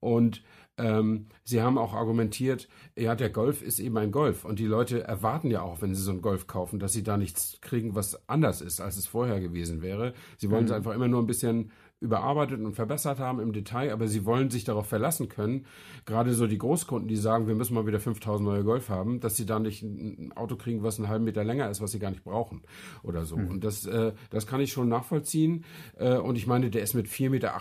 Und 0.00 0.42
ähm, 0.76 1.26
sie 1.44 1.62
haben 1.62 1.78
auch 1.78 1.94
argumentiert, 1.94 2.68
ja, 2.96 3.14
der 3.14 3.30
Golf 3.30 3.62
ist 3.62 3.78
eben 3.78 3.96
ein 3.96 4.10
Golf 4.10 4.44
und 4.44 4.58
die 4.58 4.66
Leute 4.66 5.04
erwarten 5.04 5.50
ja 5.50 5.62
auch, 5.62 5.80
wenn 5.80 5.94
sie 5.94 6.02
so 6.02 6.10
einen 6.10 6.22
Golf 6.22 6.48
kaufen, 6.48 6.80
dass 6.80 6.92
sie 6.92 7.04
da 7.04 7.16
nichts 7.16 7.58
kriegen, 7.60 7.94
was 7.94 8.28
anders 8.28 8.60
ist, 8.60 8.80
als 8.80 8.96
es 8.96 9.06
vorher 9.06 9.40
gewesen 9.40 9.82
wäre. 9.82 10.14
Sie 10.36 10.50
wollen 10.50 10.64
es 10.64 10.70
mhm. 10.70 10.76
einfach 10.76 10.94
immer 10.94 11.06
nur 11.06 11.22
ein 11.22 11.28
bisschen 11.28 11.70
überarbeitet 12.04 12.60
und 12.60 12.74
verbessert 12.74 13.18
haben 13.18 13.40
im 13.40 13.52
Detail, 13.52 13.92
aber 13.92 14.06
sie 14.06 14.24
wollen 14.24 14.50
sich 14.50 14.64
darauf 14.64 14.86
verlassen 14.86 15.28
können, 15.28 15.64
gerade 16.04 16.34
so 16.34 16.46
die 16.46 16.58
Großkunden, 16.58 17.08
die 17.08 17.16
sagen, 17.16 17.48
wir 17.48 17.54
müssen 17.54 17.74
mal 17.74 17.86
wieder 17.86 17.98
5000 17.98 18.46
neue 18.46 18.62
Golf 18.62 18.90
haben, 18.90 19.20
dass 19.20 19.36
sie 19.36 19.46
da 19.46 19.58
nicht 19.58 19.82
ein 19.82 20.32
Auto 20.36 20.56
kriegen, 20.56 20.82
was 20.82 20.98
einen 20.98 21.08
halben 21.08 21.24
Meter 21.24 21.42
länger 21.42 21.70
ist, 21.70 21.80
was 21.80 21.92
sie 21.92 21.98
gar 21.98 22.10
nicht 22.10 22.22
brauchen 22.22 22.62
oder 23.02 23.24
so. 23.24 23.36
Mhm. 23.36 23.48
Und 23.48 23.64
das, 23.64 23.86
äh, 23.86 24.12
das 24.30 24.46
kann 24.46 24.60
ich 24.60 24.70
schon 24.70 24.88
nachvollziehen. 24.88 25.64
Äh, 25.96 26.18
und 26.18 26.36
ich 26.36 26.46
meine, 26.46 26.70
der 26.70 26.82
ist 26.82 26.94
mit 26.94 27.08
4,28 27.08 27.30
Meter 27.30 27.54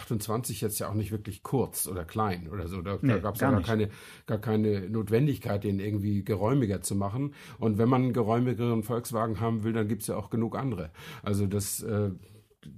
jetzt 0.49 0.79
ja 0.79 0.89
auch 0.89 0.93
nicht 0.93 1.11
wirklich 1.11 1.41
kurz 1.41 1.87
oder 1.87 2.03
klein 2.03 2.49
oder 2.51 2.67
so. 2.67 2.81
Da, 2.81 2.97
nee, 3.01 3.13
da 3.13 3.19
gab 3.19 3.35
es 3.35 3.41
ja 3.41 3.49
gar 3.49 3.61
keine, 3.61 3.89
gar 4.27 4.39
keine 4.39 4.89
Notwendigkeit, 4.89 5.63
den 5.63 5.79
irgendwie 5.79 6.23
geräumiger 6.23 6.81
zu 6.81 6.95
machen. 6.95 7.33
Und 7.59 7.77
wenn 7.77 7.87
man 7.87 8.03
einen 8.03 8.13
geräumigeren 8.13 8.83
Volkswagen 8.83 9.39
haben 9.39 9.63
will, 9.63 9.71
dann 9.71 9.87
gibt 9.87 10.01
es 10.01 10.07
ja 10.07 10.17
auch 10.17 10.29
genug 10.29 10.57
andere. 10.57 10.91
Also 11.21 11.47
das 11.47 11.81
äh, 11.81 12.11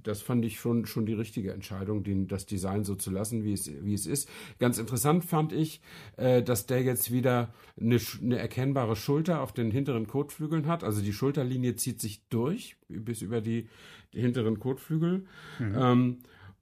das 0.02 0.22
fand 0.22 0.44
ich 0.44 0.58
schon, 0.58 0.86
schon 0.86 1.06
die 1.06 1.12
richtige 1.12 1.52
Entscheidung, 1.52 2.04
den, 2.04 2.28
das 2.28 2.46
Design 2.46 2.84
so 2.84 2.94
zu 2.94 3.10
lassen, 3.10 3.44
wie 3.44 3.52
es, 3.52 3.70
wie 3.84 3.94
es 3.94 4.06
ist. 4.06 4.28
Ganz 4.58 4.78
interessant 4.78 5.24
fand 5.24 5.52
ich, 5.52 5.80
äh, 6.16 6.42
dass 6.42 6.66
der 6.66 6.82
jetzt 6.82 7.12
wieder 7.12 7.52
eine, 7.80 7.98
eine 8.22 8.38
erkennbare 8.38 8.96
Schulter 8.96 9.40
auf 9.40 9.52
den 9.52 9.70
hinteren 9.70 10.06
Kotflügeln 10.06 10.66
hat. 10.66 10.84
Also 10.84 11.02
die 11.02 11.12
Schulterlinie 11.12 11.76
zieht 11.76 12.00
sich 12.00 12.26
durch 12.28 12.76
bis 12.88 13.22
über 13.22 13.40
die, 13.40 13.68
die 14.12 14.20
hinteren 14.20 14.58
Kotflügel. 14.58 15.26
Mhm. 15.58 15.74
Ähm, 15.76 16.18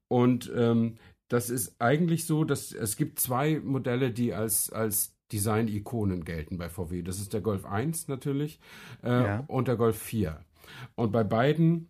und 0.08 0.52
ähm, 0.54 0.96
das 1.28 1.50
ist 1.50 1.80
eigentlich 1.80 2.26
so, 2.26 2.44
dass 2.44 2.72
es 2.72 2.96
gibt 2.96 3.18
zwei 3.18 3.58
Modelle, 3.60 4.10
die 4.10 4.34
als, 4.34 4.70
als 4.70 5.14
Design-Ikonen 5.32 6.24
gelten 6.24 6.58
bei 6.58 6.68
VW. 6.68 7.02
Das 7.02 7.18
ist 7.18 7.32
der 7.32 7.40
Golf 7.40 7.64
1 7.64 8.08
natürlich 8.08 8.60
äh, 9.02 9.08
ja. 9.08 9.44
und 9.48 9.68
der 9.68 9.76
Golf 9.76 9.98
4. 9.98 10.38
Und 10.94 11.12
bei 11.12 11.24
beiden 11.24 11.88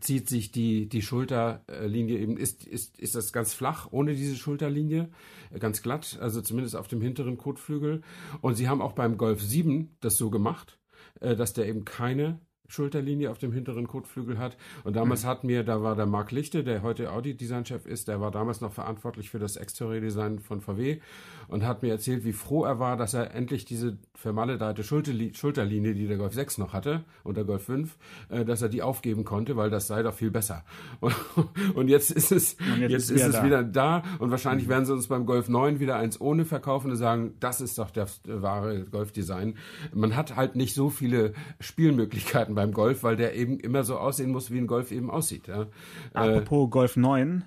zieht 0.00 0.28
sich 0.28 0.50
die, 0.50 0.88
die 0.88 1.02
Schulterlinie 1.02 2.18
eben, 2.18 2.36
ist, 2.36 2.66
ist, 2.66 2.98
ist 2.98 3.14
das 3.14 3.32
ganz 3.32 3.54
flach, 3.54 3.88
ohne 3.90 4.14
diese 4.14 4.36
Schulterlinie, 4.36 5.10
äh, 5.52 5.58
ganz 5.58 5.82
glatt, 5.82 6.18
also 6.20 6.40
zumindest 6.40 6.76
auf 6.76 6.88
dem 6.88 7.00
hinteren 7.00 7.36
Kotflügel. 7.36 8.02
Und 8.40 8.54
sie 8.54 8.68
haben 8.68 8.82
auch 8.82 8.92
beim 8.92 9.16
Golf 9.18 9.42
7 9.42 9.96
das 10.00 10.16
so 10.16 10.30
gemacht, 10.30 10.78
äh, 11.20 11.36
dass 11.36 11.52
der 11.52 11.66
eben 11.66 11.84
keine 11.84 12.40
Schulterlinie 12.68 13.30
auf 13.30 13.38
dem 13.38 13.52
hinteren 13.52 13.86
Kotflügel 13.86 14.38
hat. 14.38 14.56
Und 14.84 14.96
damals 14.96 15.24
mhm. 15.24 15.28
hat 15.28 15.44
mir, 15.44 15.64
da 15.64 15.82
war 15.82 15.96
der 15.96 16.06
Marc 16.06 16.30
Lichte, 16.30 16.64
der 16.64 16.82
heute 16.82 17.12
Audi-Designchef 17.12 17.86
ist, 17.86 18.08
der 18.08 18.20
war 18.20 18.30
damals 18.30 18.60
noch 18.60 18.72
verantwortlich 18.72 19.30
für 19.30 19.38
das 19.38 19.56
Exterior-Design 19.56 20.38
von 20.38 20.60
VW 20.60 21.00
und 21.48 21.64
hat 21.64 21.82
mir 21.82 21.90
erzählt, 21.90 22.24
wie 22.24 22.32
froh 22.32 22.64
er 22.64 22.78
war, 22.78 22.96
dass 22.96 23.14
er 23.14 23.34
endlich 23.34 23.64
diese 23.64 23.98
vermaledeite 24.14 24.82
Schulterlinie, 24.82 25.94
die 25.94 26.06
der 26.06 26.16
Golf 26.16 26.32
6 26.32 26.58
noch 26.58 26.72
hatte 26.72 27.04
und 27.22 27.36
der 27.36 27.44
Golf 27.44 27.64
5, 27.64 27.96
äh, 28.30 28.44
dass 28.44 28.62
er 28.62 28.68
die 28.68 28.82
aufgeben 28.82 29.24
konnte, 29.24 29.56
weil 29.56 29.70
das 29.70 29.86
sei 29.86 30.02
doch 30.02 30.14
viel 30.14 30.30
besser. 30.30 30.64
Und, 31.74 31.88
jetzt 31.88 32.10
ist 32.10 32.32
es, 32.32 32.56
jetzt, 32.78 32.90
jetzt, 32.90 33.10
ist, 33.10 33.26
es 33.26 33.32
da. 33.32 33.44
wieder 33.44 33.62
da 33.62 34.02
und 34.18 34.30
wahrscheinlich 34.30 34.66
mhm. 34.66 34.70
werden 34.70 34.86
sie 34.86 34.92
uns 34.92 35.08
beim 35.08 35.26
Golf 35.26 35.48
9 35.48 35.80
wieder 35.80 35.96
eins 35.96 36.20
ohne 36.20 36.44
verkaufen 36.44 36.90
und 36.90 36.96
sagen, 36.96 37.34
das 37.40 37.60
ist 37.60 37.78
doch 37.78 37.90
der, 37.90 38.06
der 38.26 38.42
wahre 38.42 38.84
Golf-Design. 38.84 39.56
Man 39.92 40.16
hat 40.16 40.36
halt 40.36 40.56
nicht 40.56 40.74
so 40.74 40.90
viele 40.90 41.34
Spielmöglichkeiten 41.60 42.53
beim 42.54 42.72
Golf, 42.72 43.02
weil 43.02 43.16
der 43.16 43.34
eben 43.34 43.58
immer 43.58 43.84
so 43.84 43.96
aussehen 43.96 44.30
muss, 44.30 44.50
wie 44.50 44.58
ein 44.58 44.66
Golf 44.66 44.92
eben 44.92 45.10
aussieht. 45.10 45.48
Ja. 45.48 45.66
Apropos 46.12 46.66
äh, 46.66 46.70
Golf 46.70 46.96
9, 46.96 47.44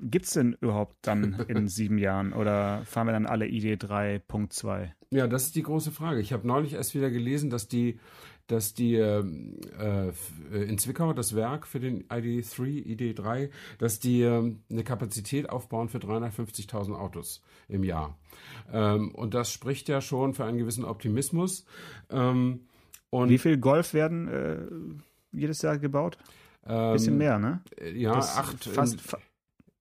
gibt 0.00 0.26
es 0.26 0.32
denn 0.32 0.56
überhaupt 0.60 0.96
dann 1.02 1.44
in 1.48 1.68
sieben 1.68 1.98
Jahren 1.98 2.32
oder 2.32 2.82
fahren 2.84 3.06
wir 3.06 3.12
dann 3.12 3.26
alle 3.26 3.48
ID 3.48 3.82
3.2? 3.82 4.90
Ja, 5.10 5.26
das 5.26 5.44
ist 5.44 5.56
die 5.56 5.62
große 5.62 5.90
Frage. 5.90 6.20
Ich 6.20 6.32
habe 6.32 6.46
neulich 6.46 6.74
erst 6.74 6.94
wieder 6.94 7.10
gelesen, 7.10 7.50
dass 7.50 7.68
die, 7.68 7.98
dass 8.46 8.74
die 8.74 8.94
ähm, 8.94 9.58
äh, 9.78 10.12
in 10.52 10.78
Zwickau 10.78 11.12
das 11.12 11.34
Werk 11.34 11.66
für 11.66 11.80
den 11.80 12.04
ID3, 12.04 12.84
ID3, 12.84 13.50
dass 13.78 13.98
die 13.98 14.22
äh, 14.22 14.54
eine 14.70 14.84
Kapazität 14.84 15.50
aufbauen 15.50 15.88
für 15.88 15.98
350.000 15.98 16.94
Autos 16.94 17.42
im 17.68 17.82
Jahr. 17.82 18.18
Ähm, 18.72 19.14
und 19.14 19.34
das 19.34 19.50
spricht 19.50 19.88
ja 19.88 20.00
schon 20.00 20.34
für 20.34 20.44
einen 20.44 20.58
gewissen 20.58 20.84
Optimismus. 20.84 21.64
Ähm, 22.10 22.66
und 23.10 23.28
Wie 23.28 23.38
viel 23.38 23.58
Golf 23.58 23.92
werden 23.92 24.28
äh, 24.28 25.36
jedes 25.36 25.62
Jahr 25.62 25.78
gebaut? 25.78 26.18
Ein 26.62 26.92
bisschen 26.92 27.14
ähm, 27.14 27.18
mehr, 27.18 27.38
ne? 27.38 27.62
Ja, 27.94 28.14
das 28.14 28.36
acht. 28.36 28.64
Fast, 28.64 29.00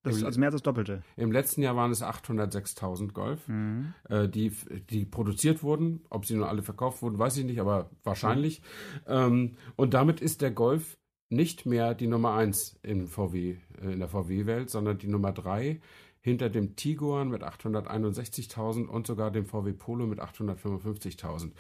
das 0.04 0.15
ist 0.15 0.24
also 0.24 0.39
mehr 0.39 0.48
als 0.48 0.56
das 0.56 0.63
Doppelte. 0.63 1.04
Im 1.18 1.32
letzten 1.32 1.62
Jahr 1.62 1.76
waren 1.76 1.92
es 1.92 2.02
806.000 2.02 3.12
Golf, 3.12 3.48
mhm. 3.48 3.94
äh, 4.08 4.30
die, 4.30 4.52
die 4.89 5.06
produziert 5.06 5.62
wurden. 5.62 6.06
Ob 6.10 6.26
sie 6.26 6.36
nur 6.36 6.48
alle 6.48 6.63
verkauft 6.63 7.02
wurden, 7.02 7.20
weiß 7.20 7.38
ich 7.38 7.46
nicht, 7.46 7.60
aber 7.60 7.89
wahrscheinlich. 8.04 8.62
Mhm. 9.06 9.13
Ähm, 9.13 9.58
und 9.76 9.94
damit 9.94 10.22
ist 10.22 10.42
der 10.42 10.52
Golf 10.52 10.98
nicht 11.30 11.65
mehr 11.65 11.94
die 11.94 12.08
Nummer 12.08 12.34
1 12.34 12.80
in, 12.82 13.08
VW, 13.08 13.58
äh, 13.82 13.92
in 13.92 14.00
der 14.00 14.08
VW-Welt, 14.08 14.70
sondern 14.70 14.98
die 14.98 15.08
Nummer 15.08 15.34
3 15.34 15.82
hinter 16.30 16.50
dem 16.50 16.76
Tiguan 16.76 17.30
mit 17.30 17.44
861.000 17.44 18.88
und 18.88 19.08
sogar 19.08 19.32
dem 19.32 19.46
VW 19.46 19.74
Polo 19.74 20.08
mit 20.08 20.20
855.000. 20.20 21.52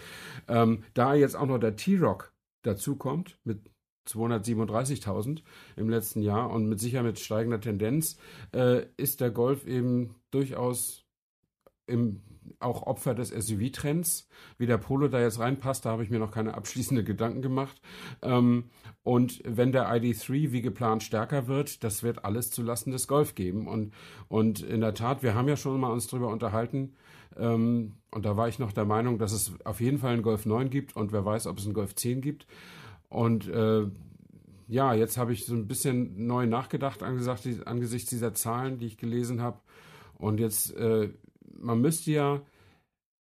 Ähm, 0.47 0.83
da 0.93 1.13
jetzt 1.13 1.35
auch 1.35 1.45
noch 1.45 1.57
der 1.59 1.75
T-Rock 1.75 2.33
dazukommt 2.61 3.37
mit 3.43 3.69
237.000 4.07 5.41
im 5.75 5.89
letzten 5.89 6.21
Jahr 6.21 6.49
und 6.49 6.67
mit 6.67 6.79
sicher 6.79 7.03
mit 7.03 7.19
steigender 7.19 7.61
Tendenz 7.61 8.17
äh, 8.53 8.85
ist 8.97 9.21
der 9.21 9.31
Golf 9.31 9.67
eben 9.67 10.15
durchaus 10.31 11.05
im 11.85 12.21
auch 12.59 12.83
Opfer 12.83 13.15
des 13.15 13.29
SUV-Trends. 13.29 14.27
Wie 14.57 14.65
der 14.65 14.77
Polo 14.77 15.07
da 15.07 15.19
jetzt 15.19 15.39
reinpasst, 15.39 15.85
da 15.85 15.91
habe 15.91 16.03
ich 16.03 16.09
mir 16.09 16.19
noch 16.19 16.31
keine 16.31 16.53
abschließenden 16.53 17.05
Gedanken 17.05 17.41
gemacht. 17.41 17.81
Ähm, 18.21 18.65
und 19.03 19.41
wenn 19.45 19.71
der 19.71 19.89
ID3 19.89 20.51
wie 20.51 20.61
geplant 20.61 21.03
stärker 21.03 21.47
wird, 21.47 21.83
das 21.83 22.03
wird 22.03 22.25
alles 22.25 22.51
zulasten 22.51 22.91
des 22.91 23.07
Golf 23.07 23.35
geben. 23.35 23.67
Und, 23.67 23.93
und 24.27 24.61
in 24.61 24.81
der 24.81 24.93
Tat, 24.93 25.23
wir 25.23 25.35
haben 25.35 25.47
ja 25.47 25.57
schon 25.57 25.79
mal 25.79 25.91
uns 25.91 26.07
darüber 26.07 26.29
unterhalten, 26.29 26.93
ähm, 27.37 27.93
und 28.11 28.25
da 28.25 28.37
war 28.37 28.47
ich 28.47 28.59
noch 28.59 28.71
der 28.71 28.85
Meinung, 28.85 29.17
dass 29.17 29.31
es 29.31 29.53
auf 29.63 29.81
jeden 29.81 29.99
Fall 29.99 30.13
einen 30.13 30.23
Golf 30.23 30.45
9 30.45 30.69
gibt 30.69 30.95
und 30.95 31.11
wer 31.11 31.25
weiß, 31.25 31.47
ob 31.47 31.57
es 31.59 31.65
einen 31.65 31.73
Golf 31.73 31.95
10 31.95 32.21
gibt. 32.21 32.47
Und 33.07 33.47
äh, 33.47 33.87
ja, 34.67 34.93
jetzt 34.93 35.17
habe 35.17 35.33
ich 35.33 35.45
so 35.45 35.55
ein 35.55 35.67
bisschen 35.67 36.27
neu 36.27 36.45
nachgedacht 36.45 37.01
angesichts, 37.01 38.09
dieser 38.09 38.33
Zahlen, 38.33 38.77
die 38.77 38.87
ich 38.87 38.97
gelesen 38.97 39.41
habe. 39.41 39.59
Und 40.15 40.39
jetzt, 40.39 40.75
äh, 40.75 41.09
man 41.61 41.81
müsste 41.81 42.11
ja 42.11 42.41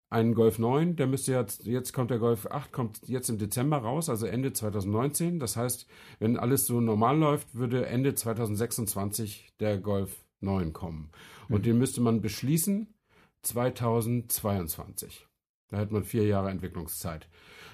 einen 0.10 0.36
Golf 0.36 0.60
9, 0.60 0.96
der 0.96 1.08
müsste 1.08 1.34
jetzt, 1.34 1.66
jetzt 1.66 1.92
kommt 1.92 2.12
der 2.12 2.20
Golf 2.20 2.46
8, 2.46 2.72
kommt 2.72 3.00
jetzt 3.08 3.30
im 3.30 3.38
Dezember 3.38 3.78
raus, 3.80 4.10
also 4.10 4.26
Ende 4.28 4.54
2019. 4.54 5.40
Das 5.40 5.58
heißt, 5.58 5.88
wenn 6.20 6.38
alles 6.38 6.68
so 6.68 6.80
normal 6.80 7.18
läuft, 7.18 7.56
würde 7.56 7.86
Ende 7.88 8.16
2026 8.16 9.54
der 9.60 9.78
Golf 9.80 10.24
9 10.42 10.74
kommen. 10.74 11.10
Und 11.50 11.60
mhm. 11.60 11.64
den 11.64 11.78
müsste 11.80 12.02
man 12.02 12.22
beschließen 12.22 12.94
2022. 13.42 15.28
Da 15.70 15.78
hat 15.78 15.92
man 15.92 16.04
vier 16.04 16.26
Jahre 16.26 16.50
Entwicklungszeit. 16.50 17.28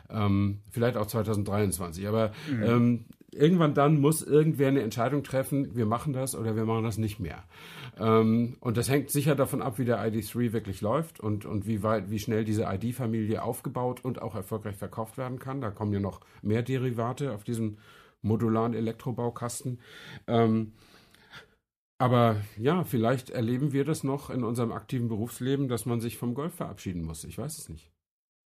Ähm, 0.09 0.61
vielleicht 0.69 0.97
auch 0.97 1.07
2023. 1.07 2.07
Aber 2.07 2.31
mhm. 2.49 2.63
ähm, 2.63 3.05
irgendwann 3.33 3.73
dann 3.73 3.99
muss 3.99 4.21
irgendwer 4.21 4.67
eine 4.67 4.81
Entscheidung 4.81 5.23
treffen, 5.23 5.75
wir 5.75 5.85
machen 5.85 6.13
das 6.13 6.35
oder 6.35 6.55
wir 6.55 6.65
machen 6.65 6.83
das 6.83 6.97
nicht 6.97 7.19
mehr. 7.19 7.43
Ähm, 7.99 8.57
und 8.59 8.77
das 8.77 8.89
hängt 8.89 9.09
sicher 9.09 9.35
davon 9.35 9.61
ab, 9.61 9.79
wie 9.79 9.85
der 9.85 9.99
ID3 9.99 10.53
wirklich 10.53 10.81
läuft 10.81 11.19
und, 11.19 11.45
und 11.45 11.65
wie 11.65 11.83
weit, 11.83 12.09
wie 12.09 12.19
schnell 12.19 12.43
diese 12.43 12.63
ID-Familie 12.63 13.43
aufgebaut 13.43 14.03
und 14.03 14.21
auch 14.21 14.35
erfolgreich 14.35 14.75
verkauft 14.75 15.17
werden 15.17 15.39
kann. 15.39 15.61
Da 15.61 15.71
kommen 15.71 15.93
ja 15.93 15.99
noch 15.99 16.19
mehr 16.41 16.61
Derivate 16.61 17.33
auf 17.33 17.43
diesem 17.43 17.77
modularen 18.21 18.73
Elektrobaukasten. 18.73 19.79
Ähm, 20.27 20.73
aber 22.01 22.37
ja, 22.57 22.83
vielleicht 22.83 23.29
erleben 23.29 23.73
wir 23.73 23.85
das 23.85 24.03
noch 24.03 24.31
in 24.31 24.43
unserem 24.43 24.71
aktiven 24.71 25.07
Berufsleben, 25.07 25.67
dass 25.67 25.85
man 25.85 26.01
sich 26.01 26.17
vom 26.17 26.33
Golf 26.33 26.55
verabschieden 26.55 27.03
muss. 27.03 27.23
Ich 27.23 27.37
weiß 27.37 27.59
es 27.59 27.69
nicht. 27.69 27.91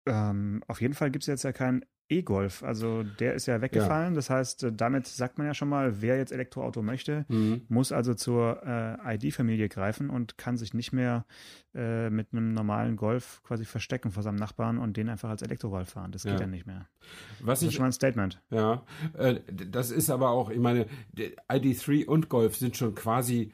Ähm, 0.05 0.63
auf 0.67 0.81
jeden 0.81 0.93
Fall 0.93 1.11
gibt 1.11 1.23
es 1.23 1.27
jetzt 1.27 1.43
ja 1.43 1.51
keinen 1.51 1.85
E-Golf. 2.11 2.61
Also 2.63 3.03
der 3.03 3.33
ist 3.33 3.45
ja 3.45 3.61
weggefallen. 3.61 4.13
Ja. 4.13 4.15
Das 4.15 4.29
heißt, 4.29 4.63
äh, 4.63 4.73
damit 4.73 5.07
sagt 5.07 5.37
man 5.37 5.47
ja 5.47 5.53
schon 5.53 5.69
mal, 5.69 6.01
wer 6.01 6.17
jetzt 6.17 6.31
Elektroauto 6.31 6.81
möchte, 6.81 7.25
mhm. 7.29 7.61
muss 7.69 7.91
also 7.91 8.13
zur 8.13 8.61
äh, 8.65 9.15
ID-Familie 9.15 9.69
greifen 9.69 10.09
und 10.09 10.37
kann 10.37 10.57
sich 10.57 10.73
nicht 10.73 10.91
mehr 10.91 11.25
äh, 11.73 12.09
mit 12.09 12.33
einem 12.33 12.53
normalen 12.53 12.97
Golf 12.97 13.41
quasi 13.43 13.65
verstecken 13.65 14.11
vor 14.11 14.23
seinem 14.23 14.35
Nachbarn 14.35 14.77
und 14.77 14.97
den 14.97 15.09
einfach 15.09 15.29
als 15.29 15.41
Elektrogolf 15.41 15.89
fahren. 15.89 16.11
Das 16.11 16.23
geht 16.23 16.33
ja, 16.33 16.41
ja 16.41 16.47
nicht 16.47 16.67
mehr. 16.67 16.87
Was 17.39 17.61
das 17.61 17.69
ist 17.69 17.75
schon 17.75 17.83
mal 17.83 17.89
ein 17.89 17.93
Statement. 17.93 18.41
Ja, 18.49 18.83
äh, 19.17 19.39
das 19.47 19.91
ist 19.91 20.09
aber 20.09 20.29
auch, 20.29 20.49
ich 20.49 20.59
meine, 20.59 20.87
ID3 21.49 22.05
und 22.05 22.29
Golf 22.29 22.57
sind 22.57 22.75
schon 22.75 22.93
quasi, 22.93 23.53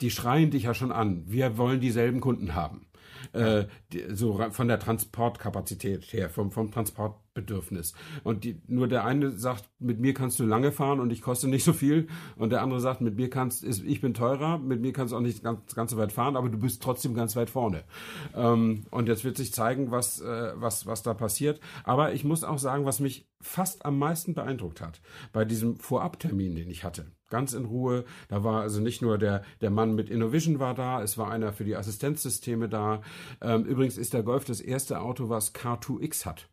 die 0.00 0.10
schreien 0.10 0.50
dich 0.50 0.64
ja 0.64 0.74
schon 0.74 0.92
an. 0.92 1.24
Wir 1.26 1.58
wollen 1.58 1.80
dieselben 1.80 2.20
Kunden 2.20 2.54
haben. 2.54 2.87
Äh, 3.32 3.64
so 4.10 4.40
von 4.50 4.68
der 4.68 4.78
Transportkapazität 4.78 6.12
her, 6.12 6.30
vom, 6.30 6.50
vom 6.50 6.70
Transportbedürfnis. 6.70 7.94
Und 8.24 8.44
die, 8.44 8.60
nur 8.66 8.88
der 8.88 9.04
eine 9.04 9.32
sagt, 9.38 9.68
mit 9.78 10.00
mir 10.00 10.14
kannst 10.14 10.38
du 10.38 10.44
lange 10.44 10.72
fahren 10.72 11.00
und 11.00 11.10
ich 11.10 11.22
koste 11.22 11.48
nicht 11.48 11.64
so 11.64 11.72
viel. 11.72 12.08
Und 12.36 12.50
der 12.50 12.62
andere 12.62 12.80
sagt, 12.80 13.00
mit 13.00 13.16
mir 13.16 13.30
kannst, 13.30 13.64
ist, 13.64 13.84
ich 13.84 14.00
bin 14.00 14.14
teurer, 14.14 14.58
mit 14.58 14.80
mir 14.80 14.92
kannst 14.92 15.12
du 15.12 15.16
auch 15.16 15.22
nicht 15.22 15.42
ganz, 15.42 15.74
ganz 15.74 15.90
so 15.90 15.96
weit 15.96 16.12
fahren, 16.12 16.36
aber 16.36 16.48
du 16.48 16.58
bist 16.58 16.82
trotzdem 16.82 17.14
ganz 17.14 17.36
weit 17.36 17.50
vorne. 17.50 17.84
Ähm, 18.34 18.86
und 18.90 19.08
jetzt 19.08 19.24
wird 19.24 19.36
sich 19.36 19.52
zeigen, 19.52 19.90
was, 19.90 20.20
äh, 20.20 20.52
was, 20.56 20.86
was 20.86 21.02
da 21.02 21.14
passiert. 21.14 21.60
Aber 21.84 22.12
ich 22.12 22.24
muss 22.24 22.44
auch 22.44 22.58
sagen, 22.58 22.84
was 22.84 23.00
mich 23.00 23.28
fast 23.40 23.84
am 23.84 23.98
meisten 23.98 24.34
beeindruckt 24.34 24.80
hat 24.80 25.00
bei 25.32 25.44
diesem 25.44 25.76
Vorabtermin, 25.76 26.54
den 26.56 26.70
ich 26.70 26.84
hatte 26.84 27.06
ganz 27.28 27.52
in 27.52 27.64
Ruhe. 27.64 28.04
Da 28.28 28.44
war 28.44 28.62
also 28.62 28.80
nicht 28.80 29.02
nur 29.02 29.18
der, 29.18 29.42
der 29.60 29.70
Mann 29.70 29.94
mit 29.94 30.10
Innovision 30.10 30.58
war 30.58 30.74
da, 30.74 31.02
es 31.02 31.18
war 31.18 31.30
einer 31.30 31.52
für 31.52 31.64
die 31.64 31.76
Assistenzsysteme 31.76 32.68
da. 32.68 33.02
Ähm, 33.40 33.64
übrigens 33.64 33.98
ist 33.98 34.14
der 34.14 34.22
Golf 34.22 34.44
das 34.44 34.60
erste 34.60 35.00
Auto, 35.00 35.28
was 35.28 35.54
Car2X 35.54 36.26
hat. 36.26 36.48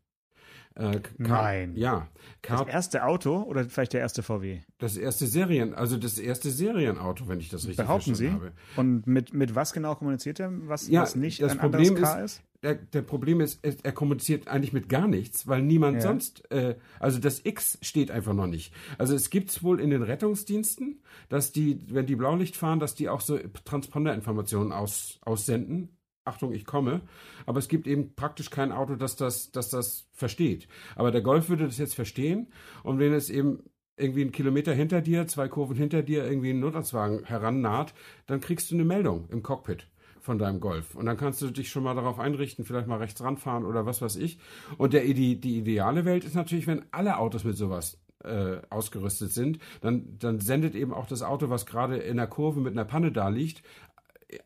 Äh, 0.78 1.00
Nein. 1.18 1.74
Ja. 1.78 2.10
Car 2.42 2.66
das 2.66 2.74
erste 2.74 3.06
Auto 3.06 3.44
oder 3.44 3.64
vielleicht 3.64 3.94
der 3.94 4.02
erste 4.02 4.24
VW? 4.24 4.60
Das 4.78 4.98
erste 4.98 5.26
Serien, 5.26 5.74
also 5.74 5.96
das 5.98 6.20
erste 6.20 6.52
Serienauto, 6.52 7.30
wenn 7.30 7.40
ich 7.40 7.48
das 7.50 7.66
richtig 7.66 7.78
Behaupten 7.78 8.16
verstanden 8.16 8.40
Sie? 8.42 8.46
habe. 8.48 8.52
Und 8.76 9.08
mit, 9.08 9.34
mit 9.34 9.56
was 9.56 9.72
genau 9.72 9.96
kommuniziert 9.96 10.42
er, 10.42 10.52
was, 10.68 10.90
ja, 10.90 11.02
was 11.02 11.16
nicht 11.16 11.42
das 11.42 11.54
ein 11.54 11.60
Problem 11.60 11.96
Car 11.96 12.24
ist? 12.24 12.40
ist? 12.40 12.44
Der, 12.66 12.74
der, 12.74 13.04
Problem 13.04 13.42
ist, 13.42 13.64
er 13.64 13.92
kommuniziert 13.92 14.48
eigentlich 14.48 14.74
mit 14.74 14.90
gar 14.90 15.08
nichts, 15.08 15.48
weil 15.48 15.62
niemand 15.62 15.98
ja. 15.98 16.02
sonst, 16.02 16.50
äh, 16.52 16.76
also 17.00 17.20
das 17.20 17.46
X 17.46 17.78
steht 17.84 18.10
einfach 18.10 18.34
noch 18.34 18.48
nicht. 18.48 18.74
Also 18.98 19.14
es 19.14 19.30
gibt 19.30 19.52
es 19.52 19.62
wohl 19.62 19.80
in 19.80 19.92
den 19.92 20.02
Rettungsdiensten, 20.02 21.00
dass 21.30 21.52
die, 21.52 21.80
wenn 21.94 22.08
die 22.08 22.16
Blaulicht 22.16 22.58
fahren, 22.58 22.80
dass 22.80 22.96
die 22.96 23.08
auch 23.08 23.22
so 23.22 23.38
Transponderinformationen 23.66 24.72
aus, 24.72 25.20
aussenden. 25.22 25.90
Achtung, 26.24 26.54
ich 26.54 26.66
komme. 26.66 27.02
Aber 27.46 27.60
es 27.60 27.68
gibt 27.68 27.86
eben 27.86 28.16
praktisch 28.16 28.50
kein 28.50 28.72
Auto, 28.72 28.96
das 28.96 29.16
das, 29.16 29.52
das 29.52 29.70
das 29.70 30.08
versteht. 30.12 30.68
Aber 30.96 31.12
der 31.12 31.22
Golf 31.22 31.50
würde 31.50 31.66
das 31.68 31.78
jetzt 31.78 31.94
verstehen. 31.94 32.48
Und 32.82 32.98
wenn 32.98 33.14
es 33.14 33.30
eben 33.30 33.60
irgendwie 33.96 34.22
einen 34.22 34.32
Kilometer 34.32 34.74
hinter 34.74 35.02
dir, 35.02 35.28
zwei 35.28 35.48
Kurven 35.50 35.78
hinter 35.78 36.02
dir, 36.02 36.26
irgendwie 36.26 36.50
ein 36.50 36.60
Notarztwagen 36.60 37.26
herannaht, 37.26 37.94
dann 38.26 38.42
kriegst 38.42 38.72
du 38.72 38.76
eine 38.76 38.86
Meldung 38.86 39.30
im 39.30 39.44
Cockpit 39.44 39.88
von 40.26 40.40
deinem 40.40 40.60
Golf. 40.60 40.96
Und 40.96 41.06
dann 41.06 41.18
kannst 41.18 41.42
du 41.42 41.52
dich 41.52 41.70
schon 41.70 41.84
mal 41.84 41.96
darauf 41.96 42.20
einrichten, 42.20 42.66
vielleicht 42.66 42.88
mal 42.88 42.98
rechts 42.98 43.24
ranfahren 43.24 43.64
oder 43.64 43.86
was 43.86 44.02
weiß 44.02 44.18
ich. 44.18 44.40
Und 44.78 44.94
der, 44.94 45.04
die, 45.04 45.40
die 45.40 45.60
ideale 45.60 46.04
Welt 46.04 46.26
ist 46.26 46.36
natürlich, 46.36 46.68
wenn 46.68 46.84
alle 46.92 47.18
Autos 47.20 47.44
mit 47.44 47.56
sowas 47.56 48.00
äh, 48.24 48.58
ausgerüstet 48.70 49.32
sind, 49.32 49.60
dann, 49.82 50.18
dann 50.20 50.40
sendet 50.40 50.76
eben 50.76 50.94
auch 50.94 51.06
das 51.06 51.22
Auto, 51.22 51.50
was 51.50 51.66
gerade 51.66 51.98
in 51.98 52.18
der 52.18 52.28
Kurve 52.28 52.60
mit 52.60 52.74
einer 52.74 52.86
Panne 52.86 53.12
da 53.12 53.30
liegt, 53.30 53.62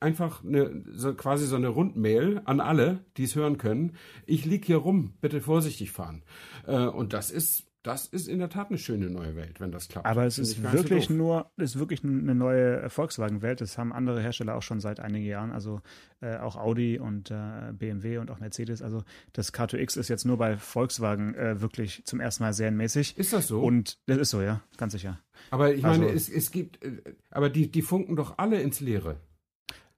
einfach 0.02 0.44
eine, 0.44 0.84
so 0.92 1.14
quasi 1.14 1.48
so 1.48 1.56
eine 1.56 1.70
Rundmail 1.70 2.42
an 2.44 2.60
alle, 2.60 3.06
die 3.16 3.24
es 3.24 3.36
hören 3.36 3.58
können. 3.58 3.96
Ich 4.26 4.46
lieg 4.46 4.66
hier 4.66 4.78
rum, 4.78 5.14
bitte 5.22 5.40
vorsichtig 5.40 5.92
fahren. 5.92 6.24
Äh, 6.68 6.88
und 6.88 7.14
das 7.14 7.32
ist 7.32 7.69
das 7.84 8.06
ist 8.06 8.28
in 8.28 8.40
der 8.40 8.50
Tat 8.50 8.70
eine 8.70 8.78
schöne 8.78 9.10
neue 9.10 9.36
Welt, 9.38 9.62
wenn 9.62 9.72
das 9.72 9.88
klappt. 9.88 10.06
Aber 10.06 10.26
es 10.26 10.38
ist 10.38 10.62
wirklich 10.62 11.06
so 11.08 11.14
nur, 11.14 11.50
ist 11.56 11.80
wirklich 11.80 12.04
eine 12.04 12.36
neue 12.36 12.90
Volkswagen-Welt. 12.90 13.62
Das 13.62 13.78
haben 13.78 13.94
andere 13.94 14.22
Hersteller 14.22 14.56
auch 14.56 14.62
schon 14.62 14.82
seit 14.82 15.00
einigen 15.00 15.26
Jahren. 15.26 15.52
Also 15.52 15.82
äh, 16.20 16.38
auch 16.38 16.58
Audi 16.58 17.00
und 17.00 17.32
äh, 17.32 17.72
BMW 17.72 18.18
und 18.18 18.32
auch 18.32 18.40
Mercedes. 18.40 18.82
Also 18.82 19.04
das 19.32 19.54
K2X 19.54 19.98
ist 19.98 20.10
jetzt 20.10 20.26
nur 20.26 20.38
bei 20.38 20.58
Volkswagen 20.58 21.36
äh, 21.36 21.62
wirklich 21.62 22.04
zum 22.04 22.20
ersten 22.20 22.44
Mal 22.44 22.54
serienmäßig. 22.54 23.18
Ist 23.18 23.32
das 23.32 23.48
so? 23.48 23.62
Und 23.62 23.98
das 24.08 24.18
ist 24.18 24.32
so, 24.32 24.42
ja, 24.42 24.62
ganz 24.76 24.92
sicher. 24.92 25.22
Aber 25.50 25.74
ich 25.74 25.82
meine, 25.82 26.08
also, 26.08 26.16
es, 26.16 26.28
es 26.28 26.52
gibt, 26.52 26.84
äh, 26.84 27.02
aber 27.32 27.50
die, 27.50 27.72
die 27.72 27.82
funken 27.82 28.18
doch 28.18 28.38
alle 28.38 28.62
ins 28.62 28.82
Leere. 28.82 29.22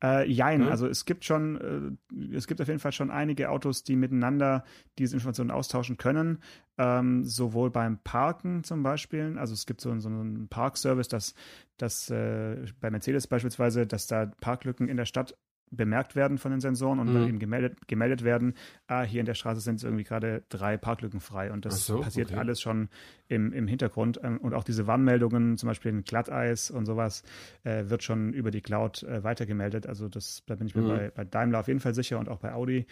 Äh, 0.04 0.28
jein, 0.30 0.62
ja. 0.62 0.70
also 0.70 0.88
es 0.88 1.06
gibt 1.06 1.26
schon, 1.26 2.00
äh, 2.12 2.36
es 2.36 2.48
gibt 2.48 2.60
auf 2.60 2.68
jeden 2.68 2.80
Fall 2.80 2.92
schon 2.92 3.12
einige 3.12 3.50
Autos, 3.50 3.84
die 3.84 3.96
miteinander 3.96 4.64
diese 4.98 5.16
Informationen 5.16 5.52
austauschen 5.52 5.98
können. 5.98 6.40
Ähm, 6.78 7.24
sowohl 7.24 7.70
beim 7.70 8.00
Parken 8.00 8.64
zum 8.64 8.82
Beispiel, 8.82 9.38
also 9.38 9.54
es 9.54 9.66
gibt 9.66 9.82
so, 9.82 9.98
so 10.00 10.10
einen 10.10 10.48
Parkservice, 10.48 11.08
dass, 11.08 11.36
dass 11.78 12.10
äh, 12.10 12.66
bei 12.80 12.90
Mercedes 12.90 13.28
beispielsweise, 13.28 13.86
dass 13.86 14.08
da 14.08 14.26
Parklücken 14.42 14.88
in 14.90 14.98
der 14.98 15.06
Stadt 15.06 15.38
bemerkt 15.72 16.16
werden 16.16 16.38
von 16.38 16.52
den 16.52 16.60
Sensoren 16.60 17.00
und 17.00 17.10
mhm. 17.10 17.14
dann 17.14 17.28
eben 17.28 17.40
gemeldet, 17.40 17.88
gemeldet 17.88 18.24
werden, 18.24 18.54
ah, 18.88 19.04
hier 19.04 19.22
in 19.22 19.26
der 19.26 19.34
Straße 19.34 19.62
sind 19.62 19.82
irgendwie 19.84 20.04
gerade 20.04 20.44
drei 20.50 20.78
Parklücken 20.78 21.22
frei. 21.22 21.52
Und 21.52 21.66
das 21.66 21.86
so, 21.86 22.02
passiert 22.02 22.32
okay. 22.32 22.40
alles 22.40 22.62
schon 22.62 22.90
im, 23.28 23.54
im 23.54 23.68
Hintergrund. 23.68 24.20
Ähm, 24.24 24.38
und 24.38 24.54
auch 24.54 24.64
diese 24.64 24.86
Warnmeldungen, 24.86 25.58
zum 25.58 25.68
Beispiel 25.68 25.92
in 25.92 26.04
Glatteis 26.04 26.70
und 26.70 26.86
sowas, 26.86 27.24
äh, 27.64 27.86
wird 27.88 28.04
schon 28.04 28.34
über 28.34 28.52
die 28.52 28.62
Cloud 28.62 29.04
äh, 29.04 29.24
weitergemeldet. 29.24 29.88
Also 29.88 30.10
das, 30.10 30.44
da 30.46 30.56
bin 30.56 30.68
ich 30.68 30.76
mir 30.76 30.84
mhm. 30.84 30.88
bei, 30.88 31.12
bei 31.16 31.26
Daimler 31.26 31.62
auf 31.62 31.68
jeden 31.68 31.80
Fall 31.80 31.96
sicher 31.96 32.20
und 32.20 32.30
auch 32.30 32.40
bei 32.40 32.54
Audi. 32.54 32.86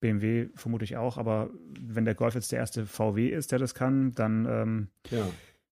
BMW 0.00 0.48
vermute 0.56 0.84
ich 0.84 0.96
auch, 0.96 1.16
aber 1.16 1.50
wenn 1.80 2.04
der 2.04 2.16
Golf 2.16 2.34
jetzt 2.34 2.50
der 2.50 2.58
erste 2.58 2.86
VW 2.86 3.28
ist, 3.28 3.52
der 3.52 3.60
das 3.60 3.72
kann, 3.72 4.12
dann 4.12 4.46
ähm, 4.50 4.88
ja. 5.10 5.24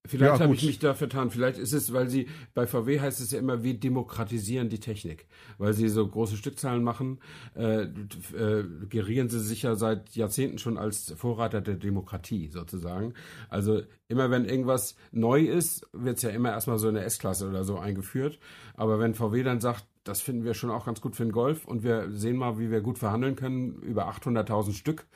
Vielleicht 0.07 0.39
ja, 0.39 0.41
habe 0.41 0.55
ich 0.55 0.65
mich 0.65 0.79
da 0.79 0.95
vertan. 0.95 1.31
Vielleicht 1.31 1.59
ist 1.59 1.75
es, 1.75 1.93
weil 1.93 2.09
sie, 2.09 2.29
bei 2.55 2.67
VW 2.67 3.01
heißt 3.01 3.21
es 3.21 3.33
ja 3.33 3.39
immer, 3.39 3.63
wir 3.63 3.79
demokratisieren 3.79 4.71
die 4.71 4.81
Technik. 4.81 5.27
Weil 5.59 5.75
sie 5.75 5.89
so 5.89 6.07
große 6.07 6.37
Stückzahlen 6.37 6.83
machen, 6.83 7.21
äh, 7.55 7.83
äh, 7.83 8.65
gerieren 8.89 9.29
sie 9.29 9.41
sich 9.41 9.63
ja 9.63 9.75
seit 9.75 10.17
Jahrzehnten 10.17 10.59
schon 10.59 10.79
als 10.79 11.13
Vorreiter 11.17 11.61
der 11.61 11.75
Demokratie 11.75 12.49
sozusagen. 12.49 13.13
Also 13.51 13.83
immer 14.09 14.31
wenn 14.31 14.47
irgendwas 14.47 14.97
neu 15.13 15.43
ist, 15.43 15.87
wird 15.93 16.17
es 16.17 16.23
ja 16.23 16.31
immer 16.31 16.51
erstmal 16.51 16.79
so 16.79 16.89
in 16.89 16.95
der 16.95 17.05
S-Klasse 17.05 17.49
oder 17.49 17.65
so 17.65 17.79
eingeführt. 17.79 18.39
Aber 18.75 18.99
wenn 19.01 19.15
VW 19.15 19.43
dann 19.43 19.61
sagt, 19.61 19.85
das 20.05 20.23
finden 20.23 20.45
wir 20.45 20.55
schon 20.55 20.71
auch 20.71 20.87
ganz 20.87 21.01
gut 21.01 21.15
für 21.15 21.25
den 21.25 21.33
Golf 21.33 21.67
und 21.67 21.83
wir 21.83 22.11
sehen 22.11 22.37
mal, 22.37 22.59
wie 22.59 22.71
wir 22.71 22.81
gut 22.81 22.99
verhandeln 22.99 23.37
können 23.37 23.81
über 23.83 24.09
800.000 24.09 24.73
Stück 24.73 25.07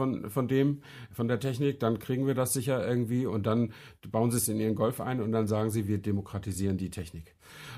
von, 0.00 0.30
von 0.30 0.48
dem, 0.48 0.80
von 1.12 1.28
der 1.28 1.38
Technik, 1.38 1.78
dann 1.78 1.98
kriegen 1.98 2.26
wir 2.26 2.32
das 2.32 2.54
sicher 2.54 2.86
irgendwie 2.86 3.26
und 3.26 3.44
dann 3.44 3.74
bauen 4.10 4.30
sie 4.30 4.38
es 4.38 4.48
in 4.48 4.58
ihren 4.58 4.74
Golf 4.74 4.98
ein 4.98 5.20
und 5.20 5.30
dann 5.30 5.46
sagen 5.46 5.68
sie, 5.68 5.88
wir 5.88 5.98
demokratisieren 5.98 6.78
die 6.78 6.88
Technik. 6.88 7.34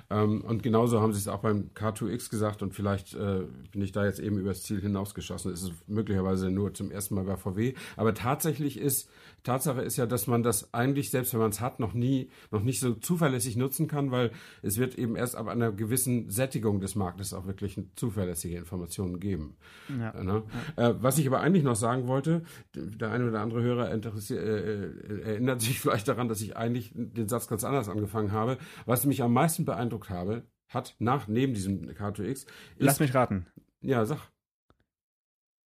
Ähm, 0.09 0.43
und 0.43 0.63
genauso 0.63 1.01
haben 1.01 1.13
sie 1.13 1.19
es 1.19 1.27
auch 1.27 1.41
beim 1.41 1.71
K2X 1.75 2.31
gesagt 2.31 2.63
und 2.63 2.75
vielleicht 2.75 3.15
äh, 3.15 3.41
bin 3.73 3.83
ich 3.83 3.91
da 3.91 4.05
jetzt 4.05 4.21
eben 4.21 4.39
übers 4.39 4.63
Ziel 4.63 4.81
hinausgeschossen. 4.81 5.53
Es 5.53 5.65
ist 5.65 5.73
möglicherweise 5.89 6.49
nur 6.49 6.73
zum 6.75 6.93
ersten 6.93 7.17
Mal 7.17 7.25
bei 7.25 7.37
VW. 7.37 7.75
Aber 7.97 8.15
tatsächlich 8.15 8.79
ist, 8.79 9.11
Tatsache 9.43 9.83
ist 9.83 9.97
ja, 9.97 10.07
dass 10.07 10.27
man 10.27 10.43
das 10.43 10.73
eigentlich, 10.73 11.11
selbst 11.11 11.33
wenn 11.33 11.41
man 11.41 11.51
es 11.51 11.61
hat, 11.61 11.81
noch 11.81 11.95
nie, 11.95 12.31
noch 12.51 12.63
nicht 12.63 12.81
so 12.81 12.95
zuverlässig 12.95 13.57
nutzen 13.57 13.89
kann, 13.89 14.11
weil 14.11 14.31
es 14.63 14.79
wird 14.79 14.97
eben 14.97 15.17
erst 15.17 15.37
ab 15.37 15.49
einer 15.49 15.73
gewissen 15.73 16.31
Sättigung 16.31 16.81
des 16.81 16.95
Marktes 16.95 17.35
auch 17.35 17.47
wirklich 17.47 17.81
zuverlässige 17.97 18.57
Informationen 18.57 19.21
geben. 19.21 19.57
Ja. 19.89 20.23
Ne? 20.23 20.43
Ja. 20.77 20.91
Äh, 20.91 21.03
was 21.03 21.19
ich 21.19 21.27
aber 21.27 21.41
eigentlich 21.41 21.65
noch 21.65 21.77
sagen 21.77 22.07
wollte, 22.07 22.43
der 22.75 23.11
eine 23.11 23.29
oder 23.29 23.41
andere 23.41 23.63
Hörer 23.63 23.91
äh, 23.91 23.97
äh, 23.97 25.23
erinnert 25.23 25.61
sich 25.61 25.81
vielleicht 25.81 26.09
daran, 26.09 26.29
dass 26.29 26.41
ich 26.41 26.57
eigentlich 26.57 26.93
den 26.95 27.29
Satz 27.29 27.49
ganz 27.49 27.65
anders 27.65 27.89
angefangen 27.89 28.33
habe. 28.33 28.59
Was 28.87 29.05
mich 29.07 29.23
am 29.23 29.33
meisten 29.33 29.65
beeindruckt 29.65 30.11
habe, 30.11 30.45
hat 30.69 30.97
nach, 30.99 31.29
neben 31.29 31.55
diesem 31.55 31.91
K2X. 31.91 32.47
Lass 32.79 33.01
mich 33.01 33.15
raten. 33.15 33.47
Ja, 33.81 34.05
sag. 34.05 34.32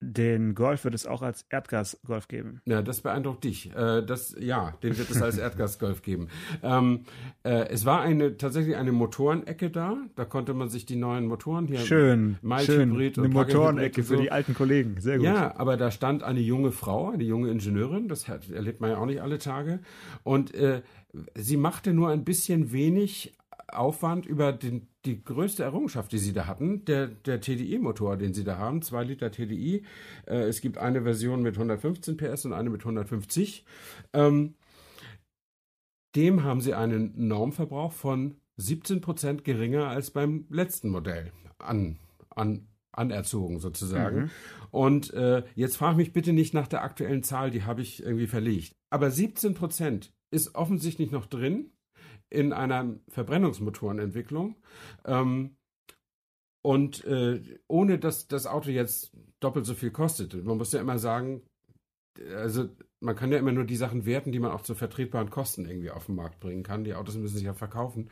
Den 0.07 0.55
Golf 0.55 0.85
wird 0.85 0.95
es 0.95 1.05
auch 1.07 1.23
als 1.23 1.47
Erdgas-Golf 1.51 2.29
geben. 2.29 2.61
Ja, 2.65 2.81
das 2.81 3.01
beeindruckt 3.01 3.43
dich. 3.43 3.75
Äh, 3.75 4.03
das, 4.03 4.37
ja, 4.39 4.73
den 4.83 4.97
wird 4.97 5.11
es 5.11 5.21
als 5.21 5.37
Erdgas-Golf 5.39 6.03
geben. 6.03 6.29
Ähm, 6.63 7.05
äh, 7.43 7.69
es 7.69 7.85
war 7.85 8.03
eine 8.03 8.37
tatsächlich 8.37 8.77
eine 8.77 8.93
Motorenecke 8.93 9.71
da. 9.71 9.97
Da 10.15 10.25
konnte 10.25 10.55
man 10.55 10.69
sich 10.69 10.87
die 10.87 10.95
neuen 10.95 11.27
Motoren 11.27 11.67
hier. 11.67 11.81
Schön, 11.81 12.39
schön. 12.61 12.97
Eine 12.97 13.29
Motorenecke 13.29 14.05
für 14.05 14.17
die 14.17 14.31
alten 14.31 14.55
Kollegen. 14.55 15.01
Sehr 15.01 15.17
gut. 15.17 15.27
Ja, 15.27 15.57
aber 15.57 15.77
da 15.77 15.91
stand 15.91 16.23
eine 16.23 16.41
junge 16.41 16.71
Frau, 16.71 17.11
eine 17.11 17.25
junge 17.25 17.51
Ingenieurin. 17.51 18.07
Das 18.07 18.29
erlebt 18.29 18.81
man 18.81 18.91
ja 18.91 18.99
auch 18.99 19.07
nicht 19.07 19.23
alle 19.23 19.39
Tage. 19.39 19.81
Und 20.23 20.55
äh, 20.55 20.83
sie 21.35 21.57
machte 21.57 21.93
nur 21.93 22.11
ein 22.11 22.25
bisschen 22.25 22.71
wenig 22.71 23.37
Aufwand 23.69 24.27
über 24.27 24.53
den, 24.53 24.89
die 25.07 25.23
größte 25.23 25.63
Errungenschaft, 25.63 26.13
die 26.13 26.19
sie 26.19 26.33
da 26.33 26.47
hatten, 26.47 26.85
der, 26.85 27.07
der 27.07 27.41
TDI-Motor, 27.41 28.17
den 28.17 28.35
sie 28.35 28.45
da 28.45 28.59
haben, 28.59 28.83
2 28.83 29.05
Liter 29.05 29.31
TDI. 29.31 29.85
Äh, 30.27 30.43
es 30.43 30.61
gibt 30.61 30.79
eine 30.79 31.03
Version 31.03 31.43
mit 31.43 31.55
115 31.55 32.17
PS 32.17 32.45
und 32.45 32.53
eine 32.53 32.71
mit 32.71 32.83
150. 32.83 33.65
Ähm, 34.13 34.55
dem 36.15 36.43
haben 36.43 36.61
sie 36.61 36.75
einen 36.75 37.29
Normverbrauch 37.29 37.93
von 37.93 38.37
17 38.57 39.01
Prozent 39.01 39.45
geringer 39.45 39.89
als 39.89 40.11
beim 40.11 40.47
letzten 40.49 40.89
Modell 40.89 41.31
an, 41.59 41.99
an, 42.31 42.69
anerzogen 42.93 43.61
sozusagen. 43.61 44.23
Mhm. 44.23 44.31
Und 44.71 45.13
äh, 45.15 45.45
jetzt 45.55 45.77
frage 45.77 45.97
mich 45.97 46.13
bitte 46.13 46.33
nicht 46.33 46.55
nach 46.55 46.69
der 46.69 46.83
aktuellen 46.83 47.23
Zahl, 47.23 47.51
die 47.51 47.65
habe 47.65 47.83
ich 47.83 48.03
irgendwie 48.03 48.27
verlegt. 48.27 48.75
Aber 48.91 49.11
17 49.11 49.55
Prozent 49.55 50.13
ist 50.31 50.55
offensichtlich 50.55 51.11
noch 51.11 51.27
drin 51.27 51.71
in 52.31 52.53
einer 52.53 52.97
Verbrennungsmotorenentwicklung. 53.09 54.57
Ähm, 55.05 55.57
und 56.63 57.05
äh, 57.05 57.41
ohne 57.69 57.99
dass 57.99 58.27
das 58.27 58.47
Auto 58.47 58.71
jetzt 58.71 59.13
doppelt 59.39 59.67
so 59.67 59.75
viel 59.75 59.93
kostet. 59.93 60.35
Man 60.45 60.59
muss 60.59 60.73
ja 60.73 60.81
immer 60.81 60.99
sagen, 60.99 61.43
also 62.35 62.69
man 63.01 63.15
kann 63.15 63.31
ja 63.31 63.39
immer 63.39 63.53
nur 63.53 63.65
die 63.65 63.77
Sachen 63.77 64.07
werten, 64.07 64.33
die 64.33 64.41
man 64.41 64.51
auch 64.51 64.63
zu 64.63 64.75
vertretbaren 64.75 65.31
Kosten 65.31 65.67
irgendwie 65.67 65.91
auf 65.91 66.07
den 66.07 66.17
Markt 66.17 66.41
bringen 66.41 66.63
kann. 66.63 66.85
Die 66.85 66.95
Autos 66.95 67.17
müssen 67.17 67.37
sich 67.37 67.45
ja 67.45 67.55
verkaufen. 67.55 68.11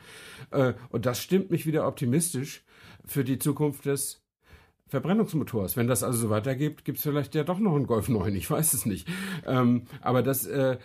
Äh, 0.51 0.75
und 0.91 1.07
das 1.07 1.21
stimmt 1.21 1.51
mich 1.51 1.67
wieder 1.67 1.87
optimistisch 1.89 2.65
für 3.05 3.25
die 3.25 3.39
Zukunft 3.39 3.87
des 3.87 4.23
Verbrennungsmotors. 4.87 5.77
Wenn 5.77 5.89
das 5.89 6.03
also 6.03 6.19
so 6.19 6.31
weitergeht, 6.31 6.85
gibt 6.85 6.99
es 6.99 7.05
vielleicht 7.05 7.35
ja 7.35 7.43
doch 7.43 7.59
noch 7.59 7.75
einen 7.75 7.87
Golf 7.87 8.09
9, 8.09 8.35
ich 8.35 8.51
weiß 8.51 8.75
es 8.75 8.87
nicht. 8.87 9.09
Ähm, 9.47 9.87
aber 10.01 10.23
das, 10.23 10.47
äh, 10.47 10.79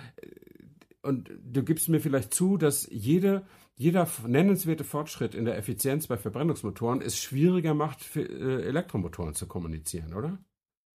und 1.09 1.31
du 1.43 1.63
gibst 1.63 1.89
mir 1.89 1.99
vielleicht 1.99 2.33
zu, 2.33 2.55
dass 2.55 2.87
jede, 2.91 3.45
jeder 3.75 4.07
nennenswerte 4.25 4.83
Fortschritt 4.83 5.33
in 5.33 5.45
der 5.45 5.57
Effizienz 5.57 6.05
bei 6.05 6.17
Verbrennungsmotoren 6.17 7.01
es 7.01 7.19
schwieriger 7.19 7.73
macht, 7.73 8.01
für 8.01 8.21
äh, 8.21 8.63
Elektromotoren 8.67 9.33
zu 9.33 9.47
kommunizieren, 9.47 10.13
oder? 10.13 10.37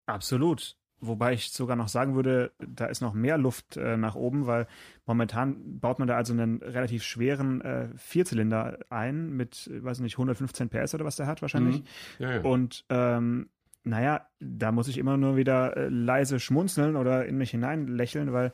Absolut. 0.07 0.77
Wobei 1.01 1.35
ich 1.35 1.51
sogar 1.51 1.77
noch 1.77 1.89
sagen 1.89 2.15
würde, 2.15 2.53
da 2.59 2.87
ist 2.87 3.03
noch 3.03 3.13
mehr 3.13 3.37
Luft 3.37 3.77
äh, 3.77 3.97
nach 3.97 4.15
oben, 4.15 4.47
weil 4.47 4.69
momentan 5.05 5.81
baut 5.81 5.99
man 5.99 6.07
da 6.07 6.17
also 6.17 6.33
einen 6.33 6.63
relativ 6.63 7.03
schweren 7.03 7.61
äh, 7.61 7.89
Vierzylinder 7.97 8.79
ein 8.89 9.31
mit, 9.31 9.69
weiß 9.71 9.99
nicht, 9.99 10.15
115 10.15 10.71
PS 10.71 10.95
oder 10.95 11.05
was 11.05 11.17
der 11.17 11.27
hat 11.27 11.43
wahrscheinlich. 11.43 11.81
Mhm. 11.81 11.85
Ja, 12.21 12.35
ja. 12.37 12.41
Und 12.43 12.85
ähm, 12.89 13.51
naja, 13.83 14.27
da 14.39 14.73
muss 14.73 14.89
ich 14.89 14.97
immer 14.97 15.17
nur 15.17 15.37
wieder 15.37 15.77
äh, 15.77 15.89
leise 15.89 16.41
schmunzeln 16.41 16.97
oder 16.97 17.27
in 17.27 17.37
mich 17.37 17.51
hinein 17.51 17.87
lächeln, 17.87 18.33
weil 18.33 18.53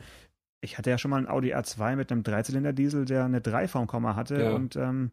ich 0.61 0.79
hatte 0.79 0.91
ja 0.91 0.99
schon 0.99 1.11
mal 1.11 1.17
einen 1.17 1.29
Audi 1.29 1.55
A2 1.55 1.97
mit 1.97 2.13
einem 2.13 2.23
Dreizylinder-Diesel, 2.23 3.05
der 3.05 3.25
eine 3.25 3.41
3 3.41 3.67
Komma 3.87 4.15
hatte. 4.15 4.43
Ja. 4.43 4.53
Und 4.53 4.77
ähm, 4.77 5.11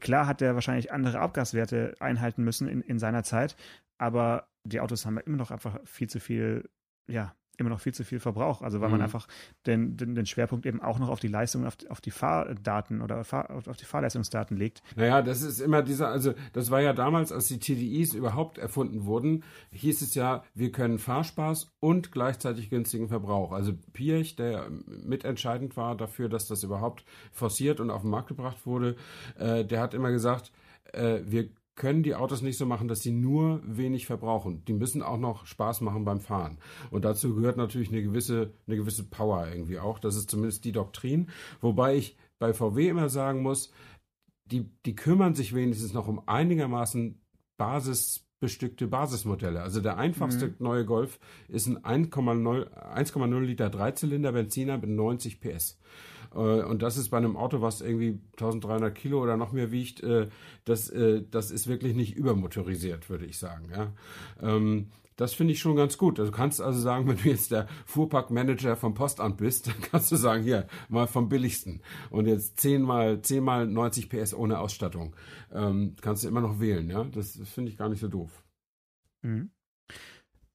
klar 0.00 0.26
hat 0.26 0.40
der 0.40 0.54
wahrscheinlich 0.54 0.92
andere 0.92 1.20
Abgaswerte 1.20 1.94
einhalten 2.00 2.42
müssen 2.44 2.68
in, 2.68 2.80
in 2.80 2.98
seiner 2.98 3.22
Zeit. 3.22 3.56
Aber 3.98 4.48
die 4.64 4.80
Autos 4.80 5.04
haben 5.04 5.16
ja 5.16 5.22
immer 5.22 5.36
noch 5.36 5.50
einfach 5.50 5.78
viel 5.84 6.08
zu 6.08 6.20
viel, 6.20 6.68
ja, 7.06 7.34
immer 7.60 7.70
noch 7.70 7.80
viel 7.80 7.94
zu 7.94 8.04
viel 8.04 8.20
Verbrauch. 8.20 8.62
Also 8.62 8.80
weil 8.80 8.88
mhm. 8.88 8.94
man 8.94 9.02
einfach 9.02 9.26
den, 9.66 9.96
den, 9.96 10.14
den, 10.14 10.26
Schwerpunkt 10.26 10.66
eben 10.66 10.80
auch 10.80 10.98
noch 10.98 11.08
auf 11.08 11.20
die 11.20 11.28
Leistung, 11.28 11.66
auf, 11.66 11.76
auf 11.88 12.00
die 12.00 12.10
Fahrdaten 12.10 13.02
oder 13.02 13.24
Fahr, 13.24 13.50
auf 13.50 13.76
die 13.76 13.84
Fahrleistungsdaten 13.84 14.56
legt. 14.56 14.82
Naja, 14.96 15.22
das 15.22 15.42
ist 15.42 15.60
immer 15.60 15.82
dieser, 15.82 16.08
also 16.08 16.34
das 16.52 16.70
war 16.70 16.80
ja 16.80 16.92
damals, 16.92 17.32
als 17.32 17.48
die 17.48 17.58
TDIs 17.58 18.14
überhaupt 18.14 18.58
erfunden 18.58 19.04
wurden, 19.04 19.44
hieß 19.72 20.02
es 20.02 20.14
ja, 20.14 20.44
wir 20.54 20.72
können 20.72 20.98
Fahrspaß 20.98 21.72
und 21.80 22.12
gleichzeitig 22.12 22.70
günstigen 22.70 23.08
Verbrauch. 23.08 23.52
Also 23.52 23.72
Piech, 23.92 24.36
der 24.36 24.70
mitentscheidend 24.86 25.76
war 25.76 25.96
dafür, 25.96 26.28
dass 26.28 26.46
das 26.48 26.62
überhaupt 26.62 27.04
forciert 27.32 27.80
und 27.80 27.90
auf 27.90 28.02
den 28.02 28.10
Markt 28.10 28.28
gebracht 28.28 28.66
wurde, 28.66 28.96
äh, 29.38 29.64
der 29.64 29.80
hat 29.80 29.94
immer 29.94 30.10
gesagt, 30.10 30.52
äh, 30.92 31.20
wir 31.24 31.48
können 31.80 32.02
die 32.02 32.14
Autos 32.14 32.42
nicht 32.42 32.58
so 32.58 32.66
machen, 32.66 32.88
dass 32.88 33.00
sie 33.00 33.10
nur 33.10 33.62
wenig 33.64 34.04
verbrauchen. 34.04 34.62
Die 34.66 34.74
müssen 34.74 35.02
auch 35.02 35.16
noch 35.16 35.46
Spaß 35.46 35.80
machen 35.80 36.04
beim 36.04 36.20
Fahren. 36.20 36.58
Und 36.90 37.06
dazu 37.06 37.34
gehört 37.34 37.56
natürlich 37.56 37.88
eine 37.88 38.02
gewisse, 38.02 38.52
eine 38.66 38.76
gewisse 38.76 39.04
Power 39.04 39.48
irgendwie 39.48 39.78
auch. 39.78 39.98
Das 39.98 40.14
ist 40.14 40.30
zumindest 40.30 40.66
die 40.66 40.72
Doktrin. 40.72 41.30
Wobei 41.62 41.96
ich 41.96 42.18
bei 42.38 42.52
VW 42.52 42.86
immer 42.86 43.08
sagen 43.08 43.40
muss, 43.40 43.72
die, 44.44 44.68
die 44.84 44.94
kümmern 44.94 45.34
sich 45.34 45.54
wenigstens 45.54 45.94
noch 45.94 46.06
um 46.06 46.20
einigermaßen 46.28 47.18
basisbestückte 47.56 48.86
Basismodelle. 48.86 49.62
Also 49.62 49.80
der 49.80 49.96
einfachste 49.96 50.48
mhm. 50.48 50.54
neue 50.58 50.84
Golf 50.84 51.18
ist 51.48 51.66
ein 51.66 51.78
1,0 51.78 53.40
Liter 53.40 53.70
Dreizylinder 53.70 54.32
Benziner 54.32 54.76
mit 54.76 54.90
90 54.90 55.40
PS. 55.40 55.78
Äh, 56.34 56.38
und 56.38 56.82
das 56.82 56.96
ist 56.96 57.10
bei 57.10 57.16
einem 57.16 57.36
Auto, 57.36 57.60
was 57.60 57.80
irgendwie 57.80 58.20
1300 58.32 58.94
Kilo 58.94 59.22
oder 59.22 59.36
noch 59.36 59.52
mehr 59.52 59.72
wiegt, 59.72 60.02
äh, 60.02 60.28
das, 60.64 60.88
äh, 60.90 61.22
das 61.30 61.50
ist 61.50 61.66
wirklich 61.66 61.94
nicht 61.94 62.16
übermotorisiert, 62.16 63.08
würde 63.10 63.26
ich 63.26 63.38
sagen. 63.38 63.70
Ja. 63.70 63.92
Ähm, 64.40 64.88
das 65.16 65.34
finde 65.34 65.52
ich 65.52 65.60
schon 65.60 65.76
ganz 65.76 65.98
gut. 65.98 66.18
Also 66.18 66.30
du 66.30 66.36
kannst 66.36 66.62
also 66.62 66.80
sagen, 66.80 67.06
wenn 67.08 67.16
du 67.16 67.28
jetzt 67.28 67.50
der 67.50 67.66
Fuhrparkmanager 67.84 68.76
vom 68.76 68.94
Postamt 68.94 69.36
bist, 69.36 69.66
dann 69.66 69.80
kannst 69.82 70.10
du 70.10 70.16
sagen, 70.16 70.42
hier, 70.42 70.66
mal 70.88 71.06
vom 71.06 71.28
billigsten. 71.28 71.82
Und 72.08 72.26
jetzt 72.26 72.58
10 72.60 72.80
mal, 72.80 73.20
10 73.20 73.44
mal 73.44 73.66
90 73.66 74.08
PS 74.08 74.34
ohne 74.34 74.58
Ausstattung. 74.58 75.14
Ähm, 75.52 75.94
kannst 76.00 76.24
du 76.24 76.28
immer 76.28 76.40
noch 76.40 76.58
wählen, 76.58 77.10
das 77.12 77.38
finde 77.44 77.70
ich 77.70 77.76
gar 77.76 77.88
nicht 77.88 78.00
so 78.00 78.08
doof. 78.08 78.42
Mhm. 79.22 79.50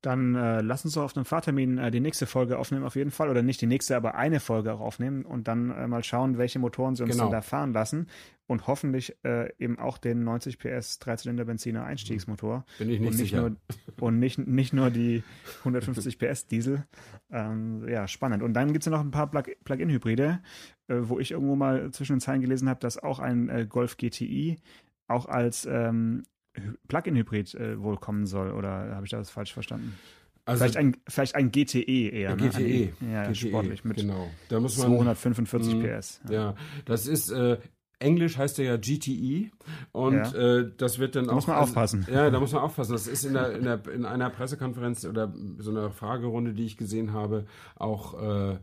Dann 0.05 0.35
äh, 0.35 0.61
lass 0.61 0.85
uns 0.85 0.93
doch 0.93 1.03
auf 1.03 1.15
einem 1.15 1.25
Fahrtermin 1.25 1.79
äh, 1.79 1.89
die 1.89 1.99
nächste 1.99 2.27
Folge 2.27 2.59
aufnehmen, 2.59 2.85
auf 2.85 2.95
jeden 2.95 3.09
Fall. 3.09 3.27
Oder 3.27 3.41
nicht 3.41 3.59
die 3.59 3.65
nächste, 3.65 3.95
aber 3.95 4.13
eine 4.13 4.39
Folge 4.39 4.71
auch 4.71 4.79
aufnehmen 4.79 5.25
und 5.25 5.47
dann 5.47 5.71
äh, 5.71 5.87
mal 5.87 6.03
schauen, 6.03 6.37
welche 6.37 6.59
Motoren 6.59 6.95
sie 6.95 7.01
uns 7.01 7.13
genau. 7.13 7.23
dann 7.23 7.31
da 7.31 7.41
fahren 7.41 7.73
lassen. 7.73 8.05
Und 8.45 8.67
hoffentlich 8.67 9.17
äh, 9.23 9.51
eben 9.57 9.79
auch 9.79 9.97
den 9.97 10.23
90 10.23 10.59
PS 10.59 10.99
Dreizylinder 10.99 11.45
Benziner 11.45 11.85
Einstiegsmotor. 11.85 12.65
Bin 12.77 12.91
ich 12.91 12.99
nicht 12.99 13.07
und 13.07 13.17
nicht 13.17 13.31
sicher. 13.31 13.41
Nur, 13.41 13.57
und 13.99 14.19
nicht, 14.19 14.37
nicht 14.37 14.73
nur 14.73 14.91
die 14.91 15.23
150 15.59 16.19
PS 16.19 16.45
Diesel. 16.45 16.85
Ähm, 17.31 17.87
ja, 17.89 18.07
spannend. 18.07 18.43
Und 18.43 18.53
dann 18.53 18.73
gibt 18.73 18.83
es 18.83 18.85
ja 18.85 18.91
noch 18.91 19.03
ein 19.03 19.09
paar 19.09 19.31
Plug-in-Hybride, 19.31 20.39
äh, 20.87 20.95
wo 20.99 21.17
ich 21.17 21.31
irgendwo 21.31 21.55
mal 21.55 21.89
zwischen 21.89 22.17
den 22.17 22.21
Zeilen 22.21 22.41
gelesen 22.41 22.69
habe, 22.69 22.79
dass 22.79 23.01
auch 23.01 23.17
ein 23.17 23.49
äh, 23.49 23.65
Golf 23.67 23.97
GTI 23.97 24.57
auch 25.07 25.25
als 25.25 25.65
ähm, 25.65 26.25
Plug-in-Hybrid 26.87 27.55
äh, 27.55 27.81
wohl 27.81 27.97
kommen 27.97 28.25
soll. 28.25 28.51
Oder 28.51 28.95
habe 28.95 29.05
ich 29.05 29.11
das 29.11 29.29
falsch 29.29 29.53
verstanden? 29.53 29.95
Also 30.45 30.59
vielleicht, 30.59 30.77
ein, 30.77 30.97
vielleicht 31.07 31.35
ein 31.35 31.51
GTE 31.51 32.09
eher. 32.11 32.35
Ne? 32.35 32.49
GTE. 32.49 32.93
ja, 33.11 33.23
GTE, 33.23 33.35
sportlich 33.35 33.83
mit 33.83 33.97
genau. 33.97 34.29
da 34.49 34.59
muss 34.59 34.77
man, 34.77 34.87
245 34.87 35.75
mh, 35.75 35.87
PS. 35.87 36.21
Ja. 36.29 36.33
ja, 36.33 36.55
das 36.85 37.07
ist 37.07 37.31
äh, 37.31 37.57
Englisch 37.99 38.37
heißt 38.37 38.59
er 38.59 38.65
ja 38.65 38.77
GTE 38.77 39.49
und 39.91 40.13
ja. 40.15 40.59
äh, 40.59 40.71
das 40.77 40.99
wird 40.99 41.15
dann 41.15 41.25
da 41.25 41.31
auch. 41.31 41.35
muss 41.35 41.47
man 41.47 41.57
aufpassen. 41.57 42.05
Ja, 42.11 42.29
da 42.29 42.39
muss 42.39 42.51
man 42.51 42.61
aufpassen. 42.61 42.91
Das 42.91 43.07
ist 43.07 43.23
in, 43.23 43.33
der, 43.33 43.53
in, 43.53 43.63
der, 43.63 43.87
in 43.87 44.05
einer 44.05 44.29
Pressekonferenz 44.29 45.05
oder 45.05 45.33
so 45.57 45.71
einer 45.71 45.91
Fragerunde, 45.91 46.53
die 46.53 46.65
ich 46.65 46.77
gesehen 46.77 47.13
habe, 47.13 47.45
auch 47.75 48.21
äh, 48.21 48.57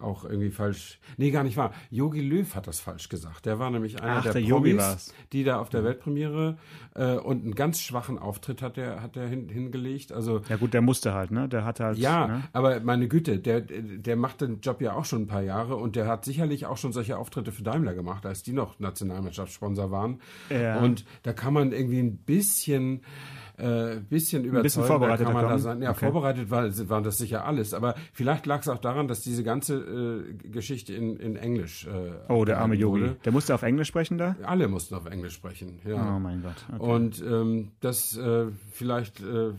auch 0.00 0.24
irgendwie 0.24 0.50
falsch. 0.50 0.98
Nee, 1.16 1.30
gar 1.30 1.44
nicht 1.44 1.56
wahr. 1.56 1.72
Yogi 1.90 2.20
Löw 2.20 2.54
hat 2.54 2.66
das 2.66 2.80
falsch 2.80 3.08
gesagt. 3.08 3.46
Der 3.46 3.58
war 3.58 3.70
nämlich 3.70 4.02
einer 4.02 4.18
Ach, 4.18 4.22
der, 4.22 4.34
der 4.34 4.48
Promis, 4.48 5.14
die 5.32 5.44
da 5.44 5.60
auf 5.60 5.68
der 5.68 5.84
Weltpremiere 5.84 6.58
äh, 6.94 7.14
und 7.14 7.44
einen 7.44 7.54
ganz 7.54 7.80
schwachen 7.80 8.18
Auftritt 8.18 8.62
hat 8.62 8.76
der 8.76 9.02
hat 9.02 9.16
der 9.16 9.28
hin, 9.28 9.48
hingelegt. 9.48 10.12
Also 10.12 10.42
Ja 10.48 10.56
gut, 10.56 10.74
der 10.74 10.82
musste 10.82 11.14
halt, 11.14 11.30
ne? 11.30 11.48
Der 11.48 11.64
hat 11.64 11.80
halt. 11.80 11.98
ja, 11.98 12.26
Ne? 12.28 12.42
aber 12.52 12.80
meine 12.80 13.08
Güte, 13.08 13.38
der, 13.38 13.60
der 13.60 14.16
macht 14.16 14.40
den 14.40 14.60
Job 14.60 14.80
ja 14.80 14.94
auch 14.94 15.04
schon 15.04 15.22
ein 15.22 15.26
paar 15.26 15.42
Jahre 15.42 15.76
und 15.76 15.96
der 15.96 16.06
hat 16.06 16.24
sicherlich 16.24 16.66
auch 16.66 16.76
schon 16.76 16.92
solche 16.92 17.16
Auftritte 17.18 17.52
für 17.52 17.62
Daimler 17.62 17.94
gemacht, 17.94 18.26
als 18.26 18.42
die 18.42 18.52
noch 18.52 18.78
Nationalmannschaftssponsor 18.78 19.90
waren. 19.90 20.20
Ja. 20.50 20.78
Und 20.80 21.04
da 21.22 21.32
kann 21.32 21.54
man 21.54 21.72
irgendwie 21.72 22.00
ein 22.00 22.18
bisschen, 22.18 23.02
äh, 23.58 24.00
bisschen 24.08 24.44
überzeugen. 24.44 24.62
bisschen 24.62 24.84
vorbereitet 24.84 25.26
kann 25.26 25.34
man 25.34 25.44
da 25.48 25.58
sein. 25.58 25.82
Ja, 25.82 25.90
Okay. 25.90 26.10
vorbereitet 26.10 26.50
war, 26.50 26.64
waren 26.88 27.02
das 27.04 27.18
sicher 27.18 27.44
alles. 27.44 27.74
Aber 27.74 27.94
vielleicht 28.12 28.46
lag 28.46 28.60
es 28.60 28.68
auch 28.68 28.78
daran, 28.78 29.08
dass 29.08 29.20
diese 29.20 29.42
ganze 29.44 29.76
äh, 29.76 30.48
Geschichte 30.48 30.94
in, 30.94 31.16
in 31.16 31.36
Englisch. 31.36 31.86
Äh, 31.86 32.32
Oh, 32.32 32.44
der 32.44 32.58
arme 32.60 32.74
Yogi. 32.76 33.10
Der 33.24 33.32
musste 33.32 33.54
auf 33.54 33.62
Englisch 33.62 33.88
sprechen 33.88 34.16
da? 34.18 34.36
Alle 34.44 34.68
mussten 34.68 34.94
auf 34.94 35.06
Englisch 35.06 35.34
sprechen. 35.34 35.80
Ja. 35.84 36.16
Oh 36.16 36.18
mein 36.20 36.42
Gott. 36.42 36.56
Okay. 36.78 36.90
Und 36.90 37.22
ähm, 37.22 37.72
das 37.80 38.16
äh, 38.16 38.46
vielleicht 38.70 39.20
äh, 39.20 39.50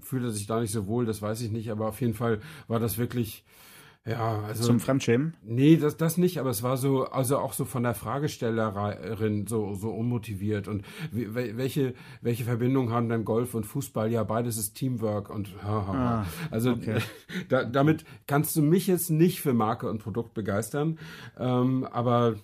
fühlt 0.00 0.24
er 0.24 0.30
sich 0.30 0.46
da 0.46 0.60
nicht 0.60 0.72
so 0.72 0.86
wohl, 0.86 1.06
das 1.06 1.22
weiß 1.22 1.40
ich 1.40 1.50
nicht, 1.50 1.70
aber 1.70 1.88
auf 1.88 2.00
jeden 2.00 2.14
Fall 2.14 2.40
war 2.66 2.80
das 2.80 2.98
wirklich, 2.98 3.44
ja, 4.08 4.42
also. 4.46 4.64
Zum 4.64 4.80
Fremdschämen? 4.80 5.34
Nee, 5.42 5.76
das, 5.76 5.96
das 5.96 6.16
nicht, 6.16 6.38
aber 6.38 6.50
es 6.50 6.62
war 6.62 6.76
so, 6.76 7.04
also 7.04 7.38
auch 7.38 7.52
so 7.52 7.64
von 7.64 7.82
der 7.82 7.94
Fragestellerin 7.94 9.46
so, 9.46 9.74
so 9.74 9.90
unmotiviert. 9.90 10.68
Und 10.68 10.84
welche, 11.12 11.94
welche 12.20 12.44
Verbindung 12.44 12.90
haben 12.90 13.08
dann 13.08 13.24
Golf 13.24 13.54
und 13.54 13.64
Fußball? 13.64 14.10
Ja, 14.10 14.24
beides 14.24 14.56
ist 14.56 14.74
Teamwork 14.74 15.30
und 15.30 15.50
haha. 15.62 16.22
Ah, 16.22 16.26
also 16.50 16.72
okay. 16.72 16.98
da, 17.48 17.64
damit 17.64 18.04
kannst 18.26 18.56
du 18.56 18.62
mich 18.62 18.86
jetzt 18.86 19.10
nicht 19.10 19.40
für 19.40 19.52
Marke 19.52 19.88
und 19.88 20.02
Produkt 20.02 20.34
begeistern. 20.34 20.98
Ähm, 21.38 21.84
aber 21.84 22.36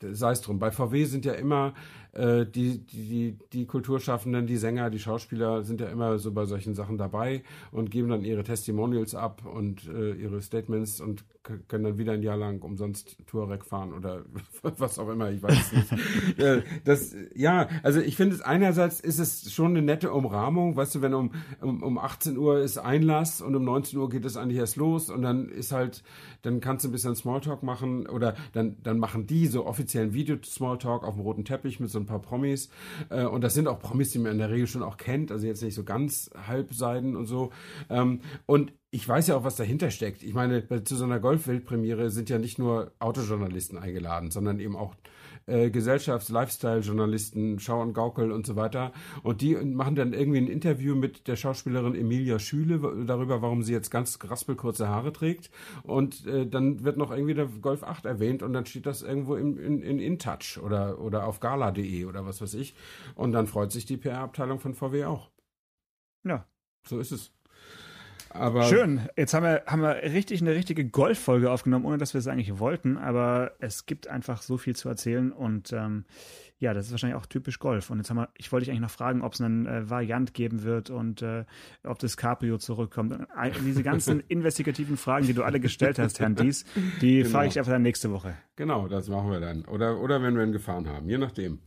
sei 0.00 0.32
es 0.32 0.40
drum. 0.40 0.58
Bei 0.58 0.70
VW 0.70 1.04
sind 1.04 1.24
ja 1.24 1.32
immer 1.32 1.74
äh, 2.14 2.46
die, 2.46 2.78
die, 2.78 3.38
die 3.52 3.66
Kulturschaffenden, 3.66 4.46
die 4.46 4.56
Sänger, 4.56 4.90
die 4.90 4.98
Schauspieler 4.98 5.64
sind 5.64 5.80
ja 5.80 5.88
immer 5.88 6.18
so 6.18 6.32
bei 6.32 6.46
solchen 6.46 6.74
Sachen 6.74 6.98
dabei 6.98 7.42
und 7.72 7.90
geben 7.90 8.08
dann 8.08 8.24
ihre 8.24 8.44
Testimonials 8.44 9.14
ab 9.14 9.42
und 9.44 9.88
äh, 9.88 10.12
ihre 10.14 10.40
Statements 10.40 11.00
und 11.00 11.24
können 11.68 11.84
dann 11.84 11.98
wieder 11.98 12.12
ein 12.12 12.22
Jahr 12.22 12.38
lang 12.38 12.62
umsonst 12.62 13.18
Touareg 13.26 13.66
fahren 13.66 13.92
oder 13.92 14.24
was 14.62 14.98
auch 14.98 15.10
immer, 15.10 15.30
ich 15.30 15.42
weiß 15.42 15.72
nicht. 15.72 15.84
Äh, 16.38 16.62
das, 16.84 17.14
ja, 17.34 17.68
also 17.82 18.00
ich 18.00 18.16
finde 18.16 18.34
es 18.34 18.40
einerseits 18.40 18.98
ist 18.98 19.18
es 19.18 19.52
schon 19.52 19.72
eine 19.72 19.82
nette 19.82 20.12
Umrahmung, 20.12 20.74
weißt 20.74 20.96
du, 20.96 21.02
wenn 21.02 21.14
um, 21.14 21.32
um, 21.60 21.82
um 21.82 21.98
18 21.98 22.36
Uhr 22.36 22.60
ist 22.60 22.78
Einlass 22.78 23.40
und 23.40 23.54
um 23.54 23.64
19 23.64 23.98
Uhr 23.98 24.08
geht 24.08 24.24
es 24.24 24.36
eigentlich 24.36 24.58
erst 24.58 24.76
los 24.76 25.10
und 25.10 25.22
dann 25.22 25.48
ist 25.48 25.70
halt, 25.70 26.02
dann 26.42 26.60
kannst 26.60 26.84
du 26.84 26.88
ein 26.88 26.92
bisschen 26.92 27.14
Smalltalk 27.14 27.62
machen 27.62 28.06
oder 28.06 28.34
dann, 28.52 28.76
dann 28.82 28.98
machen 28.98 29.26
die 29.26 29.46
so 29.46 29.66
offiziellen 29.66 30.12
Video-Smalltalk 30.12 31.04
auf 31.04 31.14
dem 31.14 31.22
roten 31.22 31.44
Teppich 31.44 31.78
mit 31.78 31.90
so 31.90 32.03
ein 32.04 32.06
paar 32.06 32.22
Promis. 32.22 32.68
Äh, 33.10 33.24
und 33.24 33.42
das 33.42 33.54
sind 33.54 33.68
auch 33.68 33.78
Promis, 33.78 34.10
die 34.10 34.18
man 34.18 34.32
in 34.32 34.38
der 34.38 34.50
Regel 34.50 34.66
schon 34.66 34.82
auch 34.82 34.96
kennt, 34.96 35.32
also 35.32 35.46
jetzt 35.46 35.62
nicht 35.62 35.74
so 35.74 35.84
ganz 35.84 36.30
Halbseiden 36.46 37.16
und 37.16 37.26
so. 37.26 37.50
Ähm, 37.90 38.20
und 38.46 38.72
ich 38.90 39.08
weiß 39.08 39.26
ja 39.26 39.36
auch, 39.36 39.44
was 39.44 39.56
dahinter 39.56 39.90
steckt. 39.90 40.22
Ich 40.22 40.34
meine, 40.34 40.66
zu 40.84 40.94
so 40.94 41.04
einer 41.04 41.18
Golf-Weltpremiere 41.18 42.10
sind 42.10 42.30
ja 42.30 42.38
nicht 42.38 42.58
nur 42.58 42.92
Autojournalisten 43.00 43.76
eingeladen, 43.76 44.30
sondern 44.30 44.60
eben 44.60 44.76
auch 44.76 44.94
äh, 45.46 45.70
Gesellschafts-, 45.70 46.32
Lifestyle-Journalisten, 46.32 47.58
Schau 47.58 47.80
und 47.80 47.92
Gaukel 47.92 48.32
und 48.32 48.46
so 48.46 48.56
weiter. 48.56 48.92
Und 49.22 49.40
die 49.40 49.54
machen 49.56 49.94
dann 49.94 50.12
irgendwie 50.12 50.38
ein 50.38 50.48
Interview 50.48 50.94
mit 50.94 51.28
der 51.28 51.36
Schauspielerin 51.36 51.94
Emilia 51.94 52.38
Schüle 52.38 53.04
darüber, 53.06 53.42
warum 53.42 53.62
sie 53.62 53.72
jetzt 53.72 53.90
ganz 53.90 54.18
raspelkurze 54.22 54.88
Haare 54.88 55.12
trägt. 55.12 55.50
Und 55.82 56.26
äh, 56.26 56.46
dann 56.46 56.84
wird 56.84 56.96
noch 56.96 57.10
irgendwie 57.10 57.34
der 57.34 57.46
Golf 57.46 57.82
8 57.82 58.04
erwähnt 58.06 58.42
und 58.42 58.52
dann 58.52 58.66
steht 58.66 58.86
das 58.86 59.02
irgendwo 59.02 59.34
in, 59.36 59.56
in, 59.58 59.82
in 59.82 59.98
InTouch 59.98 60.58
oder, 60.62 61.00
oder 61.00 61.26
auf 61.26 61.40
gala.de 61.40 62.04
oder 62.04 62.24
was 62.26 62.40
weiß 62.40 62.54
ich. 62.54 62.74
Und 63.14 63.32
dann 63.32 63.46
freut 63.46 63.72
sich 63.72 63.86
die 63.86 63.96
PR-Abteilung 63.96 64.58
von 64.60 64.74
VW 64.74 65.04
auch. 65.04 65.30
Ja. 66.24 66.46
So 66.86 66.98
ist 66.98 67.12
es. 67.12 67.33
Aber 68.34 68.64
Schön. 68.64 69.00
Jetzt 69.16 69.32
haben 69.32 69.44
wir, 69.44 69.62
haben 69.66 69.80
wir 69.82 69.94
richtig 70.02 70.42
eine 70.42 70.52
richtige 70.54 70.84
Golffolge 70.84 71.50
aufgenommen, 71.52 71.84
ohne 71.84 71.98
dass 71.98 72.14
wir 72.14 72.18
es 72.18 72.26
eigentlich 72.26 72.58
wollten. 72.58 72.98
Aber 72.98 73.52
es 73.60 73.86
gibt 73.86 74.08
einfach 74.08 74.42
so 74.42 74.58
viel 74.58 74.74
zu 74.74 74.88
erzählen 74.88 75.30
und 75.32 75.72
ähm, 75.72 76.04
ja, 76.58 76.74
das 76.74 76.86
ist 76.86 76.92
wahrscheinlich 76.92 77.16
auch 77.16 77.26
typisch 77.26 77.58
Golf. 77.60 77.90
Und 77.90 77.98
jetzt 77.98 78.10
haben 78.10 78.16
wir, 78.16 78.28
ich 78.36 78.50
wollte 78.50 78.64
dich 78.64 78.70
eigentlich 78.70 78.82
noch 78.82 78.90
fragen, 78.90 79.22
ob 79.22 79.34
es 79.34 79.40
einen 79.40 79.66
äh, 79.66 79.88
Variant 79.88 80.34
geben 80.34 80.62
wird 80.64 80.90
und 80.90 81.22
äh, 81.22 81.44
ob 81.84 81.98
das 82.00 82.16
Cabrio 82.16 82.58
zurückkommt. 82.58 83.12
Und 83.12 83.26
Diese 83.64 83.82
ganzen 83.82 84.20
investigativen 84.28 84.96
Fragen, 84.96 85.26
die 85.26 85.34
du 85.34 85.42
alle 85.44 85.60
gestellt 85.60 85.98
hast, 85.98 86.18
Herrn 86.20 86.34
Dies, 86.34 86.64
die 87.00 87.18
Genau. 87.18 87.28
frage 87.30 87.48
ich 87.48 87.58
einfach 87.58 87.72
dann 87.72 87.82
nächste 87.82 88.10
Woche. 88.10 88.34
Genau, 88.56 88.88
das 88.88 89.08
machen 89.08 89.30
wir 89.30 89.40
dann. 89.40 89.64
Oder, 89.66 90.00
oder 90.00 90.22
wenn 90.22 90.36
wir 90.36 90.42
ihn 90.44 90.52
gefahren 90.52 90.88
haben, 90.88 91.08
je 91.08 91.18
nachdem. 91.18 91.60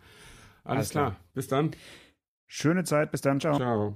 Alles, 0.64 0.78
Alles 0.78 0.90
klar. 0.90 1.12
klar. 1.12 1.22
Bis 1.34 1.48
dann. 1.48 1.72
Schöne 2.48 2.84
Zeit, 2.84 3.12
bis 3.12 3.22
dann, 3.22 3.40
ciao. 3.40 3.56
Ciao. 3.56 3.96